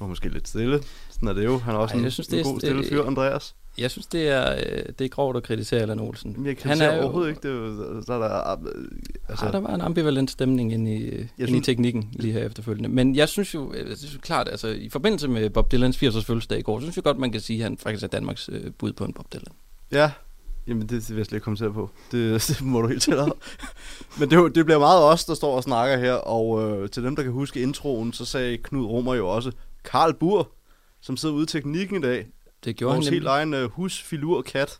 Og 0.00 0.08
måske 0.08 0.28
lidt 0.28 0.48
stille. 0.48 0.82
Sådan 1.10 1.28
er 1.28 1.32
det 1.32 1.44
jo. 1.44 1.58
Han 1.58 1.74
er 1.74 1.78
også 1.78 1.94
Ej, 1.96 2.02
en, 2.04 2.10
synes, 2.10 2.28
en 2.28 2.34
det 2.34 2.40
er- 2.40 2.44
god 2.50 2.60
stille 2.60 2.84
fyr, 2.88 3.04
Andreas. 3.04 3.54
Jeg 3.78 3.90
synes, 3.90 4.06
det 4.06 4.28
er, 4.28 4.52
øh, 4.54 4.82
det 4.98 5.04
er 5.04 5.08
grovt 5.08 5.36
at 5.36 5.42
kritisere 5.42 5.80
Allan 5.80 6.00
Olsen. 6.00 6.34
Men 6.36 6.46
jeg 6.46 6.56
kan 6.56 6.78
jo... 6.82 7.02
overhovedet 7.02 7.28
ikke. 7.30 7.40
Det 7.42 7.50
er 7.50 7.54
jo, 7.54 8.00
der, 8.06 8.14
er 8.14 8.18
der, 8.18 8.50
øh, 8.52 8.84
altså, 9.28 9.44
Altså, 9.46 9.46
der 9.52 9.58
var 9.60 9.74
en 9.74 9.80
ambivalent 9.80 10.30
stemning 10.30 10.72
inde 10.72 10.94
i, 10.94 10.98
inde 11.08 11.28
i 11.38 11.46
synes- 11.46 11.66
teknikken 11.66 12.08
lige 12.12 12.32
her 12.32 12.40
efterfølgende. 12.46 12.88
Men 12.88 13.16
jeg 13.16 13.28
synes 13.28 13.54
jo, 13.54 13.72
øh, 13.72 13.86
det 13.90 14.04
er 14.04 14.08
jo 14.14 14.18
klart, 14.22 14.48
altså 14.48 14.68
i 14.68 14.88
forbindelse 14.88 15.28
med 15.28 15.50
Bob 15.50 15.72
Dylans 15.72 15.96
80-års 16.02 16.24
fødselsdag 16.24 16.58
i 16.58 16.62
går, 16.62 16.78
så 16.80 16.84
synes 16.84 16.96
jeg 16.96 17.04
godt, 17.04 17.18
man 17.18 17.32
kan 17.32 17.40
sige, 17.40 17.56
at 17.58 17.62
han 17.62 17.78
faktisk 17.78 18.04
er 18.04 18.08
Danmarks 18.08 18.48
øh, 18.52 18.72
bud 18.78 18.92
på 18.92 19.04
en 19.04 19.12
Bob 19.12 19.32
Dylan. 19.32 19.44
Ja, 19.92 20.10
jamen 20.66 20.82
det, 20.82 20.90
det 20.90 21.08
vil 21.10 21.16
jeg 21.16 21.26
slet 21.26 21.36
ikke 21.36 21.44
kommentere 21.44 21.72
på. 21.72 21.90
Det, 22.12 22.42
det 22.48 22.62
må 22.62 22.80
du 22.82 22.88
helt 22.88 23.02
tillade. 23.02 23.32
Men 24.18 24.30
det, 24.30 24.36
er 24.36 24.40
jo- 24.40 24.48
det 24.48 24.64
bliver 24.64 24.78
meget 24.78 25.02
os, 25.04 25.24
der 25.24 25.34
står 25.34 25.56
og 25.56 25.62
snakker 25.62 25.96
her, 25.98 26.12
og 26.14 26.62
øh, 26.82 26.90
til 26.90 27.02
dem, 27.04 27.16
der 27.16 27.22
kan 27.22 27.32
huske 27.32 27.60
introen, 27.60 28.12
så 28.12 28.24
sagde 28.24 28.56
Knud 28.56 28.86
Romer 28.86 29.14
jo 29.14 29.28
også, 29.28 29.50
Karl 29.84 30.14
Bur, 30.14 30.50
som 31.00 31.16
sidder 31.16 31.34
ude 31.34 31.42
i 31.42 31.46
teknikken 31.46 31.96
i 31.98 32.00
dag. 32.00 32.26
Det 32.64 32.76
gjorde 32.76 32.94
Vores 32.94 33.06
han 33.06 33.12
helt 33.12 33.24
nemlig. 33.24 33.30
egen 33.36 33.54
øh, 33.54 33.70
husfilur 33.70 34.42
kat. 34.42 34.78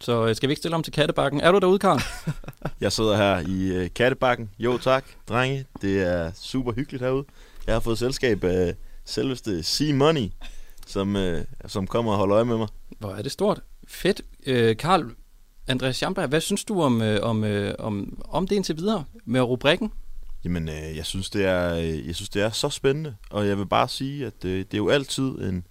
Så 0.00 0.26
øh, 0.26 0.36
skal 0.36 0.48
vi 0.48 0.52
ikke 0.52 0.60
stille 0.60 0.74
om 0.74 0.82
til 0.82 0.92
Kattebakken? 0.92 1.40
Er 1.40 1.52
du 1.52 1.58
derude, 1.58 1.78
Karl? 1.78 2.00
Jeg 2.80 2.92
sidder 2.92 3.16
her 3.16 3.38
i 3.48 3.68
øh, 3.76 3.90
Kattebakken. 3.94 4.50
Jo 4.58 4.78
tak, 4.78 5.04
drenge. 5.28 5.64
Det 5.82 6.02
er 6.02 6.30
super 6.34 6.72
hyggeligt 6.72 7.02
herude. 7.02 7.24
Jeg 7.66 7.74
har 7.74 7.80
fået 7.80 7.98
selskab 7.98 8.44
af 8.44 8.74
selveste 9.04 9.62
C-Money, 9.62 10.30
som, 10.86 11.16
øh, 11.16 11.44
som 11.66 11.86
kommer 11.86 12.12
og 12.12 12.18
holder 12.18 12.36
øje 12.36 12.44
med 12.44 12.56
mig. 12.56 12.68
Hvor 12.98 13.10
er 13.10 13.22
det 13.22 13.32
stort. 13.32 13.60
Fedt. 13.88 14.22
Øh, 14.46 14.76
Karl, 14.76 15.10
Andreas 15.66 15.96
Schamberg, 15.96 16.28
hvad 16.28 16.40
synes 16.40 16.64
du 16.64 16.82
om, 16.82 17.02
øh, 17.02 17.20
om, 17.22 17.44
øh, 17.44 17.74
om, 17.78 18.22
om 18.28 18.48
det 18.48 18.56
indtil 18.56 18.76
videre 18.76 19.04
med 19.24 19.40
rubrikken? 19.40 19.92
Jamen, 20.44 20.68
øh, 20.68 20.96
jeg, 20.96 21.06
synes, 21.06 21.30
det 21.30 21.44
er, 21.44 21.74
øh, 21.74 22.06
jeg 22.06 22.14
synes, 22.14 22.28
det 22.28 22.42
er 22.42 22.50
så 22.50 22.68
spændende, 22.68 23.16
og 23.30 23.48
jeg 23.48 23.58
vil 23.58 23.66
bare 23.66 23.88
sige, 23.88 24.26
at 24.26 24.44
øh, 24.44 24.58
det 24.58 24.74
er 24.74 24.78
jo 24.78 24.88
altid 24.88 25.24
en 25.24 25.66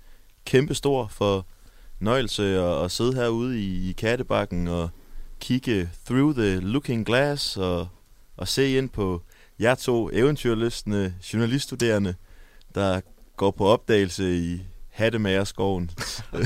kæmpe 0.47 0.73
stor 0.73 1.07
fornøjelse 1.07 2.43
at, 2.43 2.83
at 2.83 2.91
sidde 2.91 3.13
herude 3.13 3.59
i, 3.59 3.89
i 3.89 3.91
Kattebakken 3.91 4.67
og 4.67 4.89
kigge 5.39 5.89
through 6.05 6.35
the 6.35 6.59
looking 6.59 7.05
glass 7.05 7.57
og, 7.57 7.87
og 8.37 8.47
se 8.47 8.77
ind 8.77 8.89
på 8.89 9.21
jer 9.59 9.75
to 9.75 10.09
eventyrlystende 10.13 11.13
journaliststuderende, 11.33 12.15
der 12.75 13.01
går 13.37 13.51
på 13.51 13.65
opdagelse 13.65 14.37
i 14.37 14.61
Hattemagerskoven. 14.89 15.91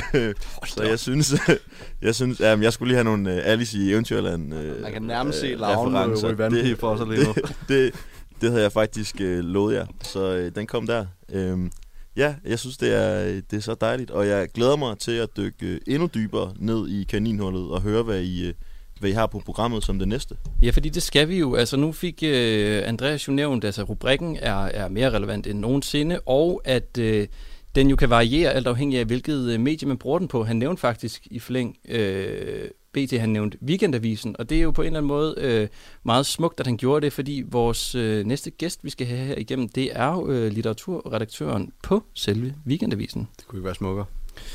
så 0.76 0.84
jeg 0.84 1.00
synes, 1.00 1.34
jeg 2.02 2.16
synes, 2.16 2.40
jamen, 2.40 2.64
jeg 2.64 2.74
skulle 2.74 2.90
lige 2.90 2.96
have 2.96 3.04
nogle 3.04 3.32
uh, 3.32 3.40
Alice 3.44 3.78
i 3.78 3.92
Eventyrland 3.92 4.54
uh, 4.54 4.82
Man 4.82 4.94
kan 4.94 5.02
nærmest 5.02 5.40
se 5.40 5.56
larven 5.56 6.18
ryge 6.24 6.38
vandpige 6.38 6.76
for 6.76 6.98
sig 6.98 7.08
lige 7.08 7.24
nu. 7.24 7.34
Det, 7.34 7.56
det, 7.70 7.94
det 8.42 8.50
havde 8.50 8.64
jeg 8.64 8.72
faktisk 8.72 9.16
uh, 9.20 9.26
lovet 9.26 9.76
jer, 9.76 9.86
så 10.02 10.38
uh, 10.38 10.56
den 10.56 10.68
kom 10.68 10.88
der. 10.88 11.06
Um, 11.34 11.72
ja, 12.18 12.36
jeg 12.46 12.60
synes, 12.60 12.78
det 12.78 12.96
er, 12.96 13.42
det 13.42 13.58
er 13.58 13.62
så 13.62 13.76
dejligt, 13.82 14.12
og 14.12 14.28
jeg 14.28 14.48
glæder 14.54 14.76
mig 14.76 14.98
til 14.98 15.12
at 15.12 15.38
dykke 15.38 15.66
øh, 15.66 15.80
endnu 15.88 16.10
dybere 16.14 16.54
ned 16.60 16.90
i 16.90 17.04
kaninhullet 17.04 17.72
og 17.72 17.82
høre, 17.82 18.04
hvad 18.04 18.22
I, 18.22 18.48
øh, 18.48 18.54
hvad 19.00 19.10
I 19.10 19.14
har 19.14 19.28
på 19.28 19.42
programmet 19.46 19.84
som 19.84 20.00
det 20.00 20.08
næste. 20.08 20.36
Ja, 20.62 20.70
fordi 20.70 20.90
det 20.90 21.04
skal 21.04 21.30
vi 21.30 21.40
jo. 21.40 21.56
Altså 21.56 21.78
nu 21.78 21.92
fik 21.92 22.24
øh, 22.24 22.84
Andreas 22.86 23.28
jo 23.28 23.34
nævnt, 23.34 23.64
altså 23.64 23.84
rubrikken 23.84 24.38
er, 24.42 24.66
er 24.66 24.88
mere 24.88 25.10
relevant 25.10 25.48
end 25.48 25.60
nogensinde, 25.60 26.20
og 26.20 26.62
at 26.66 26.98
øh, 26.98 27.28
den 27.76 27.90
jo 27.90 27.96
kan 27.96 28.10
variere 28.10 28.52
alt 28.52 28.68
afhængig 28.68 29.00
af, 29.00 29.06
hvilket 29.06 29.50
øh, 29.50 29.60
medie 29.60 29.88
man 29.88 29.98
bruger 29.98 30.20
den 30.20 30.28
på. 30.28 30.44
Han 30.44 30.56
nævnte 30.56 30.82
faktisk 30.82 31.28
i 31.32 31.40
flæng 31.40 31.78
øh, 31.90 32.70
BT, 32.94 33.20
han 33.20 33.30
nævnte 33.30 33.58
Weekendavisen, 33.62 34.36
og 34.40 34.50
det 34.50 34.58
er 34.58 34.62
jo 34.62 34.72
på 34.72 34.82
en 34.82 34.86
eller 34.86 35.00
anden 35.00 35.08
måde 35.08 35.36
øh, 35.38 35.68
meget 36.04 36.26
smukt, 36.26 36.60
at 36.60 36.68
han 36.68 36.78
gjorde 36.78 37.06
det, 37.06 37.14
fordi 37.14 37.44
vores 37.48 37.96
øh, 37.96 38.26
næste 38.26 38.52
gæst, 38.52 38.84
vi 38.84 38.90
skal 38.90 39.08
have 39.08 39.26
her 39.26 39.36
igennem, 39.38 39.70
det 39.70 39.90
er 39.98 40.08
jo 40.08 40.28
øh, 40.28 40.52
litteraturredaktøren 40.52 41.72
på 41.84 42.04
selve 42.14 42.56
Weekendavisen. 42.68 43.28
Det 43.38 43.48
kunne 43.48 43.58
ikke 43.60 43.66
være 43.66 43.76
smukkere. 43.76 44.06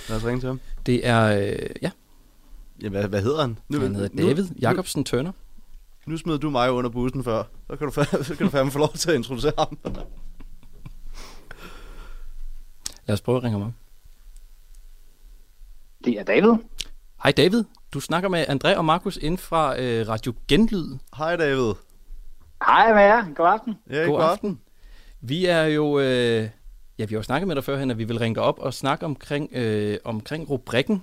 Lad 0.09 0.17
os 0.17 0.25
ringe 0.25 0.41
til 0.41 0.47
ham. 0.47 0.61
Det 0.87 1.07
er, 1.07 1.23
øh, 1.23 1.69
ja, 1.83 1.91
Ja, 2.83 2.89
hvad, 2.89 3.09
hvad 3.09 3.23
hedder 3.23 3.41
han? 3.41 3.59
han 3.71 3.95
hedder 3.95 4.27
David 4.27 4.47
Jacobsen 4.61 5.05
Tørner. 5.05 5.33
Nu, 6.07 6.11
nu 6.13 6.17
smed 6.19 6.39
du 6.39 6.51
mig 6.51 6.73
under 6.73 6.91
bussen 6.91 7.25
før. 7.25 7.43
Så 7.71 7.77
kan 7.77 7.87
du, 7.87 7.93
så 8.25 8.35
kan 8.37 8.47
du 8.47 8.51
fandme 8.51 8.73
få 8.73 8.79
lov 8.79 8.93
til 8.93 9.11
at 9.11 9.17
introducere 9.17 9.53
ham. 9.59 9.79
Lad 13.07 13.13
os 13.15 13.21
prøve 13.21 13.37
at 13.37 13.45
ringe 13.45 13.59
ham 13.59 13.69
op. 13.69 13.73
Det 16.05 16.19
er 16.19 16.23
David. 16.23 16.53
Hej 17.23 17.33
David, 17.33 17.65
du 17.97 18.01
snakker 18.01 18.29
med 18.29 18.45
André 18.49 18.77
og 18.77 18.85
Markus 18.85 19.17
inden 19.17 19.39
fra 19.39 19.81
øh, 19.81 20.09
Radio 20.09 20.35
Genlyd. 20.49 20.99
Hej 21.17 21.37
David. 21.37 21.75
Hej 22.67 22.95
med 22.95 23.03
jer. 23.03 23.25
God 23.35 23.47
aften. 23.47 23.75
Ja, 23.91 24.03
God 24.03 24.23
aften. 24.23 24.61
Vi 25.21 25.47
er 25.47 25.63
jo, 25.63 25.99
øh, 25.99 26.49
ja 26.99 27.05
vi 27.05 27.15
har 27.15 27.19
jo 27.19 27.23
snakket 27.23 27.49
med 27.49 27.57
dig 27.57 27.65
førhen, 27.65 27.91
at 27.91 27.99
vi 27.99 28.05
vil 28.05 28.19
ringe 28.19 28.35
dig 28.35 28.43
op 28.43 28.59
og 28.59 28.75
snakke 28.75 29.05
omkring, 29.05 29.51
øh, 29.53 29.99
omkring 30.05 30.51
rubrikken. 30.51 31.03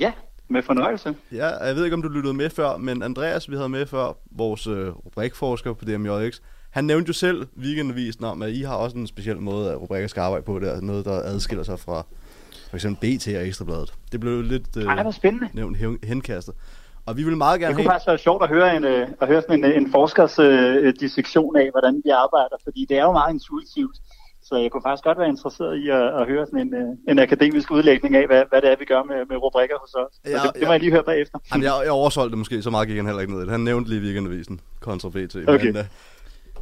Ja, 0.00 0.12
med 0.48 0.62
fornøjelse. 0.62 1.14
Ja, 1.32 1.46
jeg 1.46 1.76
ved 1.76 1.84
ikke, 1.84 1.94
om 1.94 2.02
du 2.02 2.08
lyttede 2.08 2.34
med 2.34 2.50
før, 2.50 2.76
men 2.76 3.02
Andreas, 3.02 3.50
vi 3.50 3.56
havde 3.56 3.68
med 3.68 3.86
før, 3.86 4.12
vores 4.30 4.66
øh, 4.66 4.88
rubrikforsker 4.88 5.72
på 5.72 5.84
DMJX, 5.84 6.40
han 6.70 6.84
nævnte 6.84 7.08
jo 7.08 7.12
selv 7.12 7.46
weekendavisen 7.58 8.24
om, 8.24 8.42
at 8.42 8.50
I 8.50 8.62
har 8.62 8.74
også 8.74 8.96
en 8.96 9.06
speciel 9.06 9.40
måde, 9.40 9.72
at 9.72 9.80
rubrikker 9.80 10.08
skal 10.08 10.20
arbejde 10.20 10.44
på. 10.44 10.58
Det 10.58 10.70
er 10.70 10.80
noget, 10.80 11.04
der 11.04 11.12
adskiller 11.12 11.64
sig 11.64 11.80
fra 11.80 12.06
for 12.70 12.76
eksempel 12.76 13.18
BT 13.18 13.28
og 13.28 13.46
Ekstrabladet. 13.46 13.94
Det 14.12 14.20
blev 14.20 14.42
lidt 14.42 14.76
øh, 14.76 14.84
Ej, 14.84 15.10
spændende. 15.10 15.48
nævnt 15.52 15.76
hen- 15.76 15.98
henkastet. 16.04 16.54
Og 17.06 17.16
vi 17.16 17.22
vil 17.22 17.36
meget 17.36 17.60
gerne 17.60 17.68
Det 17.70 17.76
kunne 17.76 17.82
have... 17.84 17.94
faktisk 17.94 18.08
være 18.08 18.18
sjovt 18.18 18.42
at 18.42 18.48
høre 18.48 18.76
en, 18.76 18.84
øh, 18.84 19.08
at 19.20 19.28
høre 19.28 19.42
sådan 19.42 19.64
en, 19.64 19.72
en 19.72 19.90
forskers 19.90 20.38
øh, 20.38 20.94
dissektion 21.00 21.56
af, 21.56 21.70
hvordan 21.70 22.02
vi 22.04 22.10
arbejder, 22.10 22.56
fordi 22.64 22.86
det 22.88 22.96
er 22.98 23.02
jo 23.02 23.12
meget 23.12 23.32
intuitivt. 23.34 23.96
Så 24.42 24.56
jeg 24.56 24.70
kunne 24.70 24.82
faktisk 24.86 25.04
godt 25.04 25.18
være 25.18 25.28
interesseret 25.28 25.76
i 25.84 25.88
at, 25.88 26.02
at 26.20 26.26
høre 26.26 26.46
sådan 26.46 26.60
en, 26.60 26.74
øh, 26.74 26.88
en 27.08 27.18
akademisk 27.18 27.70
udlægning 27.70 28.16
af, 28.16 28.26
hvad, 28.26 28.42
hvad 28.50 28.62
det 28.62 28.70
er, 28.72 28.76
vi 28.78 28.84
gør 28.84 29.02
med, 29.02 29.16
med 29.30 29.36
rubrikker 29.36 29.76
hos 29.80 29.94
os. 29.94 30.12
Ja, 30.24 30.30
det, 30.30 30.54
det 30.54 30.60
ja. 30.60 30.66
må 30.66 30.72
jeg 30.72 30.80
lige 30.80 30.92
høre 30.92 31.02
bagefter. 31.02 31.38
Jamen, 31.52 31.64
jeg, 31.64 31.72
jeg 31.84 31.92
oversolgte 31.92 32.30
det 32.30 32.38
måske, 32.38 32.62
så 32.62 32.70
meget 32.70 32.88
gik 32.88 32.96
han 32.96 33.06
heller 33.06 33.20
ikke 33.20 33.32
ned 33.32 33.40
i 33.40 33.44
det. 33.44 33.50
Han 33.50 33.60
nævnte 33.60 33.90
lige 33.90 34.02
weekendavisen 34.02 34.60
kontra 34.80 35.08
BT. 35.08 35.36
Okay. 35.48 35.66
Men, 35.66 35.76
uh, 35.76 35.84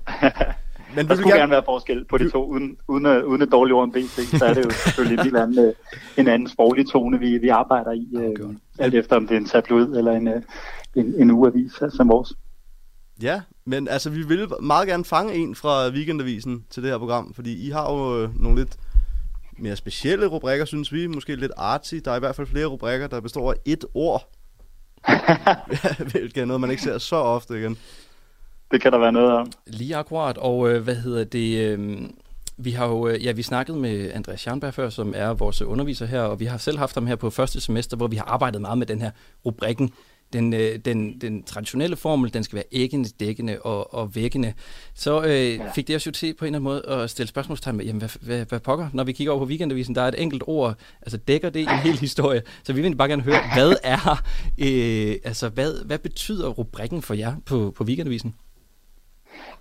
men 0.97 1.09
der 1.09 1.15
skulle 1.15 1.29
gerne... 1.29 1.41
gerne 1.41 1.51
være 1.51 1.63
forskel 1.65 2.05
på 2.05 2.19
de 2.19 2.31
to, 2.31 2.45
uden, 2.45 2.77
uden, 2.89 3.25
uden 3.25 3.43
et 3.43 3.53
dårligt 3.53 3.75
ord 3.75 3.83
om 3.83 3.93
BT, 3.93 4.39
så 4.39 4.45
er 4.45 4.55
det 4.55 4.65
jo 4.65 4.71
selvfølgelig 4.71 5.19
en 5.19 5.25
helt 5.25 5.37
anden, 5.37 5.73
en 6.17 6.29
anden 6.29 6.49
sproglig 6.49 6.89
tone, 6.89 7.19
vi, 7.19 7.39
vi 7.39 7.49
arbejder 7.49 7.93
i, 7.93 8.09
øh, 8.15 8.55
alt 8.79 8.95
efter 8.95 9.17
om 9.17 9.27
det 9.27 9.35
er 9.35 9.39
en 9.39 9.47
tabloid 9.47 9.87
eller 9.87 10.13
en, 10.13 10.29
øh, 10.29 10.43
en, 10.95 11.15
en 11.19 11.31
ugeavis 11.31 11.73
som 11.97 12.09
vores. 12.09 12.33
Ja, 13.23 13.41
men 13.65 13.89
altså, 13.89 14.11
vi 14.11 14.23
vil 14.27 14.49
meget 14.63 14.89
gerne 14.89 15.05
fange 15.05 15.35
en 15.35 15.55
fra 15.55 15.89
weekendavisen 15.89 16.65
til 16.71 16.83
det 16.83 16.91
her 16.91 16.99
program, 16.99 17.35
fordi 17.35 17.67
I 17.67 17.71
har 17.71 17.93
jo 17.93 18.23
øh, 18.23 18.43
nogle 18.43 18.59
lidt 18.59 18.77
mere 19.59 19.77
specielle 19.77 20.27
rubrikker, 20.27 20.65
synes 20.65 20.93
vi. 20.93 21.07
Måske 21.07 21.37
lidt 21.37 21.53
artsy. 21.57 21.95
Der 21.95 22.11
er 22.11 22.17
i 22.17 22.19
hvert 22.19 22.37
fald 22.37 22.47
flere 22.47 22.67
rubrikker, 22.67 23.07
der 23.07 23.21
består 23.21 23.53
af 23.53 23.57
et 23.65 23.85
ord. 23.95 24.29
Hvilket 26.11 26.41
er 26.41 26.45
noget, 26.45 26.61
man 26.61 26.71
ikke 26.71 26.83
ser 26.83 26.99
så 26.99 27.17
ofte 27.17 27.59
igen. 27.59 27.79
Det 28.71 28.81
kan 28.81 28.93
der 28.93 28.99
være 28.99 29.13
noget 29.13 29.33
om. 29.33 29.53
Lige 29.67 29.97
akkurat, 29.97 30.39
og 30.39 30.71
øh, 30.71 30.83
hvad 30.83 30.95
hedder 30.95 31.25
det... 31.25 31.59
Øh, 31.59 32.01
vi 32.59 32.71
har 32.71 32.87
jo, 32.87 33.09
øh, 33.09 33.25
ja, 33.25 33.33
vi 33.33 33.43
snakkede 33.43 33.79
med 33.79 34.13
Andreas 34.13 34.41
Scharnberg 34.41 34.75
før, 34.75 34.89
som 34.89 35.13
er 35.17 35.35
vores 35.35 35.63
underviser 35.63 36.07
her, 36.07 36.21
og 36.21 36.41
vi 36.41 36.45
har 36.45 36.59
selv 36.59 36.79
haft 36.79 36.95
ham 36.95 37.07
her 37.07 37.17
på 37.17 37.31
første 37.31 37.61
semester, 37.61 37.97
hvor 37.97 38.07
vi 38.07 38.17
har 38.17 38.25
arbejdet 38.25 38.61
meget 38.61 38.79
med 38.79 38.87
den 38.87 39.01
her 39.01 39.11
rubrikken. 39.47 39.93
Den, 40.33 40.55
øh, 40.55 40.79
den, 40.85 41.21
den 41.21 41.43
traditionelle 41.43 41.97
formel, 41.97 42.35
den 42.35 42.45
skal 42.45 42.57
være 42.57 42.65
æggende, 42.73 43.09
dækkende 43.21 43.59
og, 43.63 43.95
og 43.95 44.15
vækkende. 44.15 44.53
Så 44.95 45.23
øh, 45.23 45.55
ja. 45.55 45.71
fik 45.71 45.89
det 45.89 45.97
os 45.97 46.07
jo 46.07 46.11
til 46.11 46.35
på 46.35 46.45
en 46.45 46.47
eller 46.55 46.59
anden 46.59 46.65
måde 46.65 47.03
at 47.03 47.11
stille 47.11 47.29
spørgsmålstegn 47.29 47.77
med, 47.77 47.85
jamen 47.85 47.99
hvad, 47.99 48.11
hvad, 48.21 48.45
hvad 48.45 48.61
pokker, 48.61 48.89
når 48.93 49.05
vi 49.05 49.13
kigger 49.13 49.33
over 49.33 49.45
på 49.45 49.49
weekendavisen, 49.49 49.95
der 49.95 50.03
er 50.03 50.09
et 50.09 50.23
enkelt 50.23 50.43
ord, 50.47 50.75
altså 51.03 51.17
dækker 51.17 51.51
det 51.51 51.63
en 51.63 51.69
hel 51.69 51.99
historie. 51.99 52.43
Så 52.65 52.73
vi 52.73 52.83
vil 52.83 52.97
bare 52.97 53.09
gerne 53.09 53.23
høre, 53.23 53.41
hvad 53.55 53.77
er, 53.83 54.23
øh, 54.59 55.17
altså 55.25 55.49
hvad, 55.49 55.85
hvad 55.85 55.99
betyder 55.99 56.49
rubrikken 56.49 57.03
for 57.03 57.15
jer 57.15 57.35
på, 57.45 57.73
på 57.77 57.85
weekendavisen? 57.85 58.35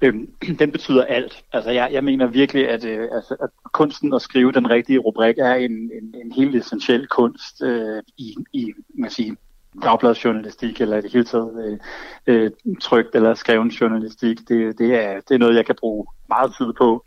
Øhm, 0.01 0.29
den 0.59 0.71
betyder 0.71 1.03
alt. 1.03 1.43
Altså, 1.53 1.71
jeg, 1.71 1.89
jeg 1.91 2.03
mener 2.03 2.27
virkelig, 2.27 2.69
at, 2.69 2.85
øh, 2.85 3.07
altså, 3.11 3.35
at 3.41 3.49
kunsten 3.71 4.13
at 4.13 4.21
skrive 4.21 4.51
den 4.51 4.69
rigtige 4.69 4.99
rubrik 4.99 5.37
er 5.37 5.53
en, 5.53 5.71
en, 5.71 6.15
en 6.25 6.31
helt 6.31 6.55
essentiel 6.55 7.07
kunst 7.07 7.63
øh, 7.63 8.03
i, 8.17 8.35
i 8.53 8.73
man 8.97 9.09
siger, 9.09 9.35
dagbladsjournalistik, 9.83 10.81
eller 10.81 10.97
i 10.97 11.01
det 11.01 11.11
hele 11.11 11.25
taget 11.25 11.65
øh, 11.65 11.79
øh, 12.27 12.51
trygt 12.81 13.15
eller 13.15 13.33
skreven 13.33 13.69
journalistik. 13.69 14.37
Det, 14.47 14.77
det, 14.77 14.95
er, 15.03 15.13
det 15.13 15.35
er 15.35 15.37
noget, 15.37 15.55
jeg 15.55 15.65
kan 15.65 15.75
bruge 15.79 16.07
meget 16.29 16.53
tid 16.57 16.73
på. 16.77 17.05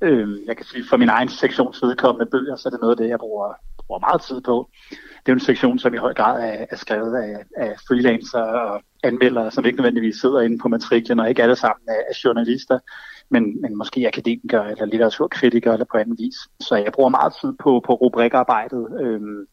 Øh, 0.00 0.28
jeg 0.46 0.56
kan 0.56 0.66
sige, 0.66 0.84
for 0.90 0.96
min 0.96 1.08
egen 1.08 1.28
sektions 1.28 1.82
vedkommende 1.82 2.30
bøger, 2.30 2.56
så 2.56 2.68
er 2.68 2.70
det 2.70 2.80
noget 2.80 2.94
af 2.94 2.96
det, 2.96 3.08
jeg 3.08 3.18
bruger, 3.18 3.54
bruger 3.86 4.00
meget 4.00 4.22
tid 4.22 4.40
på. 4.40 4.70
Det 4.90 5.32
er 5.32 5.32
jo 5.32 5.34
en 5.34 5.40
sektion, 5.40 5.78
som 5.78 5.94
i 5.94 5.96
høj 5.96 6.14
grad 6.14 6.42
er, 6.42 6.66
er 6.70 6.76
skrevet 6.76 7.16
af, 7.16 7.36
af 7.56 7.76
freelancer 7.88 8.40
og 8.40 8.82
anmeldere, 9.02 9.50
som 9.50 9.64
ikke 9.64 9.76
nødvendigvis 9.76 10.16
sidder 10.16 10.40
inde 10.40 10.58
på 10.58 10.68
matriklen, 10.68 11.20
og 11.20 11.28
ikke 11.28 11.42
alle 11.42 11.56
sammen 11.56 11.88
er, 11.88 12.00
er 12.10 12.18
journalister, 12.24 12.78
men, 13.28 13.60
men 13.60 13.78
måske 13.78 14.08
akademikere 14.08 14.70
eller 14.70 14.84
litteraturkritikere 14.84 15.72
eller 15.72 15.86
på 15.92 15.96
anden 15.96 16.16
vis. 16.18 16.36
Så 16.60 16.76
jeg 16.76 16.92
bruger 16.92 17.10
meget 17.10 17.34
tid 17.40 17.52
på, 17.62 17.82
på 17.86 17.94
rubrikarbejdet, 17.94 18.86
øhm, 19.00 19.46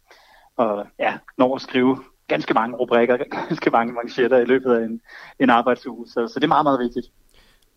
og 0.57 0.88
ja, 0.99 1.17
når 1.38 1.55
at 1.55 1.61
skrive 1.61 1.97
ganske 2.27 2.53
mange 2.53 2.77
rubrikker, 2.77 3.17
ganske 3.47 3.69
mange 3.69 3.93
manchetter 3.93 4.38
i 4.38 4.45
løbet 4.45 4.73
af 4.73 4.86
en, 4.86 5.01
en 5.39 5.49
arbejdsuge. 5.49 6.07
Så, 6.07 6.27
så 6.27 6.39
det 6.39 6.43
er 6.43 6.55
meget, 6.55 6.65
meget 6.65 6.79
vigtigt. 6.79 7.07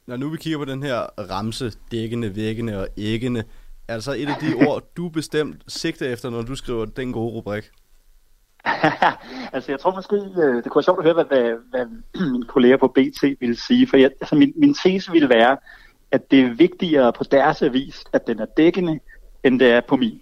Når 0.06 0.16
nu 0.16 0.28
vi 0.28 0.36
kigger 0.36 0.58
på 0.58 0.64
den 0.64 0.82
her 0.82 0.98
ramse, 1.30 1.72
dækkende, 1.90 2.36
vækkende 2.36 2.80
og 2.80 2.88
æggende, 2.96 3.44
er 3.88 3.98
så 4.00 4.12
et 4.12 4.28
af 4.28 4.36
de 4.40 4.66
ord, 4.66 4.82
du 4.96 5.08
bestemt 5.08 5.62
sigter 5.68 6.12
efter, 6.12 6.30
når 6.30 6.42
du 6.42 6.54
skriver 6.54 6.84
den 6.84 7.12
gode 7.12 7.32
rubrik? 7.32 7.64
altså 9.52 9.72
jeg 9.72 9.80
tror 9.80 9.94
måske, 9.94 10.16
øh, 10.16 10.54
det 10.56 10.64
kunne 10.64 10.78
være 10.78 10.82
sjovt 10.82 10.98
at 10.98 11.04
høre, 11.04 11.14
hvad, 11.14 11.24
hvad, 11.24 11.54
hvad 11.70 11.86
mine 12.32 12.44
kolleger 12.44 12.76
på 12.76 12.88
BT 12.88 13.40
ville 13.40 13.56
sige, 13.56 13.86
for 13.86 13.96
jeg, 13.96 14.10
altså 14.20 14.34
min, 14.34 14.52
min 14.56 14.74
tese 14.74 15.12
ville 15.12 15.28
være, 15.28 15.56
at 16.10 16.30
det 16.30 16.40
er 16.40 16.54
vigtigere 16.54 17.12
på 17.12 17.24
deres 17.24 17.62
avis, 17.62 18.04
at 18.12 18.26
den 18.26 18.38
er 18.38 18.46
dækkende, 18.56 19.00
end 19.44 19.60
det 19.60 19.70
er 19.70 19.80
på 19.88 19.96
min. 19.96 20.20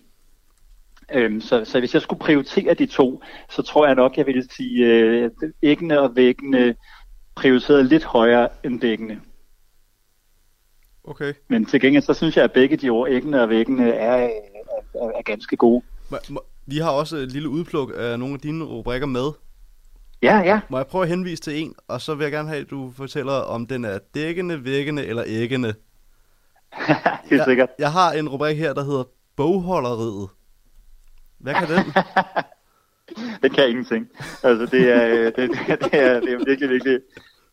Øhm, 1.13 1.41
så, 1.41 1.65
så 1.65 1.79
hvis 1.79 1.95
jeg 1.95 2.03
skulle 2.03 2.21
prioritere 2.21 2.75
de 2.75 2.87
to, 2.87 3.23
så 3.51 3.63
tror 3.63 3.87
jeg 3.87 3.95
nok, 3.95 4.17
jeg 4.17 4.27
ville 4.27 4.45
sige, 4.51 4.87
øh, 4.87 5.31
at 5.63 5.99
og 5.99 6.17
væggene 6.17 6.75
prioriteret 7.35 7.87
lidt 7.87 8.05
højere 8.05 8.49
end 8.65 8.81
dækkende. 8.81 9.21
Okay. 11.05 11.33
Men 11.49 11.67
til 11.67 11.81
gengæld, 11.81 12.03
så 12.03 12.15
synes 12.15 12.37
jeg, 12.37 12.45
at 12.45 12.53
begge 12.53 12.77
de 12.77 12.91
ord, 12.91 13.09
æggende 13.11 13.43
og 13.43 13.49
væggende, 13.49 13.91
er, 13.91 14.13
er, 14.13 14.29
er, 14.95 15.09
er 15.19 15.23
ganske 15.23 15.57
gode. 15.57 15.83
Må, 16.11 16.17
må, 16.29 16.45
vi 16.67 16.79
har 16.79 16.91
også 16.91 17.17
et 17.17 17.33
lille 17.33 17.49
udpluk 17.49 17.93
af 17.97 18.19
nogle 18.19 18.35
af 18.35 18.41
dine 18.41 18.65
rubrikker 18.65 19.07
med. 19.07 19.31
Ja, 20.23 20.39
ja. 20.39 20.61
Må 20.69 20.77
jeg 20.77 20.87
prøve 20.87 21.03
at 21.03 21.09
henvise 21.09 21.43
til 21.43 21.63
en, 21.63 21.75
og 21.89 22.01
så 22.01 22.15
vil 22.15 22.25
jeg 22.25 22.33
gerne 22.33 22.49
have, 22.49 22.61
at 22.61 22.71
du 22.71 22.93
fortæller, 22.97 23.33
om 23.33 23.67
den 23.67 23.85
er 23.85 23.99
dækkende, 24.15 24.65
vækkende 24.65 25.07
eller 25.07 25.23
æggende. 25.27 25.75
Helt 27.31 27.39
jeg, 27.39 27.45
sikkert. 27.47 27.69
Jeg 27.79 27.93
har 27.93 28.13
en 28.13 28.29
rubrik 28.29 28.57
her, 28.57 28.73
der 28.75 28.85
hedder 28.85 29.05
Bogholderiet. 29.37 30.29
Hvad 31.39 31.55
kan 31.55 31.69
den? 31.69 31.93
det 33.43 33.53
kan 33.53 33.69
ingenting. 33.69 34.09
Altså, 34.43 34.67
det 34.67 34.93
er, 34.93 35.09
øh, 35.09 35.25
det, 35.25 35.37
det, 35.37 35.51
det, 35.67 36.01
er, 36.01 36.21
det 36.21 36.33
er 36.33 36.45
virkelig, 36.47 36.71
virkelig... 36.71 37.01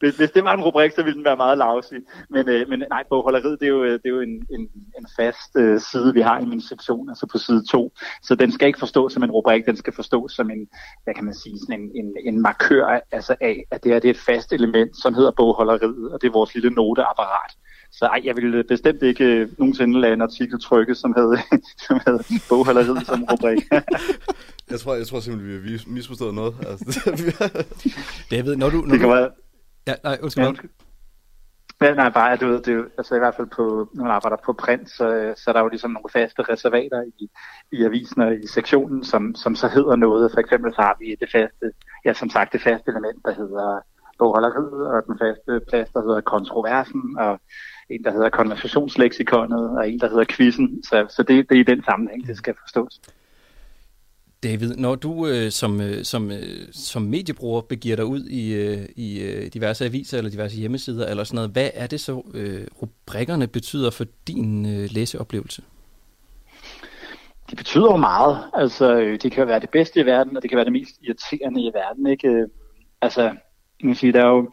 Hvis, 0.01 0.15
hvis 0.15 0.31
det 0.31 0.43
var 0.43 0.53
en 0.53 0.63
rubrik, 0.63 0.91
så 0.91 1.03
ville 1.03 1.17
den 1.17 1.25
være 1.25 1.37
meget 1.37 1.57
lavsig. 1.57 1.99
Men, 2.29 2.49
øh, 2.49 2.69
men 2.69 2.83
nej, 2.89 3.03
bogholderiet, 3.09 3.59
det 3.59 3.65
er 3.65 3.69
jo, 3.69 3.83
øh, 3.83 3.91
det 3.91 4.05
er 4.05 4.09
jo 4.09 4.21
en, 4.21 4.47
en, 4.55 4.61
en 4.99 5.07
fast 5.17 5.51
øh, 5.55 5.79
side, 5.79 6.13
vi 6.13 6.21
har 6.21 6.39
i 6.39 6.45
min 6.45 6.61
sektion, 6.61 7.09
altså 7.09 7.25
på 7.31 7.37
side 7.37 7.63
2. 7.65 7.93
Så 8.23 8.35
den 8.35 8.51
skal 8.51 8.67
ikke 8.67 8.79
forstås 8.79 9.13
som 9.13 9.23
en 9.23 9.31
rubrik, 9.31 9.65
den 9.65 9.77
skal 9.77 9.93
forstås 9.93 10.31
som 10.31 10.51
en, 10.51 10.67
hvad 11.03 11.13
kan 11.13 11.25
man 11.25 11.33
sige, 11.33 11.59
sådan 11.59 11.81
en, 11.81 11.91
en, 11.95 12.15
en 12.25 12.41
markør 12.41 12.99
altså 13.11 13.35
af, 13.41 13.65
at 13.71 13.83
det, 13.83 13.93
er, 13.93 13.99
det 13.99 14.07
er 14.07 14.13
et 14.13 14.25
fast 14.29 14.53
element, 14.53 14.97
som 15.01 15.13
hedder 15.13 15.31
bogholderiet, 15.31 16.11
og 16.11 16.21
det 16.21 16.27
er 16.27 16.31
vores 16.31 16.53
lille 16.53 16.69
noteapparat. 16.69 17.51
Så 17.91 18.05
ej, 18.05 18.21
jeg 18.23 18.35
ville 18.35 18.63
bestemt 18.63 19.01
ikke 19.01 19.25
øh, 19.25 19.49
nogensinde 19.57 20.01
lade 20.01 20.13
en 20.13 20.21
artikel 20.21 20.61
trykke, 20.61 20.95
som 20.95 21.13
havde, 21.17 21.37
som 21.87 21.99
havde 22.05 22.23
bogholderiet 22.49 23.05
som 23.05 23.23
rubrik. 23.31 23.59
jeg, 24.71 24.79
tror, 24.79 24.95
jeg 24.95 25.07
tror 25.07 25.19
simpelthen, 25.19 25.63
vi 25.63 25.71
har 25.71 25.83
misforstået 25.87 26.33
noget. 26.33 26.53
Altså, 26.67 26.99
David, 28.31 28.55
når 28.55 28.69
du... 28.69 28.77
Når 28.77 28.91
det 28.91 28.99
kan 28.99 29.09
du... 29.09 29.15
være... 29.15 29.29
Ja, 29.87 29.93
nej, 30.03 30.19
undskyld. 30.21 30.43
Ja, 30.43 30.49
undskyld. 30.49 30.69
Ja, 31.81 31.93
nej, 31.93 32.09
bare, 32.09 32.37
du 32.37 32.47
ved, 32.47 32.61
det 32.61 32.67
er 32.67 32.73
jo, 32.73 32.89
altså 32.97 33.15
i 33.15 33.19
hvert 33.19 33.35
fald 33.35 33.47
på, 33.47 33.89
når 33.93 34.03
man 34.03 34.11
arbejder 34.11 34.37
på 34.45 34.53
print, 34.53 34.89
så, 34.89 35.33
så 35.37 35.43
er 35.47 35.53
der 35.53 35.61
jo 35.61 35.67
ligesom 35.67 35.91
nogle 35.91 36.09
faste 36.13 36.41
reservater 36.43 37.01
i, 37.01 37.29
i 37.71 37.83
avisen 37.83 38.21
og 38.21 38.35
i 38.35 38.47
sektionen, 38.47 39.03
som, 39.03 39.35
som 39.35 39.55
så 39.55 39.67
hedder 39.67 39.95
noget. 39.95 40.31
For 40.31 40.39
eksempel 40.39 40.73
så 40.73 40.81
har 40.81 40.95
vi 40.99 41.15
det 41.19 41.29
faste, 41.31 41.71
ja 42.05 42.13
som 42.13 42.29
sagt, 42.29 42.53
det 42.53 42.61
faste 42.61 42.91
element, 42.91 43.25
der 43.25 43.33
hedder 43.33 43.79
bogholderiet, 44.19 44.87
og 44.87 45.05
den 45.07 45.17
faste 45.19 45.61
plads, 45.69 45.89
der 45.89 46.01
hedder 46.01 46.21
kontroversen, 46.21 47.17
og 47.19 47.39
en, 47.89 48.03
der 48.03 48.11
hedder 48.11 48.29
konversationslexikonet, 48.29 49.69
og 49.77 49.89
en, 49.89 49.99
der 49.99 50.09
hedder 50.09 50.25
quizzen. 50.29 50.83
Så, 50.83 51.05
så 51.09 51.23
det, 51.23 51.49
det 51.49 51.55
er 51.55 51.61
i 51.61 51.71
den 51.75 51.83
sammenhæng, 51.83 52.27
det 52.27 52.37
skal 52.37 52.55
forstås. 52.63 53.01
David, 54.43 54.75
når 54.75 54.95
du 54.95 55.27
øh, 55.27 55.51
som, 55.51 55.81
øh, 55.81 56.03
som, 56.03 56.31
øh, 56.31 56.67
som 56.71 57.01
mediebruger 57.01 57.61
begiver 57.61 57.95
dig 57.95 58.05
ud 58.05 58.23
i, 58.23 58.53
øh, 58.53 58.85
i 58.95 59.21
øh, 59.21 59.47
diverse 59.53 59.85
aviser 59.85 60.17
eller 60.17 60.31
diverse 60.31 60.57
hjemmesider 60.57 61.07
eller 61.07 61.23
sådan 61.23 61.35
noget, 61.35 61.51
hvad 61.51 61.69
er 61.73 61.87
det 61.87 61.99
så, 61.99 62.23
øh, 62.33 62.67
rubrikkerne 62.81 63.47
betyder 63.47 63.91
for 63.91 64.05
din 64.27 64.65
øh, 64.65 64.89
læseoplevelse? 64.91 65.61
De 67.51 67.55
betyder 67.55 67.91
jo 67.91 67.97
meget. 67.97 68.43
Altså, 68.53 68.95
øh, 68.95 69.19
det 69.23 69.31
kan 69.31 69.47
være 69.47 69.59
det 69.59 69.69
bedste 69.69 69.99
i 69.99 70.05
verden, 70.05 70.37
og 70.37 70.41
det 70.41 70.49
kan 70.49 70.57
være 70.57 70.65
det 70.65 70.73
mest 70.73 70.95
irriterende 71.01 71.61
i 71.61 71.71
verden. 71.73 72.07
Ikke? 72.07 72.27
Øh, 72.27 72.47
altså, 73.01 73.21
man 73.83 73.93
kan 73.93 73.95
sige, 73.95 74.13
der 74.13 74.21
er 74.21 74.29
jo 74.29 74.51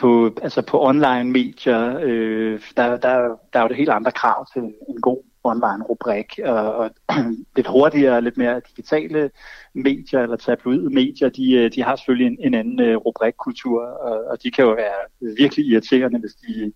på, 0.00 0.30
altså 0.42 0.62
på 0.62 0.86
online 0.86 1.30
medier, 1.30 1.98
øh, 2.02 2.60
der, 2.76 2.96
der, 2.96 3.36
der 3.52 3.58
er 3.58 3.62
jo 3.62 3.68
det 3.68 3.76
helt 3.76 3.90
andre 3.90 4.12
krav 4.12 4.46
til 4.52 4.62
en, 4.62 5.00
god 5.02 5.22
online 5.44 5.84
rubrik, 5.84 6.38
og, 6.44 6.74
og 6.74 6.90
lidt 7.56 7.66
hurtigere, 7.66 8.22
lidt 8.22 8.36
mere 8.36 8.60
digitale 8.70 9.30
medier 9.74 10.20
eller 10.22 10.36
tabloide 10.36 10.90
medier, 10.90 11.28
de, 11.28 11.52
øh, 11.52 11.70
de 11.74 11.82
har 11.82 11.96
selvfølgelig 11.96 12.26
en, 12.26 12.36
en 12.40 12.54
anden 12.54 12.80
øh, 12.80 12.96
rubrikkultur, 12.96 13.82
og, 13.82 14.24
og 14.30 14.42
de 14.42 14.50
kan 14.50 14.64
jo 14.64 14.70
være 14.70 15.30
virkelig 15.36 15.66
irriterende, 15.66 16.18
hvis 16.18 16.34
de 16.34 16.72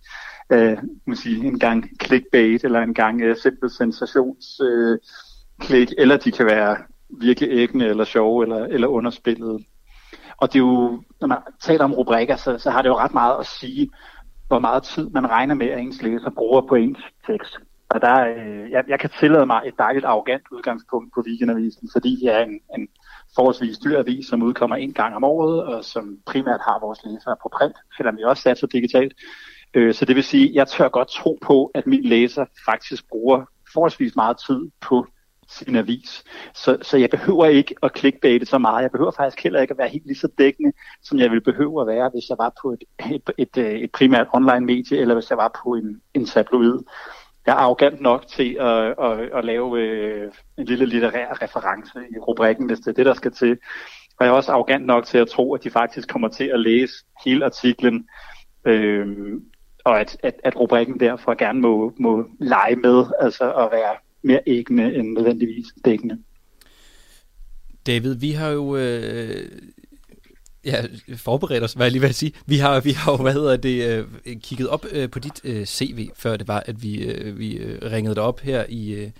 øh, 0.49 0.77
må 1.05 1.15
sige, 1.15 1.45
en 1.47 1.59
gang 1.59 1.89
clickbait, 2.05 2.63
eller 2.63 2.81
en 2.81 2.93
gang 2.93 3.21
øh, 3.21 3.37
simpel 3.37 3.69
sensationsklik, 3.69 4.69
øh, 4.69 4.97
klik, 5.59 5.93
eller 5.97 6.17
de 6.17 6.31
kan 6.31 6.45
være 6.45 6.77
virkelig 7.09 7.49
æggende, 7.51 7.85
eller 7.85 8.03
sjove, 8.03 8.43
eller, 8.43 8.65
eller 8.65 8.87
underspillede. 8.87 9.59
Og 10.37 10.53
det 10.53 10.55
er 10.55 10.63
jo, 10.63 11.03
når 11.21 11.27
man 11.27 11.37
taler 11.61 11.83
om 11.83 11.93
rubrikker, 11.93 12.35
så, 12.35 12.57
så 12.57 12.71
har 12.71 12.81
det 12.81 12.89
jo 12.89 12.97
ret 12.97 13.13
meget 13.13 13.39
at 13.39 13.45
sige, 13.45 13.89
hvor 14.47 14.59
meget 14.59 14.83
tid 14.83 15.09
man 15.09 15.29
regner 15.29 15.55
med, 15.55 15.67
at 15.67 15.79
ens 15.79 16.01
læser 16.01 16.29
bruger 16.29 16.61
på 16.61 16.75
ens 16.75 16.99
tekst. 17.27 17.57
Og 17.89 18.01
der, 18.01 18.27
øh, 18.27 18.71
jeg, 18.71 18.83
jeg 18.87 18.99
kan 18.99 19.09
tillade 19.19 19.45
mig 19.45 19.61
et 19.65 19.73
dejligt 19.77 20.05
arrogant 20.05 20.43
udgangspunkt 20.51 21.13
på 21.13 21.23
weekendavisen, 21.27 21.89
fordi 21.93 22.25
jeg 22.25 22.35
er 22.41 22.43
en, 22.43 22.59
en 22.77 22.87
forholdsvis 23.35 23.77
dyr 23.77 23.99
avis, 23.99 24.27
som 24.27 24.43
udkommer 24.43 24.75
en 24.75 24.93
gang 24.93 25.15
om 25.15 25.23
året, 25.23 25.63
og 25.63 25.83
som 25.83 26.17
primært 26.25 26.61
har 26.61 26.79
vores 26.79 26.99
læsere 27.05 27.35
på 27.43 27.49
print, 27.57 27.75
selvom 27.97 28.17
vi 28.17 28.23
også 28.23 28.43
satser 28.43 28.67
digitalt. 28.67 29.13
Øh, 29.73 29.93
så 29.93 30.05
det 30.05 30.15
vil 30.15 30.23
sige, 30.23 30.51
jeg 30.53 30.67
tør 30.67 30.89
godt 30.89 31.07
tro 31.07 31.39
på, 31.41 31.71
at 31.73 31.87
min 31.87 32.03
læser 32.03 32.45
faktisk 32.65 33.07
bruger 33.09 33.45
forholdsvis 33.73 34.15
meget 34.15 34.37
tid 34.47 34.71
på 34.81 35.07
sin 35.49 35.75
avis. 35.75 36.23
Så, 36.53 36.77
så 36.81 36.97
jeg 36.97 37.09
behøver 37.09 37.45
ikke 37.45 37.75
at 37.83 37.97
clickbaite 37.97 38.45
så 38.45 38.57
meget. 38.57 38.83
Jeg 38.83 38.91
behøver 38.91 39.11
faktisk 39.11 39.43
heller 39.43 39.61
ikke 39.61 39.71
at 39.71 39.77
være 39.77 39.89
helt 39.89 40.05
lige 40.05 40.17
så 40.17 40.27
dækkende, 40.37 40.73
som 41.03 41.19
jeg 41.19 41.29
ville 41.29 41.41
behøve 41.41 41.81
at 41.81 41.87
være, 41.87 42.09
hvis 42.09 42.29
jeg 42.29 42.37
var 42.37 42.53
på 42.61 42.71
et, 42.71 42.83
et, 43.11 43.29
et, 43.37 43.57
øh, 43.57 43.79
et 43.79 43.91
primært 43.91 44.27
online 44.33 44.65
medie, 44.65 44.97
eller 44.97 45.13
hvis 45.13 45.29
jeg 45.29 45.37
var 45.37 45.61
på 45.63 45.73
en, 45.73 46.01
en 46.13 46.25
tabloid. 46.25 46.79
Jeg 47.45 47.51
er 47.51 47.55
arrogant 47.55 48.01
nok 48.01 48.27
til 48.27 48.57
at, 48.59 48.95
at, 49.05 49.19
at 49.33 49.45
lave 49.45 49.79
øh, 49.79 50.31
en 50.57 50.65
lille 50.65 50.85
litterær 50.85 51.41
reference 51.41 51.99
i 52.15 52.19
rubrikken, 52.19 52.65
hvis 52.65 52.79
det 52.79 52.87
er 52.87 52.93
det, 52.93 53.05
der 53.05 53.13
skal 53.13 53.31
til. 53.31 53.57
Og 54.19 54.25
jeg 54.25 54.31
er 54.31 54.35
også 54.35 54.51
arrogant 54.51 54.85
nok 54.85 55.05
til 55.05 55.17
at 55.17 55.27
tro, 55.27 55.53
at 55.53 55.63
de 55.63 55.69
faktisk 55.69 56.07
kommer 56.09 56.27
til 56.27 56.43
at 56.43 56.59
læse 56.59 56.93
hele 57.25 57.45
artiklen, 57.45 58.07
øh, 58.65 59.07
og 59.85 59.99
at, 59.99 60.17
at, 60.23 60.35
at 60.43 60.55
rubrikken 60.55 60.99
derfor 60.99 61.33
gerne 61.33 61.61
må, 61.61 61.93
må 61.99 62.27
lege 62.39 62.75
med, 62.75 63.05
altså 63.19 63.53
at 63.53 63.71
være 63.71 63.95
mere 64.25 64.39
æggende 64.47 64.95
end 64.95 65.11
nødvendigvis 65.11 65.65
dækkende. 65.85 66.17
David, 67.87 68.15
vi 68.15 68.31
har 68.31 68.49
jo 68.49 68.75
øh, 68.75 69.51
ja, 70.65 70.85
forberedt 71.15 71.63
os, 71.63 71.73
hvad 71.73 71.85
jeg 71.85 71.91
lige 71.91 72.01
vil 72.01 72.13
sige. 72.13 72.31
Vi 72.45 72.57
har, 72.57 72.79
vi 72.79 72.91
har 72.91 73.11
jo, 73.11 73.17
hvad 73.17 73.33
hedder 73.33 73.57
det, 73.57 74.05
øh, 74.25 74.37
kigget 74.41 74.67
op 74.67 74.85
øh, 74.91 75.09
på 75.09 75.19
dit 75.19 75.41
øh, 75.43 75.65
CV, 75.65 76.09
før 76.15 76.37
det 76.37 76.47
var, 76.47 76.63
at 76.65 76.83
vi, 76.83 77.03
øh, 77.03 77.39
vi 77.39 77.57
øh, 77.57 77.91
ringede 77.91 78.15
dig 78.15 78.23
op 78.23 78.39
her 78.39 78.65
i 78.69 78.93
øh, 78.93 79.11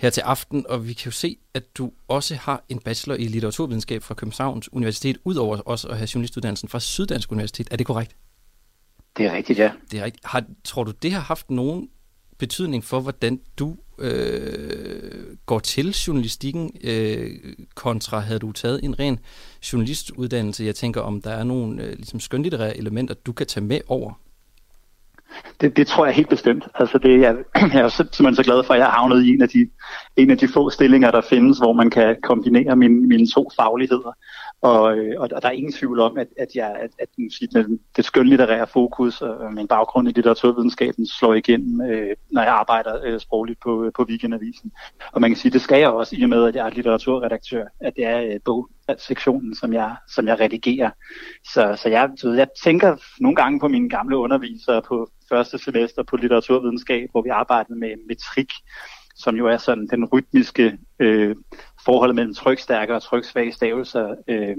her 0.00 0.10
til 0.10 0.20
aften, 0.20 0.66
og 0.68 0.88
vi 0.88 0.92
kan 0.92 1.04
jo 1.04 1.10
se, 1.10 1.36
at 1.54 1.76
du 1.78 1.92
også 2.08 2.34
har 2.34 2.64
en 2.68 2.78
bachelor 2.78 3.16
i 3.16 3.24
litteraturvidenskab 3.24 4.02
fra 4.02 4.14
Københavns 4.14 4.72
Universitet, 4.72 5.18
udover 5.24 5.56
også 5.56 5.88
at 5.88 5.96
have 5.96 6.08
journalistuddannelsen 6.14 6.68
fra 6.68 6.80
Syddansk 6.80 7.32
Universitet. 7.32 7.68
Er 7.70 7.76
det 7.76 7.86
korrekt? 7.86 8.16
Det 9.16 9.26
er 9.26 9.32
rigtigt, 9.32 9.58
ja. 9.58 9.72
Det 9.90 10.00
er 10.00 10.04
rigtigt. 10.04 10.26
Har, 10.26 10.44
tror 10.64 10.84
du, 10.84 10.92
det 11.02 11.12
har 11.12 11.20
haft 11.20 11.50
nogen 11.50 11.88
betydning 12.38 12.84
for, 12.84 13.00
hvordan 13.00 13.40
du 13.58 13.76
øh, 14.00 15.36
går 15.46 15.58
til 15.58 15.90
journalistikken, 15.90 16.70
øh, 16.84 17.30
kontra 17.74 18.18
havde 18.18 18.40
du 18.40 18.52
taget 18.52 18.80
en 18.84 18.98
ren 18.98 19.18
journalistuddannelse? 19.72 20.64
Jeg 20.64 20.74
tænker, 20.74 21.00
om 21.00 21.22
der 21.22 21.30
er 21.30 21.44
nogle 21.44 21.82
øh, 21.82 21.92
ligesom 21.92 22.20
skønlitterære 22.20 22.76
elementer, 22.76 23.14
du 23.14 23.32
kan 23.32 23.46
tage 23.46 23.64
med 23.64 23.80
over. 23.88 24.12
Det, 25.60 25.76
det 25.76 25.86
tror 25.86 26.06
jeg 26.06 26.14
helt 26.14 26.28
bestemt. 26.28 26.68
Altså 26.74 26.98
det, 26.98 27.20
jeg, 27.20 27.36
jeg 27.74 27.80
er 27.80 27.88
simpelthen 27.88 28.34
så 28.34 28.42
glad 28.42 28.64
for, 28.64 28.74
at 28.74 28.78
jeg 28.78 28.86
har 28.86 28.92
havnet 28.92 29.24
i 29.24 29.28
en 29.28 29.42
af, 29.42 29.48
de, 29.48 29.68
en 30.16 30.30
af 30.30 30.38
de 30.38 30.48
få 30.48 30.70
stillinger, 30.70 31.10
der 31.10 31.20
findes, 31.20 31.58
hvor 31.58 31.72
man 31.72 31.90
kan 31.90 32.16
kombinere 32.22 32.76
mine, 32.76 33.08
mine 33.08 33.26
to 33.34 33.50
fagligheder. 33.56 34.16
Og, 34.62 34.96
øh, 34.98 35.20
og 35.20 35.30
der 35.30 35.48
er 35.48 35.50
ingen 35.50 35.72
tvivl 35.72 36.00
om, 36.00 36.18
at, 36.18 36.26
at, 36.38 36.48
jeg, 36.54 36.76
at, 36.80 36.90
at 36.98 37.08
det, 37.16 37.80
det 37.96 38.04
skønlitterære 38.04 38.66
fokus 38.66 39.22
og 39.22 39.44
øh, 39.44 39.52
min 39.52 39.68
baggrund 39.68 40.08
i 40.08 40.12
litteraturvidenskaben 40.12 41.06
slår 41.06 41.34
igennem, 41.34 41.80
øh, 41.80 42.16
når 42.30 42.42
jeg 42.42 42.52
arbejder 42.52 43.00
øh, 43.04 43.20
sprogligt 43.20 43.60
på, 43.60 43.84
øh, 43.84 43.92
på 43.92 44.02
Weekendavisen. 44.02 44.72
Og 45.12 45.20
man 45.20 45.30
kan 45.30 45.36
sige, 45.36 45.52
det 45.52 45.60
skal 45.60 45.78
jeg 45.78 45.88
også, 45.88 46.16
i 46.18 46.22
og 46.22 46.28
med, 46.28 46.44
at 46.44 46.56
jeg 46.56 46.66
er 46.66 46.70
litteraturredaktør, 46.70 47.64
at 47.80 47.92
det 47.96 48.06
er 48.06 48.20
øh, 48.20 48.40
bogsektionen, 48.44 49.54
som 49.54 49.72
jeg, 49.72 49.96
som 50.14 50.28
jeg 50.28 50.40
redigerer. 50.40 50.90
Så, 51.52 51.78
så 51.82 51.88
jeg, 51.88 52.10
så 52.16 52.32
jeg 52.32 52.48
tænker 52.64 52.96
nogle 53.20 53.36
gange 53.36 53.60
på 53.60 53.68
mine 53.68 53.90
gamle 53.90 54.16
undervisere 54.16 54.82
på 54.82 55.10
første 55.28 55.58
semester 55.58 56.02
på 56.02 56.16
litteraturvidenskab, 56.16 57.08
hvor 57.10 57.22
vi 57.22 57.28
arbejdede 57.28 57.78
med 57.78 57.94
metrik, 58.08 58.50
som 59.20 59.36
jo 59.36 59.46
er 59.46 59.56
sådan 59.56 59.86
den 59.86 60.04
rytmiske 60.04 60.78
øh, 60.98 61.36
forhold 61.84 62.12
mellem 62.12 62.34
trykstærke 62.34 62.94
og 62.94 63.02
tryksvage 63.02 63.52
stavelser, 63.52 64.14
øh, 64.28 64.56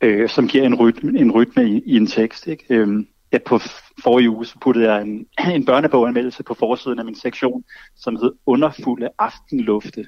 øh, 0.00 0.28
som 0.28 0.48
giver 0.48 0.64
en 0.64 0.74
rytme, 0.74 1.20
en 1.20 1.32
rytme 1.32 1.70
i, 1.70 1.82
i 1.86 1.96
en 1.96 2.06
tekst. 2.06 2.46
Ikke? 2.46 2.64
Øh, 2.68 3.04
ja, 3.32 3.38
på 3.46 3.58
forrige 4.02 4.30
uge 4.30 4.46
så 4.46 4.58
puttede 4.60 4.92
jeg 4.92 5.02
en, 5.02 5.26
en 5.56 5.64
børneboganmeldelse 5.64 6.42
på 6.42 6.54
forsiden 6.54 6.98
af 6.98 7.04
min 7.04 7.14
sektion, 7.14 7.64
som 7.96 8.16
hed 8.16 8.32
Underfulde 8.46 9.08
aftenlufte. 9.18 10.06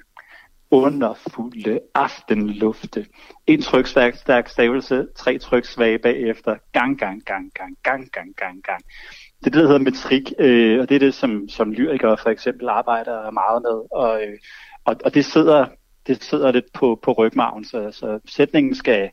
Underfulde 0.70 1.80
aftenlufte. 1.94 3.06
En 3.46 3.62
trykstærk 3.62 4.16
stærk 4.16 4.48
stavelse, 4.48 5.06
tre 5.16 5.38
tryksvage 5.38 5.98
bagefter. 5.98 6.56
Gang, 6.72 6.98
gang, 6.98 7.24
gang, 7.24 7.52
gang, 7.54 7.76
gang, 7.82 8.10
gang, 8.12 8.36
gang, 8.36 8.62
gang. 8.62 8.82
Det 9.40 9.46
er 9.46 9.50
det, 9.50 9.60
der 9.60 9.66
hedder 9.66 9.78
metrik, 9.78 10.32
øh, 10.38 10.80
og 10.80 10.88
det 10.88 10.94
er 10.94 10.98
det, 10.98 11.14
som, 11.14 11.48
som 11.48 11.72
lyrikere 11.72 12.16
for 12.16 12.30
eksempel 12.30 12.68
arbejder 12.68 13.30
meget 13.30 13.62
med. 13.62 13.82
Og, 13.92 14.22
øh, 14.22 14.38
og, 14.84 14.96
og 15.04 15.14
det 15.14 15.24
sidder 15.24 15.66
det 16.06 16.22
sidder 16.22 16.52
lidt 16.52 16.72
på, 16.72 17.00
på 17.02 17.12
rygmarven, 17.12 17.64
så, 17.64 17.90
så 17.90 18.20
sætningen 18.28 18.74
skal 18.74 19.10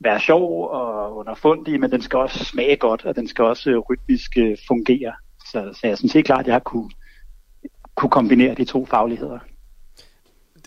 være 0.00 0.20
sjov 0.20 0.68
og 0.68 1.16
underfundig, 1.16 1.80
men 1.80 1.90
den 1.90 2.02
skal 2.02 2.18
også 2.18 2.44
smage 2.44 2.76
godt, 2.76 3.04
og 3.04 3.16
den 3.16 3.28
skal 3.28 3.44
også 3.44 3.70
øh, 3.70 3.78
rytmisk 3.78 4.38
øh, 4.38 4.56
fungere. 4.68 5.12
Så, 5.52 5.70
så 5.72 5.86
jeg 5.86 5.98
synes 5.98 6.12
helt 6.12 6.26
klart, 6.26 6.40
at 6.40 6.46
jeg 6.46 6.54
har 6.54 6.60
kunne, 6.60 6.90
kunne 7.94 8.10
kombinere 8.10 8.54
de 8.54 8.64
to 8.64 8.86
fagligheder. 8.86 9.38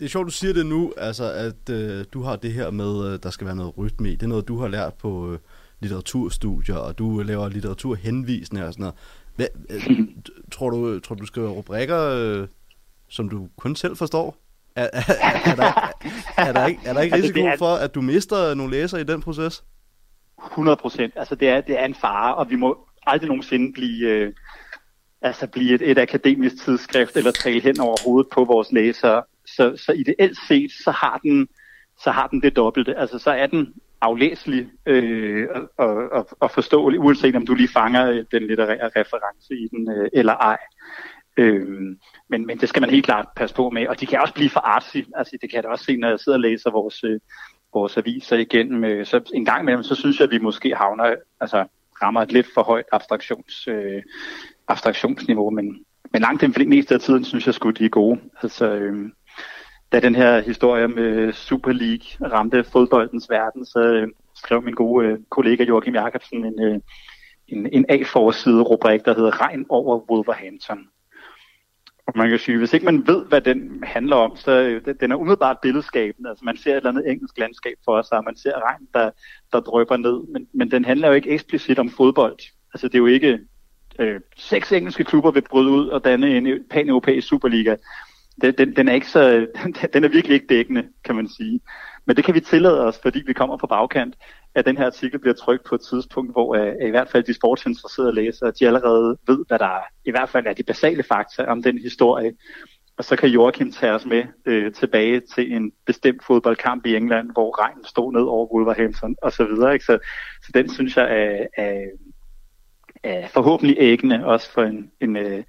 Det 0.00 0.06
er 0.06 0.10
sjovt, 0.10 0.26
du 0.26 0.30
siger 0.32 0.52
det 0.54 0.66
nu, 0.66 0.92
altså 0.96 1.32
at 1.32 1.70
øh, 1.74 2.04
du 2.12 2.22
har 2.22 2.36
det 2.36 2.52
her 2.52 2.70
med, 2.70 3.12
øh, 3.12 3.18
der 3.22 3.30
skal 3.30 3.46
være 3.46 3.56
noget 3.56 3.78
rytme 3.78 4.08
i. 4.08 4.14
Det 4.14 4.22
er 4.22 4.26
noget, 4.26 4.48
du 4.48 4.58
har 4.58 4.68
lært 4.68 4.94
på 4.94 5.32
øh, 5.32 5.38
litteraturstudier, 5.80 6.76
og 6.76 6.98
du 6.98 7.22
laver 7.22 7.48
litteraturhenvisninger 7.48 8.66
og 8.66 8.72
sådan 8.72 8.82
noget. 8.82 8.94
Hvad, 9.36 9.46
øh, 9.70 10.08
tror, 10.52 10.70
du, 10.70 11.00
tror 11.00 11.14
du, 11.14 11.20
du 11.20 11.26
skriver 11.26 11.50
rubrikker, 11.50 11.98
øh, 12.00 12.48
som 13.08 13.28
du 13.28 13.48
kun 13.58 13.76
selv 13.76 13.96
forstår? 13.96 14.36
Er, 14.76 14.88
er, 14.92 15.02
er, 15.44 15.54
der, 15.54 15.92
er, 16.36 16.52
der 16.52 16.66
ikke, 16.66 16.80
er 16.84 16.92
der 16.92 17.00
ikke 17.00 17.14
Altså, 17.14 17.26
risiko 17.28 17.40
det 17.46 17.52
er- 17.52 17.58
for, 17.58 17.74
at 17.74 17.94
du 17.94 18.00
mister 18.00 18.54
nogle 18.54 18.72
læsere 18.72 19.00
i 19.00 19.04
den 19.04 19.22
proces? 19.22 19.64
100 20.52 20.76
procent. 20.76 21.12
Altså 21.16 21.34
det 21.34 21.48
er, 21.48 21.60
det 21.60 21.80
er 21.80 21.84
en 21.84 21.94
fare, 21.94 22.34
og 22.34 22.50
vi 22.50 22.56
må 22.56 22.78
aldrig 23.06 23.28
nogensinde 23.28 23.72
blive, 23.72 24.08
øh, 24.08 24.32
altså 25.22 25.46
blive 25.46 25.74
et, 25.74 25.82
et 25.90 25.98
akademisk 25.98 26.64
tidsskrift 26.64 27.16
eller 27.16 27.30
tale 27.30 27.60
hen 27.60 27.80
over 27.80 27.96
hovedet 28.04 28.30
på 28.32 28.44
vores 28.44 28.72
læsere. 28.72 29.22
Så, 29.56 29.76
så 29.76 29.92
ideelt 29.92 30.38
set, 30.48 30.72
så 30.84 30.90
har 30.90 31.18
den, 31.18 31.48
så 32.02 32.10
har 32.10 32.26
den 32.26 32.42
det 32.42 32.56
dobbelte. 32.56 32.96
Altså 32.96 33.18
så 33.18 33.30
er 33.30 33.46
den 33.46 33.74
aflæselig 34.00 34.68
øh, 34.86 35.48
og, 35.78 35.94
og, 36.12 36.28
og, 36.40 36.50
forståelig, 36.50 37.00
uanset 37.00 37.36
om 37.36 37.46
du 37.46 37.54
lige 37.54 37.68
fanger 37.68 38.10
øh, 38.10 38.24
den 38.32 38.46
litterære 38.46 38.90
reference 38.96 39.54
i 39.54 39.68
den 39.68 39.90
øh, 39.90 40.08
eller 40.12 40.32
ej. 40.32 40.58
Øhm, 41.36 41.98
men, 42.28 42.46
men 42.46 42.58
det 42.58 42.68
skal 42.68 42.80
man 42.80 42.90
helt 42.90 43.04
klart 43.04 43.26
passe 43.36 43.56
på 43.56 43.70
med, 43.70 43.86
og 43.86 44.00
de 44.00 44.06
kan 44.06 44.20
også 44.20 44.34
blive 44.34 44.50
for 44.50 44.60
artsy. 44.60 44.96
Altså, 45.16 45.38
det 45.40 45.50
kan 45.50 45.56
jeg 45.56 45.62
da 45.62 45.68
også 45.68 45.84
se, 45.84 45.96
når 45.96 46.08
jeg 46.08 46.20
sidder 46.20 46.38
og 46.38 46.42
læser 46.42 46.70
vores, 46.70 47.04
øh, 47.04 47.20
vores 47.74 47.96
aviser 47.96 48.36
igennem. 48.36 48.84
Øh, 48.84 49.06
så 49.06 49.20
en 49.34 49.44
gang 49.44 49.62
imellem, 49.62 49.82
så 49.82 49.94
synes 49.94 50.18
jeg, 50.18 50.24
at 50.24 50.30
vi 50.30 50.38
måske 50.38 50.74
havner, 50.76 51.14
altså 51.40 51.66
rammer 52.02 52.22
et 52.22 52.32
lidt 52.32 52.46
for 52.54 52.62
højt 52.62 52.84
abstraktions, 52.92 53.68
øh, 53.68 54.02
abstraktionsniveau, 54.68 55.50
men, 55.50 55.84
men 56.12 56.22
langt 56.22 56.42
den 56.42 56.68
meste 56.68 56.94
af 56.94 57.00
tiden, 57.00 57.24
synes 57.24 57.46
jeg, 57.46 57.54
skulle 57.54 57.76
de 57.76 57.84
er 57.84 57.88
gode. 57.88 58.20
Altså, 58.42 58.66
øh, 58.66 59.10
da 59.92 60.00
den 60.00 60.14
her 60.14 60.40
historie 60.40 60.88
med 60.88 61.32
Super 61.32 61.72
League 61.72 62.32
ramte 62.32 62.64
fodboldens 62.64 63.30
verden, 63.30 63.64
så 63.66 63.80
øh, 63.80 64.08
skrev 64.36 64.62
min 64.62 64.74
gode 64.74 65.06
øh, 65.06 65.18
kollega 65.30 65.64
Joachim 65.64 65.94
Jacobsen 65.94 66.44
en, 66.44 66.62
øh, 66.62 66.80
en, 67.48 67.68
en 67.72 67.86
A-forside 67.88 68.62
rubrik, 68.62 69.04
der 69.04 69.14
hedder 69.14 69.40
Regn 69.40 69.66
over 69.68 70.10
Wolverhampton. 70.10 70.78
Og 72.06 72.12
man 72.16 72.28
kan 72.30 72.38
sige, 72.38 72.58
hvis 72.58 72.72
ikke 72.72 72.84
man 72.86 73.06
ved, 73.06 73.24
hvad 73.26 73.40
den 73.40 73.82
handler 73.82 74.16
om, 74.16 74.36
så 74.36 74.50
øh, 74.50 74.94
den- 75.00 75.12
er 75.12 75.16
umiddelbart 75.16 75.56
billedskabende. 75.62 76.28
Altså 76.28 76.44
man 76.44 76.56
ser 76.56 76.70
et 76.70 76.76
eller 76.76 76.90
andet 76.90 77.10
engelsk 77.10 77.38
landskab 77.38 77.74
for 77.84 78.02
sig, 78.02 78.18
og 78.18 78.24
man 78.24 78.36
ser 78.36 78.52
regn, 78.68 78.88
der, 78.94 79.10
der 79.52 79.60
drøber 79.60 79.96
ned. 79.96 80.32
Men, 80.32 80.46
men 80.52 80.70
den 80.70 80.84
handler 80.84 81.08
jo 81.08 81.14
ikke 81.14 81.30
eksplicit 81.30 81.78
om 81.78 81.90
fodbold. 81.90 82.38
Altså 82.74 82.88
det 82.88 82.94
er 82.94 82.98
jo 82.98 83.06
ikke 83.06 83.38
øh, 83.98 84.20
seks 84.36 84.72
engelske 84.72 85.04
klubber 85.04 85.30
vil 85.30 85.42
bryde 85.50 85.70
ud 85.70 85.88
og 85.88 86.04
danne 86.04 86.36
en 86.36 86.64
pan-europæisk 86.70 87.28
superliga. 87.28 87.76
Den, 88.42 88.54
den, 88.58 88.76
den, 88.76 88.88
er 88.88 88.94
ikke 88.94 89.08
så, 89.08 89.46
den, 89.94 90.04
er 90.04 90.08
virkelig 90.08 90.34
ikke 90.34 90.46
dækkende, 90.46 90.88
kan 91.04 91.14
man 91.16 91.28
sige. 91.28 91.60
Men 92.06 92.16
det 92.16 92.24
kan 92.24 92.34
vi 92.34 92.40
tillade 92.40 92.86
os, 92.86 92.98
fordi 93.02 93.22
vi 93.26 93.32
kommer 93.32 93.58
fra 93.58 93.66
bagkant, 93.66 94.14
at 94.54 94.66
den 94.66 94.76
her 94.76 94.86
artikel 94.86 95.18
bliver 95.18 95.34
trykt 95.34 95.64
på 95.64 95.74
et 95.74 95.80
tidspunkt, 95.90 96.32
hvor 96.32 96.58
uh, 96.58 96.88
i 96.88 96.90
hvert 96.90 97.08
fald 97.08 97.24
de 97.24 97.34
sportsinteresserede 97.34 98.14
læsere, 98.14 98.52
de 98.60 98.66
allerede 98.66 99.18
ved, 99.26 99.44
hvad 99.48 99.58
der 99.58 99.66
er, 99.66 99.82
i 100.04 100.10
hvert 100.10 100.28
fald 100.28 100.46
er 100.46 100.52
de 100.52 100.62
basale 100.62 101.02
fakta 101.02 101.44
om 101.44 101.62
den 101.62 101.78
historie. 101.78 102.32
Og 103.00 103.04
så 103.04 103.16
kan 103.16 103.28
Joachim 103.28 103.72
tage 103.72 103.92
os 103.92 104.06
med 104.06 104.24
øh, 104.46 104.72
tilbage 104.72 105.20
til 105.20 105.52
en 105.52 105.72
bestemt 105.86 106.24
fodboldkamp 106.24 106.86
i 106.86 106.96
England, 106.96 107.30
hvor 107.32 107.62
regnen 107.64 107.84
stod 107.84 108.12
ned 108.12 108.22
over 108.22 108.46
Wolverhampton 108.54 109.16
og 109.22 109.32
så 109.32 109.44
videre. 109.44 109.72
Ikke? 109.72 109.84
Så, 109.84 109.98
så 110.42 110.50
den 110.54 110.68
synes 110.68 110.96
jeg 110.96 111.04
er, 111.04 111.46
er, 111.56 111.84
er 113.02 113.28
forhåbentlig 113.28 113.76
æggende, 113.78 114.26
også 114.26 114.52
for 114.52 114.62
en, 114.62 114.90
en, 115.00 115.16
øh, 115.16 115.44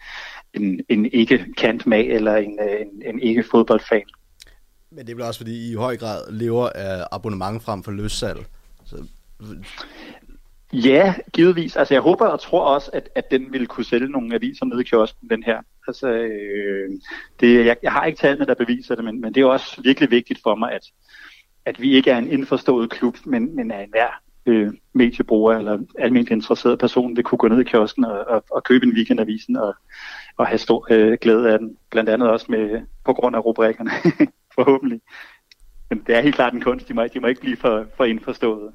en, 0.54 0.82
en 0.89 1.06
ikke 1.06 1.45
kant 1.58 1.88
mag 1.88 2.08
eller 2.08 2.36
en, 2.36 2.60
øh, 2.60 2.82
en, 2.82 3.02
en 3.06 3.20
ikke 3.20 3.43
fodboldfan. 3.52 4.04
Men 4.91 5.06
det 5.06 5.12
er 5.12 5.16
vel 5.16 5.26
også, 5.26 5.39
fordi 5.39 5.68
I 5.68 5.72
i 5.72 5.76
høj 5.76 5.97
grad 5.97 6.32
lever 6.32 6.70
af 6.70 7.06
abonnement 7.12 7.64
frem 7.64 7.84
for 7.84 7.91
løssalg. 7.91 8.39
Så, 8.86 9.06
Ja, 10.74 11.16
givetvis. 11.34 11.76
Altså 11.76 11.93
jeg 11.93 12.02
håber 12.02 12.26
og 12.26 12.39
tror 12.39 12.66
også, 12.66 12.89
at, 12.93 13.10
at 13.16 13.32
den 13.32 13.54
vil 13.54 13.68
kunne 13.68 13.86
sælge 13.86 14.08
nogle 14.08 14.36
aviser 14.36 14.66
nede 14.66 14.82
i 14.82 14.84
kiosken, 14.84 15.30
den 15.30 15.43
her. 15.43 15.62
Altså, 15.88 16.08
øh, 16.08 16.89
det, 17.39 17.66
jeg, 17.66 17.78
jeg 17.84 17.91
har 17.91 18.06
ikke 18.06 18.18
tallene, 18.18 18.45
der 18.45 18.54
beviser 18.54 18.95
det, 18.95 19.04
men, 19.04 19.22
men 19.22 19.36
det 19.36 19.41
er 19.41 19.45
også 19.45 19.82
virkelig 19.82 20.12
vigtigt 20.12 20.39
for 20.43 20.56
mig, 20.56 20.72
at, 20.72 20.82
at 21.66 21.82
vi 21.82 21.95
ikke 21.95 22.12
er 22.12 22.18
en 22.18 22.32
indforstået 22.32 22.89
klub, 22.89 23.18
men, 23.26 23.56
men 23.56 23.72
er 23.72 23.80
en 23.80 23.89
hver 23.89 24.22
øh, 24.45 24.74
mediebruger 24.93 25.58
eller 25.58 25.80
almindeligt 25.99 26.36
interesseret 26.36 26.80
person 26.80 27.16
vil 27.16 27.24
kunne 27.24 27.39
gå 27.39 27.47
ned 27.47 27.60
i 27.60 27.70
kiosken 27.70 28.06
og, 28.06 28.28
og, 28.28 28.43
og 28.52 28.64
købe 28.64 28.86
en 28.86 28.93
weekendavisen 28.93 29.56
og, 29.56 29.76
og 30.42 30.48
have 30.48 30.58
stor 30.58 30.88
øh, 30.92 31.18
glæde 31.22 31.52
af 31.54 31.60
den. 31.60 31.78
Blandt 31.92 32.10
andet 32.10 32.30
også 32.30 32.46
med, 32.50 32.82
på 33.06 33.14
grund 33.14 33.36
af 33.36 33.46
rubrikkerne, 33.46 33.92
forhåbentlig. 34.56 35.02
Men 35.89 36.04
det 36.08 36.16
er 36.16 36.22
helt 36.22 36.36
klart 36.36 36.54
en 36.54 36.62
kunst. 36.62 36.88
De 36.88 36.94
må, 36.94 37.08
de 37.08 37.20
må 37.20 37.28
ikke 37.28 37.42
blive 37.42 37.58
for, 37.58 37.86
for 37.98 38.04
indforstået. 38.04 38.74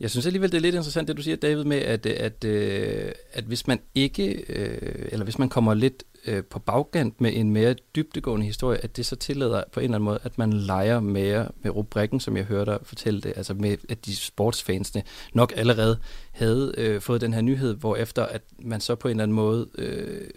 Jeg 0.00 0.10
synes 0.10 0.26
alligevel, 0.26 0.52
det 0.52 0.56
er 0.56 0.62
lidt 0.62 0.74
interessant, 0.74 1.08
det 1.08 1.16
du 1.16 1.22
siger, 1.22 1.36
David, 1.36 1.64
med, 1.64 1.76
at, 1.76 2.06
at, 2.06 2.44
øh, 2.44 3.12
at 3.32 3.44
hvis 3.44 3.66
man 3.66 3.80
ikke, 3.94 4.44
øh, 4.48 5.08
eller 5.12 5.24
hvis 5.24 5.38
man 5.38 5.48
kommer 5.48 5.74
lidt 5.74 6.04
øh, 6.26 6.44
på 6.44 6.58
bagkant 6.58 7.20
med 7.20 7.32
en 7.34 7.50
mere 7.50 7.74
dybdegående 7.96 8.46
historie, 8.46 8.84
at 8.84 8.96
det 8.96 9.06
så 9.06 9.16
tillader 9.16 9.62
på 9.72 9.80
en 9.80 9.84
eller 9.84 9.94
anden 9.94 10.04
måde, 10.04 10.18
at 10.22 10.38
man 10.38 10.52
leger 10.52 11.00
mere 11.00 11.48
med 11.62 11.70
rubrikken, 11.70 12.20
som 12.20 12.36
jeg 12.36 12.44
hørte 12.44 12.70
dig 12.70 12.78
fortælle 12.82 13.20
det, 13.20 13.32
altså 13.36 13.54
med, 13.54 13.76
at 13.88 14.06
de 14.06 14.16
sportsfansene 14.16 15.02
nok 15.34 15.52
allerede 15.56 15.98
havde 16.32 16.74
øh, 16.78 17.00
fået 17.00 17.20
den 17.20 17.34
her 17.34 17.40
nyhed, 17.40 17.74
hvor 17.74 17.96
efter 17.96 18.26
at 18.26 18.42
man 18.58 18.80
så 18.80 18.94
på 18.94 19.08
en 19.08 19.12
eller 19.12 19.22
anden 19.22 19.34
måde, 19.34 19.68
øh, 19.74 20.30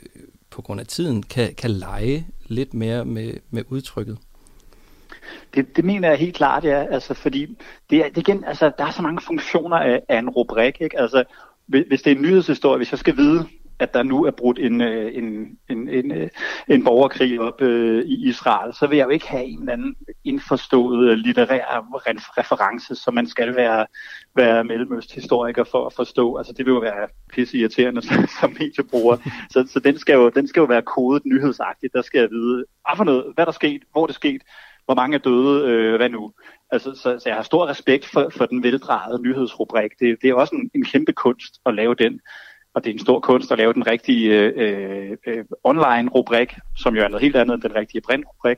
på 0.49 0.61
grund 0.61 0.79
af 0.79 0.87
tiden, 0.87 1.23
kan, 1.23 1.55
kan 1.55 1.71
lege 1.71 2.27
lidt 2.47 2.73
mere 2.73 3.05
med, 3.05 3.33
med 3.49 3.63
udtrykket. 3.69 4.17
Det, 5.55 5.77
det 5.77 5.85
mener 5.85 6.09
jeg 6.09 6.17
helt 6.17 6.35
klart, 6.35 6.63
ja. 6.63 6.85
Altså, 6.91 7.13
fordi 7.13 7.57
det 7.89 7.99
er, 7.99 8.09
det 8.09 8.17
igen, 8.17 8.43
altså, 8.43 8.71
der 8.77 8.85
er 8.85 8.91
så 8.91 9.01
mange 9.01 9.21
funktioner 9.21 9.77
af, 9.77 10.01
af 10.09 10.19
en 10.19 10.29
rubrik. 10.29 10.81
Ikke? 10.81 10.99
Altså, 10.99 11.23
hvis 11.67 12.01
det 12.01 12.11
er 12.11 12.15
en 12.15 12.21
nyhedshistorie, 12.21 12.77
hvis 12.77 12.91
jeg 12.91 12.99
skal 12.99 13.17
vide, 13.17 13.45
at 13.79 13.93
der 13.93 14.03
nu 14.03 14.25
er 14.25 14.31
brudt 14.31 14.59
en, 14.59 14.81
øh, 14.81 15.15
en, 15.15 15.57
en, 15.69 15.89
en, 15.89 16.11
øh, 16.11 16.29
en 16.67 16.83
borgerkrig 16.83 17.39
op 17.39 17.61
øh, 17.61 18.05
i 18.05 18.27
Israel, 18.29 18.73
så 18.73 18.87
vil 18.87 18.97
jeg 18.97 19.05
jo 19.05 19.09
ikke 19.09 19.27
have 19.27 19.43
en 19.43 19.59
eller 19.59 19.73
anden 19.73 19.95
indforstået 20.23 21.09
øh, 21.09 21.17
litterær 21.17 21.85
reference, 22.37 22.95
som 22.95 23.13
man 23.13 23.27
skal 23.27 23.55
være, 23.55 23.85
være 24.35 24.63
mellemøsthistoriker 24.63 25.63
for 25.63 25.85
at 25.85 25.93
forstå. 25.93 26.35
Altså 26.35 26.53
det 26.53 26.65
vil 26.65 26.71
jo 26.71 26.79
være 26.79 27.07
pisse 27.33 27.57
irriterende 27.57 28.01
som, 28.01 28.27
som 28.39 28.55
mediebruger. 28.59 29.17
Så, 29.49 29.67
så 29.67 29.79
den, 29.79 29.97
skal 29.97 30.13
jo, 30.13 30.29
den 30.29 30.47
skal 30.47 30.59
jo 30.59 30.65
være 30.65 30.81
kodet 30.81 31.25
nyhedsagtigt. 31.25 31.93
Der 31.93 32.01
skal 32.01 32.19
jeg 32.19 32.29
vide, 32.29 32.65
hvad 32.87 32.97
for 32.97 33.03
noget, 33.03 33.25
hvad 33.35 33.45
der 33.45 33.51
skete, 33.51 33.85
hvor 33.91 34.05
det 34.05 34.15
skete, 34.15 34.45
hvor 34.85 34.95
mange 34.95 35.15
er 35.15 35.19
døde, 35.19 35.67
øh, 35.69 35.95
hvad 35.95 36.09
nu? 36.09 36.31
Altså, 36.71 36.95
så, 36.95 37.19
så 37.19 37.23
jeg 37.25 37.35
har 37.35 37.43
stor 37.43 37.67
respekt 37.67 38.05
for, 38.05 38.31
for 38.37 38.45
den 38.45 38.63
veldrejede 38.63 39.21
nyhedsrubrik. 39.21 39.91
Det, 39.99 40.17
det 40.21 40.29
er 40.29 40.33
også 40.33 40.55
en, 40.55 40.71
en 40.75 40.85
kæmpe 40.85 41.13
kunst 41.13 41.59
at 41.65 41.73
lave 41.73 41.95
den. 41.95 42.19
Og 42.73 42.83
det 42.83 42.89
er 42.89 42.93
en 42.93 42.99
stor 42.99 43.19
kunst 43.19 43.51
at 43.51 43.57
lave 43.57 43.73
den 43.73 43.87
rigtige 43.87 44.29
øh, 44.33 45.17
øh, 45.27 45.45
online-rubrik, 45.63 46.53
som 46.77 46.95
jo 46.95 47.03
er 47.03 47.07
noget 47.07 47.21
helt 47.21 47.35
andet 47.35 47.53
end 47.53 47.61
den 47.61 47.75
rigtige 47.75 48.01
print-rubrik. 48.01 48.57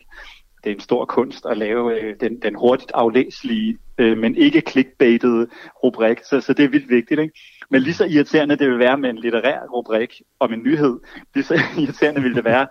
Det 0.63 0.71
er 0.71 0.75
en 0.75 0.81
stor 0.81 1.05
kunst 1.05 1.45
at 1.45 1.57
lave 1.57 2.01
øh, 2.01 2.15
den, 2.19 2.41
den 2.41 2.55
hurtigt 2.55 2.91
aflæselige, 2.93 3.77
øh, 3.97 4.17
men 4.17 4.35
ikke 4.35 4.63
clickbaitede 4.69 5.47
rubrik. 5.83 6.19
Så, 6.23 6.41
så 6.41 6.53
det 6.53 6.65
er 6.65 6.69
vildt 6.69 6.89
vigtigt. 6.89 7.19
Ikke? 7.19 7.39
Men 7.69 7.81
lige 7.81 7.93
så 7.93 8.05
irriterende 8.05 8.55
det 8.55 8.69
vil 8.69 8.79
være 8.79 8.97
med 8.97 9.09
en 9.09 9.17
litterær 9.17 9.59
rubrik 9.73 10.21
om 10.39 10.53
en 10.53 10.63
nyhed, 10.63 10.99
lige 11.33 11.43
så 11.43 11.53
irriterende 11.81 12.21
vil 12.21 12.35
det 12.35 12.45
være 12.45 12.67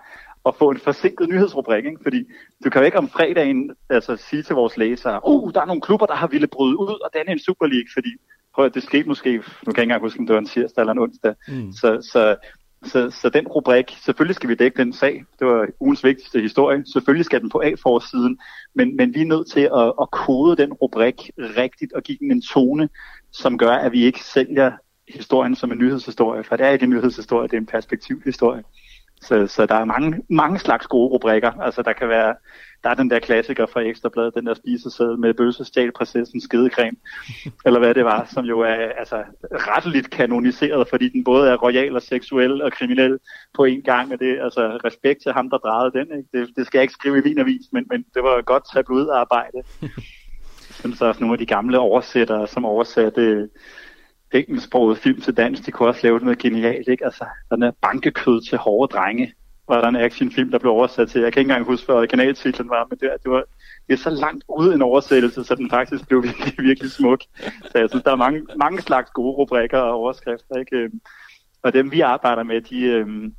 at 0.47 0.55
få 0.59 0.71
en 0.71 0.79
forsinket 0.79 1.29
nyhedsrubrik, 1.29 1.85
ikke? 1.85 1.99
fordi 2.03 2.25
du 2.65 2.71
kan 2.71 2.81
jo 2.81 2.87
ikke 2.87 2.99
om 2.99 3.09
fredagen 3.09 3.71
altså, 3.91 4.17
sige 4.17 4.43
til 4.43 4.55
vores 4.55 4.77
læsere, 4.77 5.21
oh, 5.23 5.53
der 5.53 5.61
er 5.61 5.65
nogle 5.65 5.83
klubber, 5.83 6.07
der 6.07 6.15
har 6.15 6.27
ville 6.27 6.47
bryde 6.47 6.79
ud 6.79 7.01
og 7.05 7.11
danne 7.15 7.33
en 7.33 7.39
Super 7.39 7.67
League, 7.67 7.89
fordi 7.93 8.11
prøv 8.55 8.65
at 8.65 8.75
det 8.75 8.83
skete 8.83 9.09
måske, 9.09 9.31
nu 9.37 9.41
kan 9.41 9.47
jeg 9.67 9.69
ikke 9.69 9.83
engang 9.83 10.03
huske, 10.03 10.21
om 10.21 10.27
det 10.27 10.35
var 10.35 10.41
en 10.41 10.47
tirsdag 10.47 10.83
eller 10.83 10.93
en 10.93 10.99
onsdag, 10.99 11.35
mm. 11.49 11.73
så, 11.73 12.09
så, 12.13 12.37
så, 12.85 13.11
så 13.11 13.29
den 13.29 13.49
rubrik, 13.49 13.97
selvfølgelig 14.05 14.37
skal 14.37 14.49
vi 14.49 14.55
dække 14.55 14.77
den 14.77 14.93
sag, 14.93 15.25
det 15.39 15.47
var 15.47 15.67
ugens 15.81 16.05
vigtigste 16.05 16.41
historie, 16.41 16.85
selvfølgelig 16.93 17.25
skal 17.25 17.41
den 17.41 17.51
på 17.51 17.63
A-forsiden, 17.65 18.39
men, 18.75 18.97
men 18.97 19.15
vi 19.15 19.21
er 19.21 19.27
nødt 19.27 19.51
til 19.51 19.61
at, 19.61 19.93
at 20.01 20.11
kode 20.11 20.57
den 20.57 20.73
rubrik 20.73 21.31
rigtigt 21.39 21.93
og 21.93 22.03
give 22.03 22.19
den 22.21 22.31
en 22.31 22.43
tone, 22.43 22.89
som 23.33 23.59
gør, 23.59 23.73
at 23.73 23.93
vi 23.93 24.05
ikke 24.05 24.25
sælger 24.25 24.73
historien 25.09 25.55
som 25.55 25.73
en 25.73 25.79
nyhedshistorie, 25.79 26.45
for 26.45 26.57
det 26.57 26.67
er 26.67 26.71
ikke 26.71 26.85
en 26.85 26.91
nyhedshistorie, 26.91 27.49
det 27.49 27.55
er 27.57 27.61
en 27.61 27.67
perspektivhistorie. 27.67 28.63
Så, 29.21 29.47
så 29.47 29.67
der 29.67 29.75
er 29.75 29.85
mange, 29.85 30.23
mange 30.31 30.59
slags 30.59 30.87
gode 30.87 31.11
rubrikker. 31.11 31.51
Altså 31.61 31.83
der 31.83 31.93
kan 31.93 32.09
være, 32.09 32.35
der 32.85 32.91
er 32.91 32.95
den 32.95 33.11
der 33.11 33.19
klassiker 33.19 33.67
fra 33.67 33.81
Ekstrabladet, 33.81 34.35
den 34.35 34.47
der 34.47 34.55
spiseseddel 34.55 35.19
med 35.19 35.35
bøsse 35.35 35.65
stjal 35.65 35.93
prinsessen 35.93 36.41
skedecreme, 36.41 36.97
eller 37.67 37.79
hvad 37.79 37.95
det 37.95 38.05
var, 38.05 38.29
som 38.31 38.45
jo 38.45 38.61
er 38.61 38.75
altså, 38.99 39.23
retteligt 39.53 40.11
kanoniseret, 40.11 40.89
fordi 40.89 41.09
den 41.09 41.25
både 41.25 41.51
er 41.51 41.57
royal 41.57 41.97
og 41.97 42.03
seksuel 42.03 42.63
og 42.63 42.73
kriminel 42.73 43.19
på 43.55 43.65
en 43.65 43.83
gang, 43.83 44.13
og 44.13 44.19
det 44.19 44.31
er 44.31 44.45
altså 44.45 44.81
respekt 44.85 45.23
til 45.23 45.33
ham, 45.33 45.51
der 45.51 45.59
drejede 45.59 45.93
den. 45.93 46.19
Ikke? 46.19 46.29
Det, 46.33 46.57
det 46.57 46.67
skal 46.67 46.79
jeg 46.79 46.83
ikke 46.83 46.95
skrive 46.95 47.19
i 47.19 47.23
min 47.25 47.39
avis, 47.39 47.67
men, 47.73 47.87
men 47.91 48.05
det 48.15 48.23
var 48.23 48.43
godt 48.43 48.65
tabloidarbejde. 48.75 49.63
Jeg 50.69 50.91
synes 50.91 51.03
også 51.03 51.21
nogle 51.21 51.35
af 51.35 51.39
de 51.39 51.47
gamle 51.47 51.79
oversættere, 51.79 52.47
som 52.47 52.65
oversatte 52.65 53.49
engelsksproget 54.35 54.99
film 54.99 55.21
til 55.21 55.37
dansk, 55.37 55.67
de 55.67 55.71
kunne 55.71 55.89
også 55.89 56.01
lave 56.03 56.19
noget 56.19 56.39
genialt, 56.39 56.89
ikke? 56.89 57.05
Altså, 57.05 57.25
den 57.51 57.63
er 57.63 57.71
bankekød 57.83 58.41
til 58.41 58.59
hårde 58.59 58.93
drenge, 58.95 59.33
var 59.69 59.81
der 59.81 59.89
en 59.89 59.97
actionfilm, 59.97 60.51
der 60.51 60.59
blev 60.59 60.73
oversat 60.73 61.09
til. 61.09 61.21
Jeg 61.21 61.33
kan 61.33 61.41
ikke 61.41 61.51
engang 61.51 61.67
huske, 61.67 61.87
hvad 61.87 61.97
originaltitlen 61.97 62.69
var, 62.69 62.87
men 62.91 62.99
det, 62.99 63.11
det 63.23 63.31
var 63.31 63.45
det 63.89 63.93
er 63.93 63.97
så 63.97 64.11
langt 64.11 64.45
ude 64.49 64.75
en 64.75 64.83
oversættelse, 64.83 65.45
så 65.45 65.55
den 65.55 65.71
faktisk 65.71 66.09
blev 66.09 66.23
virkelig, 66.29 66.65
virkelig 66.65 66.91
smuk. 66.91 67.21
Så 67.71 67.79
jeg 67.79 67.89
synes, 67.89 68.05
der 68.05 68.13
er 68.13 68.17
mange, 68.17 68.47
mange 68.57 68.83
slags 68.83 69.11
gode 69.11 69.37
rubrikker 69.37 69.79
og 69.79 69.95
overskrifter, 69.95 70.59
ikke? 70.59 70.91
Og 71.63 71.73
dem, 71.73 71.93
vi 71.93 72.01
arbejder 72.01 72.43
med, 72.43 72.61
de, 72.61 72.83
øhm, 72.83 73.35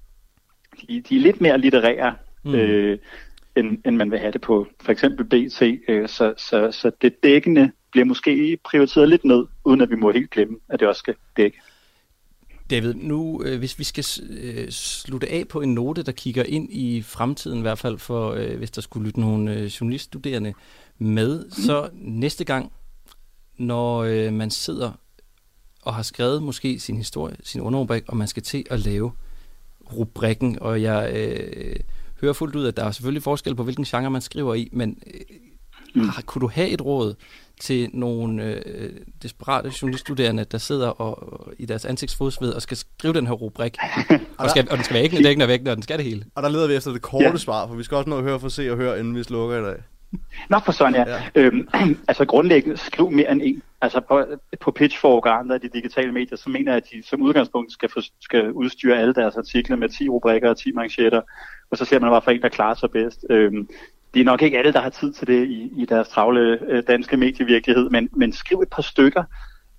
de, 0.81 1.01
de 1.01 1.15
er 1.15 1.19
lidt 1.19 1.41
mere 1.41 1.57
litterære, 1.57 2.15
mm. 2.43 2.55
øh, 2.55 2.97
end, 3.55 3.77
end 3.85 3.95
man 3.95 4.11
vil 4.11 4.19
have 4.19 4.31
det 4.31 4.41
på 4.41 4.67
for 4.81 4.91
eksempel 4.91 5.25
BT. 5.25 5.61
Øh, 5.87 6.07
så, 6.07 6.33
så, 6.37 6.71
så 6.71 6.91
det 7.01 7.23
dækkende 7.23 7.71
bliver 7.95 8.05
måske 8.05 8.57
prioriteret 8.63 9.09
lidt 9.09 9.25
ned, 9.25 9.45
uden 9.65 9.81
at 9.81 9.89
vi 9.89 9.95
må 9.95 10.11
helt 10.11 10.29
glemme, 10.29 10.57
at 10.69 10.79
det 10.79 10.87
også 10.87 10.99
skal 10.99 11.15
dække. 11.37 11.57
David, 12.69 12.93
nu 12.93 13.43
øh, 13.45 13.59
hvis 13.59 13.79
vi 13.79 13.83
skal 13.83 14.05
øh, 14.29 14.69
slutte 14.69 15.31
af 15.31 15.47
på 15.47 15.61
en 15.61 15.73
note, 15.73 16.03
der 16.03 16.11
kigger 16.11 16.43
ind 16.43 16.67
i 16.71 17.01
fremtiden, 17.01 17.57
i 17.57 17.61
hvert 17.61 17.77
fald 17.77 17.97
for, 17.97 18.31
øh, 18.31 18.57
hvis 18.57 18.71
der 18.71 18.81
skulle 18.81 19.05
lytte 19.05 19.19
nogle 19.19 19.53
øh, 19.53 19.65
journaliststuderende 19.65 20.53
med, 20.97 21.45
mm. 21.45 21.51
så 21.51 21.89
næste 21.93 22.43
gang, 22.43 22.71
når 23.57 24.03
øh, 24.03 24.33
man 24.33 24.51
sidder 24.51 24.91
og 25.81 25.95
har 25.95 26.03
skrevet 26.03 26.43
måske 26.43 26.79
sin 26.79 26.97
historie, 26.97 27.35
sin 27.43 27.61
underrubrik, 27.61 28.03
og 28.07 28.17
man 28.17 28.27
skal 28.27 28.43
til 28.43 28.65
at 28.69 28.79
lave 28.79 29.11
rubrikken, 29.93 30.59
og 30.61 30.81
jeg 30.81 31.11
øh, 31.15 31.75
hører 32.21 32.33
fuldt 32.33 32.55
ud, 32.55 32.65
at 32.65 32.77
der 32.77 32.83
er 32.83 32.91
selvfølgelig 32.91 33.23
forskel 33.23 33.55
på, 33.55 33.63
hvilken 33.63 33.85
genre 33.85 34.11
man 34.11 34.21
skriver 34.21 34.53
i, 34.53 34.69
men 34.71 34.97
øh, 35.13 35.21
mm. 35.95 36.09
kunne 36.25 36.41
du 36.41 36.47
have 36.47 36.69
et 36.69 36.81
råd 36.81 37.15
til 37.59 37.89
nogle 37.93 38.43
øh, 38.43 38.89
desperate 39.23 39.71
journaliststuderende, 39.81 40.43
der 40.43 40.57
sidder 40.57 40.87
og, 40.87 41.33
og 41.33 41.53
i 41.57 41.65
deres 41.65 41.85
ansigtsfodsved 41.85 42.53
og 42.53 42.61
skal 42.61 42.77
skrive 42.77 43.13
den 43.13 43.27
her 43.27 43.33
rubrik. 43.33 43.77
og, 44.37 44.49
skal, 44.49 44.67
og 44.71 44.77
den 44.77 44.83
skal 44.83 44.93
være 44.93 45.03
ikke 45.03 45.17
dækkende 45.17 45.43
og 45.43 45.49
vækkende, 45.49 45.71
og 45.71 45.75
den 45.75 45.83
skal 45.83 45.97
det 45.97 46.05
hele. 46.05 46.25
Og 46.35 46.43
der 46.43 46.49
leder 46.49 46.67
vi 46.67 46.75
efter 46.75 46.91
det 46.91 47.01
korte 47.01 47.25
ja. 47.25 47.37
svar, 47.37 47.67
for 47.67 47.75
vi 47.75 47.83
skal 47.83 47.97
også 47.97 48.09
nå 48.09 48.17
at 48.17 48.23
høre 48.23 48.39
for 48.39 48.49
se 48.49 48.71
og 48.71 48.77
høre, 48.77 48.99
inden 48.99 49.15
vi 49.15 49.23
slukker 49.23 49.57
i 49.57 49.61
dag. 49.61 49.77
Nå 50.49 50.59
for 50.59 50.71
sådan, 50.71 50.95
ja. 50.95 51.03
ja. 51.07 51.21
Øhm, 51.35 51.67
altså 52.07 52.25
grundlæggende, 52.25 52.77
skriv 52.77 53.11
mere 53.11 53.31
end 53.31 53.41
en. 53.43 53.61
Altså 53.81 53.99
på, 53.99 54.25
på 54.61 54.71
Pitchfork 54.71 55.25
og 55.25 55.39
andre 55.39 55.55
af 55.55 55.61
de 55.61 55.69
digitale 55.73 56.11
medier, 56.11 56.37
så 56.37 56.49
mener 56.49 56.71
jeg, 56.71 56.77
at 56.77 56.89
de 56.93 57.03
som 57.07 57.21
udgangspunkt 57.21 57.71
skal, 57.71 57.89
for, 57.89 58.01
skal 58.21 58.51
udstyre 58.51 58.97
alle 58.97 59.13
deres 59.13 59.35
artikler 59.35 59.75
med 59.75 59.89
10 59.89 60.09
rubrikker 60.09 60.49
og 60.49 60.57
10 60.57 60.71
manchetter, 60.71 61.21
og 61.71 61.77
så 61.77 61.85
ser 61.85 61.99
man, 61.99 62.09
hvorfor 62.09 62.31
en, 62.31 62.41
der 62.41 62.49
klarer 62.49 62.75
sig 62.75 62.91
bedst. 62.91 63.25
Øhm, 63.29 63.69
det 64.15 64.21
er 64.21 64.25
nok 64.25 64.41
ikke 64.41 64.57
alle, 64.57 64.73
der 64.73 64.81
har 64.81 64.89
tid 64.89 65.13
til 65.13 65.27
det 65.27 65.47
i, 65.47 65.71
i 65.77 65.85
deres 65.85 66.07
travle 66.07 66.59
øh, 66.67 66.83
danske 66.87 67.17
medievirkelighed, 67.17 67.89
men, 67.89 68.09
men 68.13 68.33
skriv 68.33 68.61
et 68.61 68.69
par 68.69 68.81
stykker, 68.81 69.23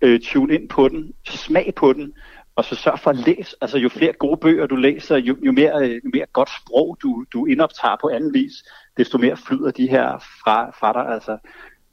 øh, 0.01 0.21
tune 0.21 0.55
ind 0.55 0.69
på 0.69 0.89
den, 0.89 1.13
smag 1.25 1.73
på 1.77 1.93
den, 1.93 2.13
og 2.57 2.65
så 2.65 2.75
sørg 2.75 2.99
for 3.01 3.11
at 3.11 3.17
læse. 3.17 3.57
Altså 3.61 3.79
jo 3.79 3.89
flere 3.89 4.13
gode 4.13 4.37
bøger 4.37 4.67
du 4.67 4.77
læser, 4.77 5.17
jo, 5.17 5.37
jo, 5.43 5.53
mere, 5.53 5.83
øh, 5.83 5.95
jo 6.05 6.11
mere 6.13 6.27
godt 6.33 6.51
sprog 6.51 6.99
du, 7.03 7.25
du 7.33 7.47
indoptager 7.47 7.97
på 8.01 8.09
anden 8.09 8.35
vis, 8.35 8.53
desto 8.97 9.19
mere 9.19 9.37
flyder 9.37 9.71
de 9.71 9.89
her 9.89 10.19
fra, 10.45 10.71
fra 10.71 10.93
dig. 10.93 11.13
Altså. 11.15 11.39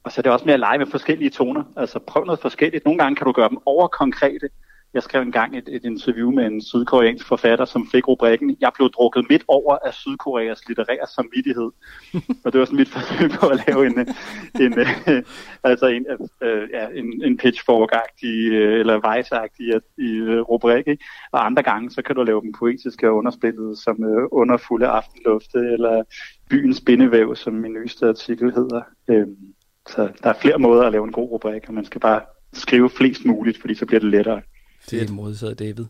Og 0.04 0.12
så 0.12 0.20
er 0.20 0.22
det 0.22 0.32
også 0.32 0.44
mere 0.44 0.54
at 0.54 0.60
lege 0.60 0.78
med 0.78 0.86
forskellige 0.86 1.30
toner. 1.30 1.64
Altså 1.76 1.98
prøv 1.98 2.24
noget 2.24 2.40
forskelligt. 2.40 2.84
Nogle 2.84 2.98
gange 2.98 3.16
kan 3.16 3.26
du 3.26 3.32
gøre 3.32 3.48
dem 3.48 3.58
overkonkrete, 3.66 4.48
jeg 4.94 5.02
skrev 5.02 5.22
engang 5.22 5.56
et, 5.56 5.68
et 5.68 5.84
interview 5.84 6.30
med 6.30 6.46
en 6.46 6.62
sydkoreansk 6.62 7.26
forfatter, 7.26 7.64
som 7.64 7.88
fik 7.92 8.08
rubrikken, 8.08 8.56
jeg 8.60 8.70
blev 8.74 8.90
drukket 8.90 9.26
midt 9.30 9.44
over 9.48 9.76
af 9.86 9.94
Sydkoreas 9.94 10.68
litterære 10.68 11.06
samvittighed. 11.14 11.70
og 12.44 12.52
det 12.52 12.58
var 12.58 12.64
sådan 12.64 12.78
mit 12.78 12.88
forsøg 12.96 13.30
på 13.30 13.46
at 13.46 13.64
lave 13.66 13.86
en, 13.86 13.98
en, 14.60 14.78
øh, 14.78 15.22
altså 15.64 15.86
en, 15.86 16.06
øh, 16.42 16.68
ja, 16.72 16.86
en, 16.88 17.22
en 17.24 17.38
pitchfork-agtig, 17.42 18.52
øh, 18.52 18.80
eller 18.80 19.00
vejsagtig 19.00 19.74
øh, 19.74 19.80
i 19.98 20.10
øh, 20.10 20.40
rubrik. 20.40 20.88
Ikke? 20.88 21.04
Og 21.32 21.46
andre 21.46 21.62
gange, 21.62 21.90
så 21.90 22.02
kan 22.02 22.16
du 22.16 22.22
lave 22.22 22.40
dem 22.40 22.52
poetiske 22.58 23.08
og 23.08 23.16
underspillet, 23.16 23.78
som 23.78 24.04
øh, 24.04 24.28
underfulde 24.32 24.86
aftenlufte, 24.86 25.58
eller 25.58 26.02
byens 26.50 26.80
bindevæv, 26.80 27.36
som 27.36 27.52
min 27.52 27.72
nyeste 27.72 28.08
artikel 28.08 28.52
hedder. 28.52 28.82
Øh, 29.08 29.26
så 29.88 30.08
der 30.22 30.28
er 30.28 30.40
flere 30.40 30.58
måder 30.58 30.82
at 30.82 30.92
lave 30.92 31.04
en 31.04 31.12
god 31.12 31.30
rubrik, 31.30 31.68
og 31.68 31.74
man 31.74 31.84
skal 31.84 32.00
bare 32.00 32.20
skrive 32.52 32.90
flest 32.90 33.24
muligt, 33.24 33.60
fordi 33.60 33.74
så 33.74 33.86
bliver 33.86 34.00
det 34.00 34.10
lettere. 34.10 34.42
Det 34.90 35.02
er 35.02 35.12
modtaget, 35.12 35.58
David. 35.58 35.84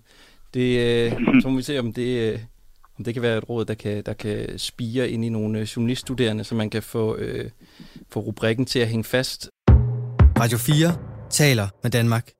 Det, 0.54 0.78
øh, 1.06 1.12
så 1.42 1.48
må 1.48 1.56
vi 1.56 1.62
se, 1.62 1.78
om 1.78 1.92
det, 1.92 2.32
øh, 2.32 2.38
om 2.98 3.04
det 3.04 3.14
kan 3.14 3.22
være 3.22 3.38
et 3.38 3.48
råd, 3.48 3.64
der 3.64 3.74
kan, 3.74 4.02
der 4.06 4.12
kan 4.12 4.58
spire 4.58 5.10
ind 5.10 5.24
i 5.24 5.28
nogle 5.28 5.58
øh, 5.58 5.64
journaliststuderende, 5.64 6.44
så 6.44 6.54
man 6.54 6.70
kan 6.70 6.82
få, 6.82 7.16
øh, 7.16 7.50
få 8.10 8.20
rubrikken 8.20 8.66
til 8.66 8.78
at 8.78 8.88
hænge 8.88 9.04
fast. 9.04 9.48
Radio 10.38 10.58
4 10.58 10.96
taler 11.30 11.68
med 11.82 11.90
Danmark. 11.90 12.30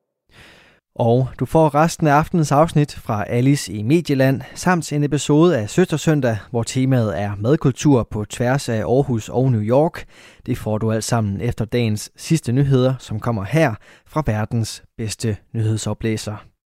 Og 0.97 1.29
du 1.41 1.47
får 1.47 1.75
resten 1.75 2.07
af 2.07 2.13
aftenens 2.13 2.53
afsnit 2.53 2.95
fra 2.95 3.25
Alice 3.25 3.73
i 3.73 3.83
Medieland, 3.83 4.41
samt 4.55 4.93
en 4.93 5.05
episode 5.05 5.59
af 5.59 5.71
Søstersøndag, 5.71 6.39
hvor 6.51 6.63
temaet 6.63 7.21
er 7.21 7.33
madkultur 7.39 8.09
på 8.11 8.25
tværs 8.25 8.69
af 8.69 8.79
Aarhus 8.79 9.29
og 9.29 9.53
New 9.53 9.61
York. 9.61 10.05
Det 10.47 10.59
får 10.59 10.79
du 10.79 10.93
alt 10.93 11.05
sammen 11.05 11.41
efter 11.41 11.65
dagens 11.65 12.11
sidste 12.17 12.53
nyheder, 12.53 12.95
som 12.99 13.21
kommer 13.21 13.45
her 13.45 13.75
fra 14.07 14.23
verdens 14.27 14.83
bedste 14.97 15.37
nyhedsoplæser. 15.55 16.54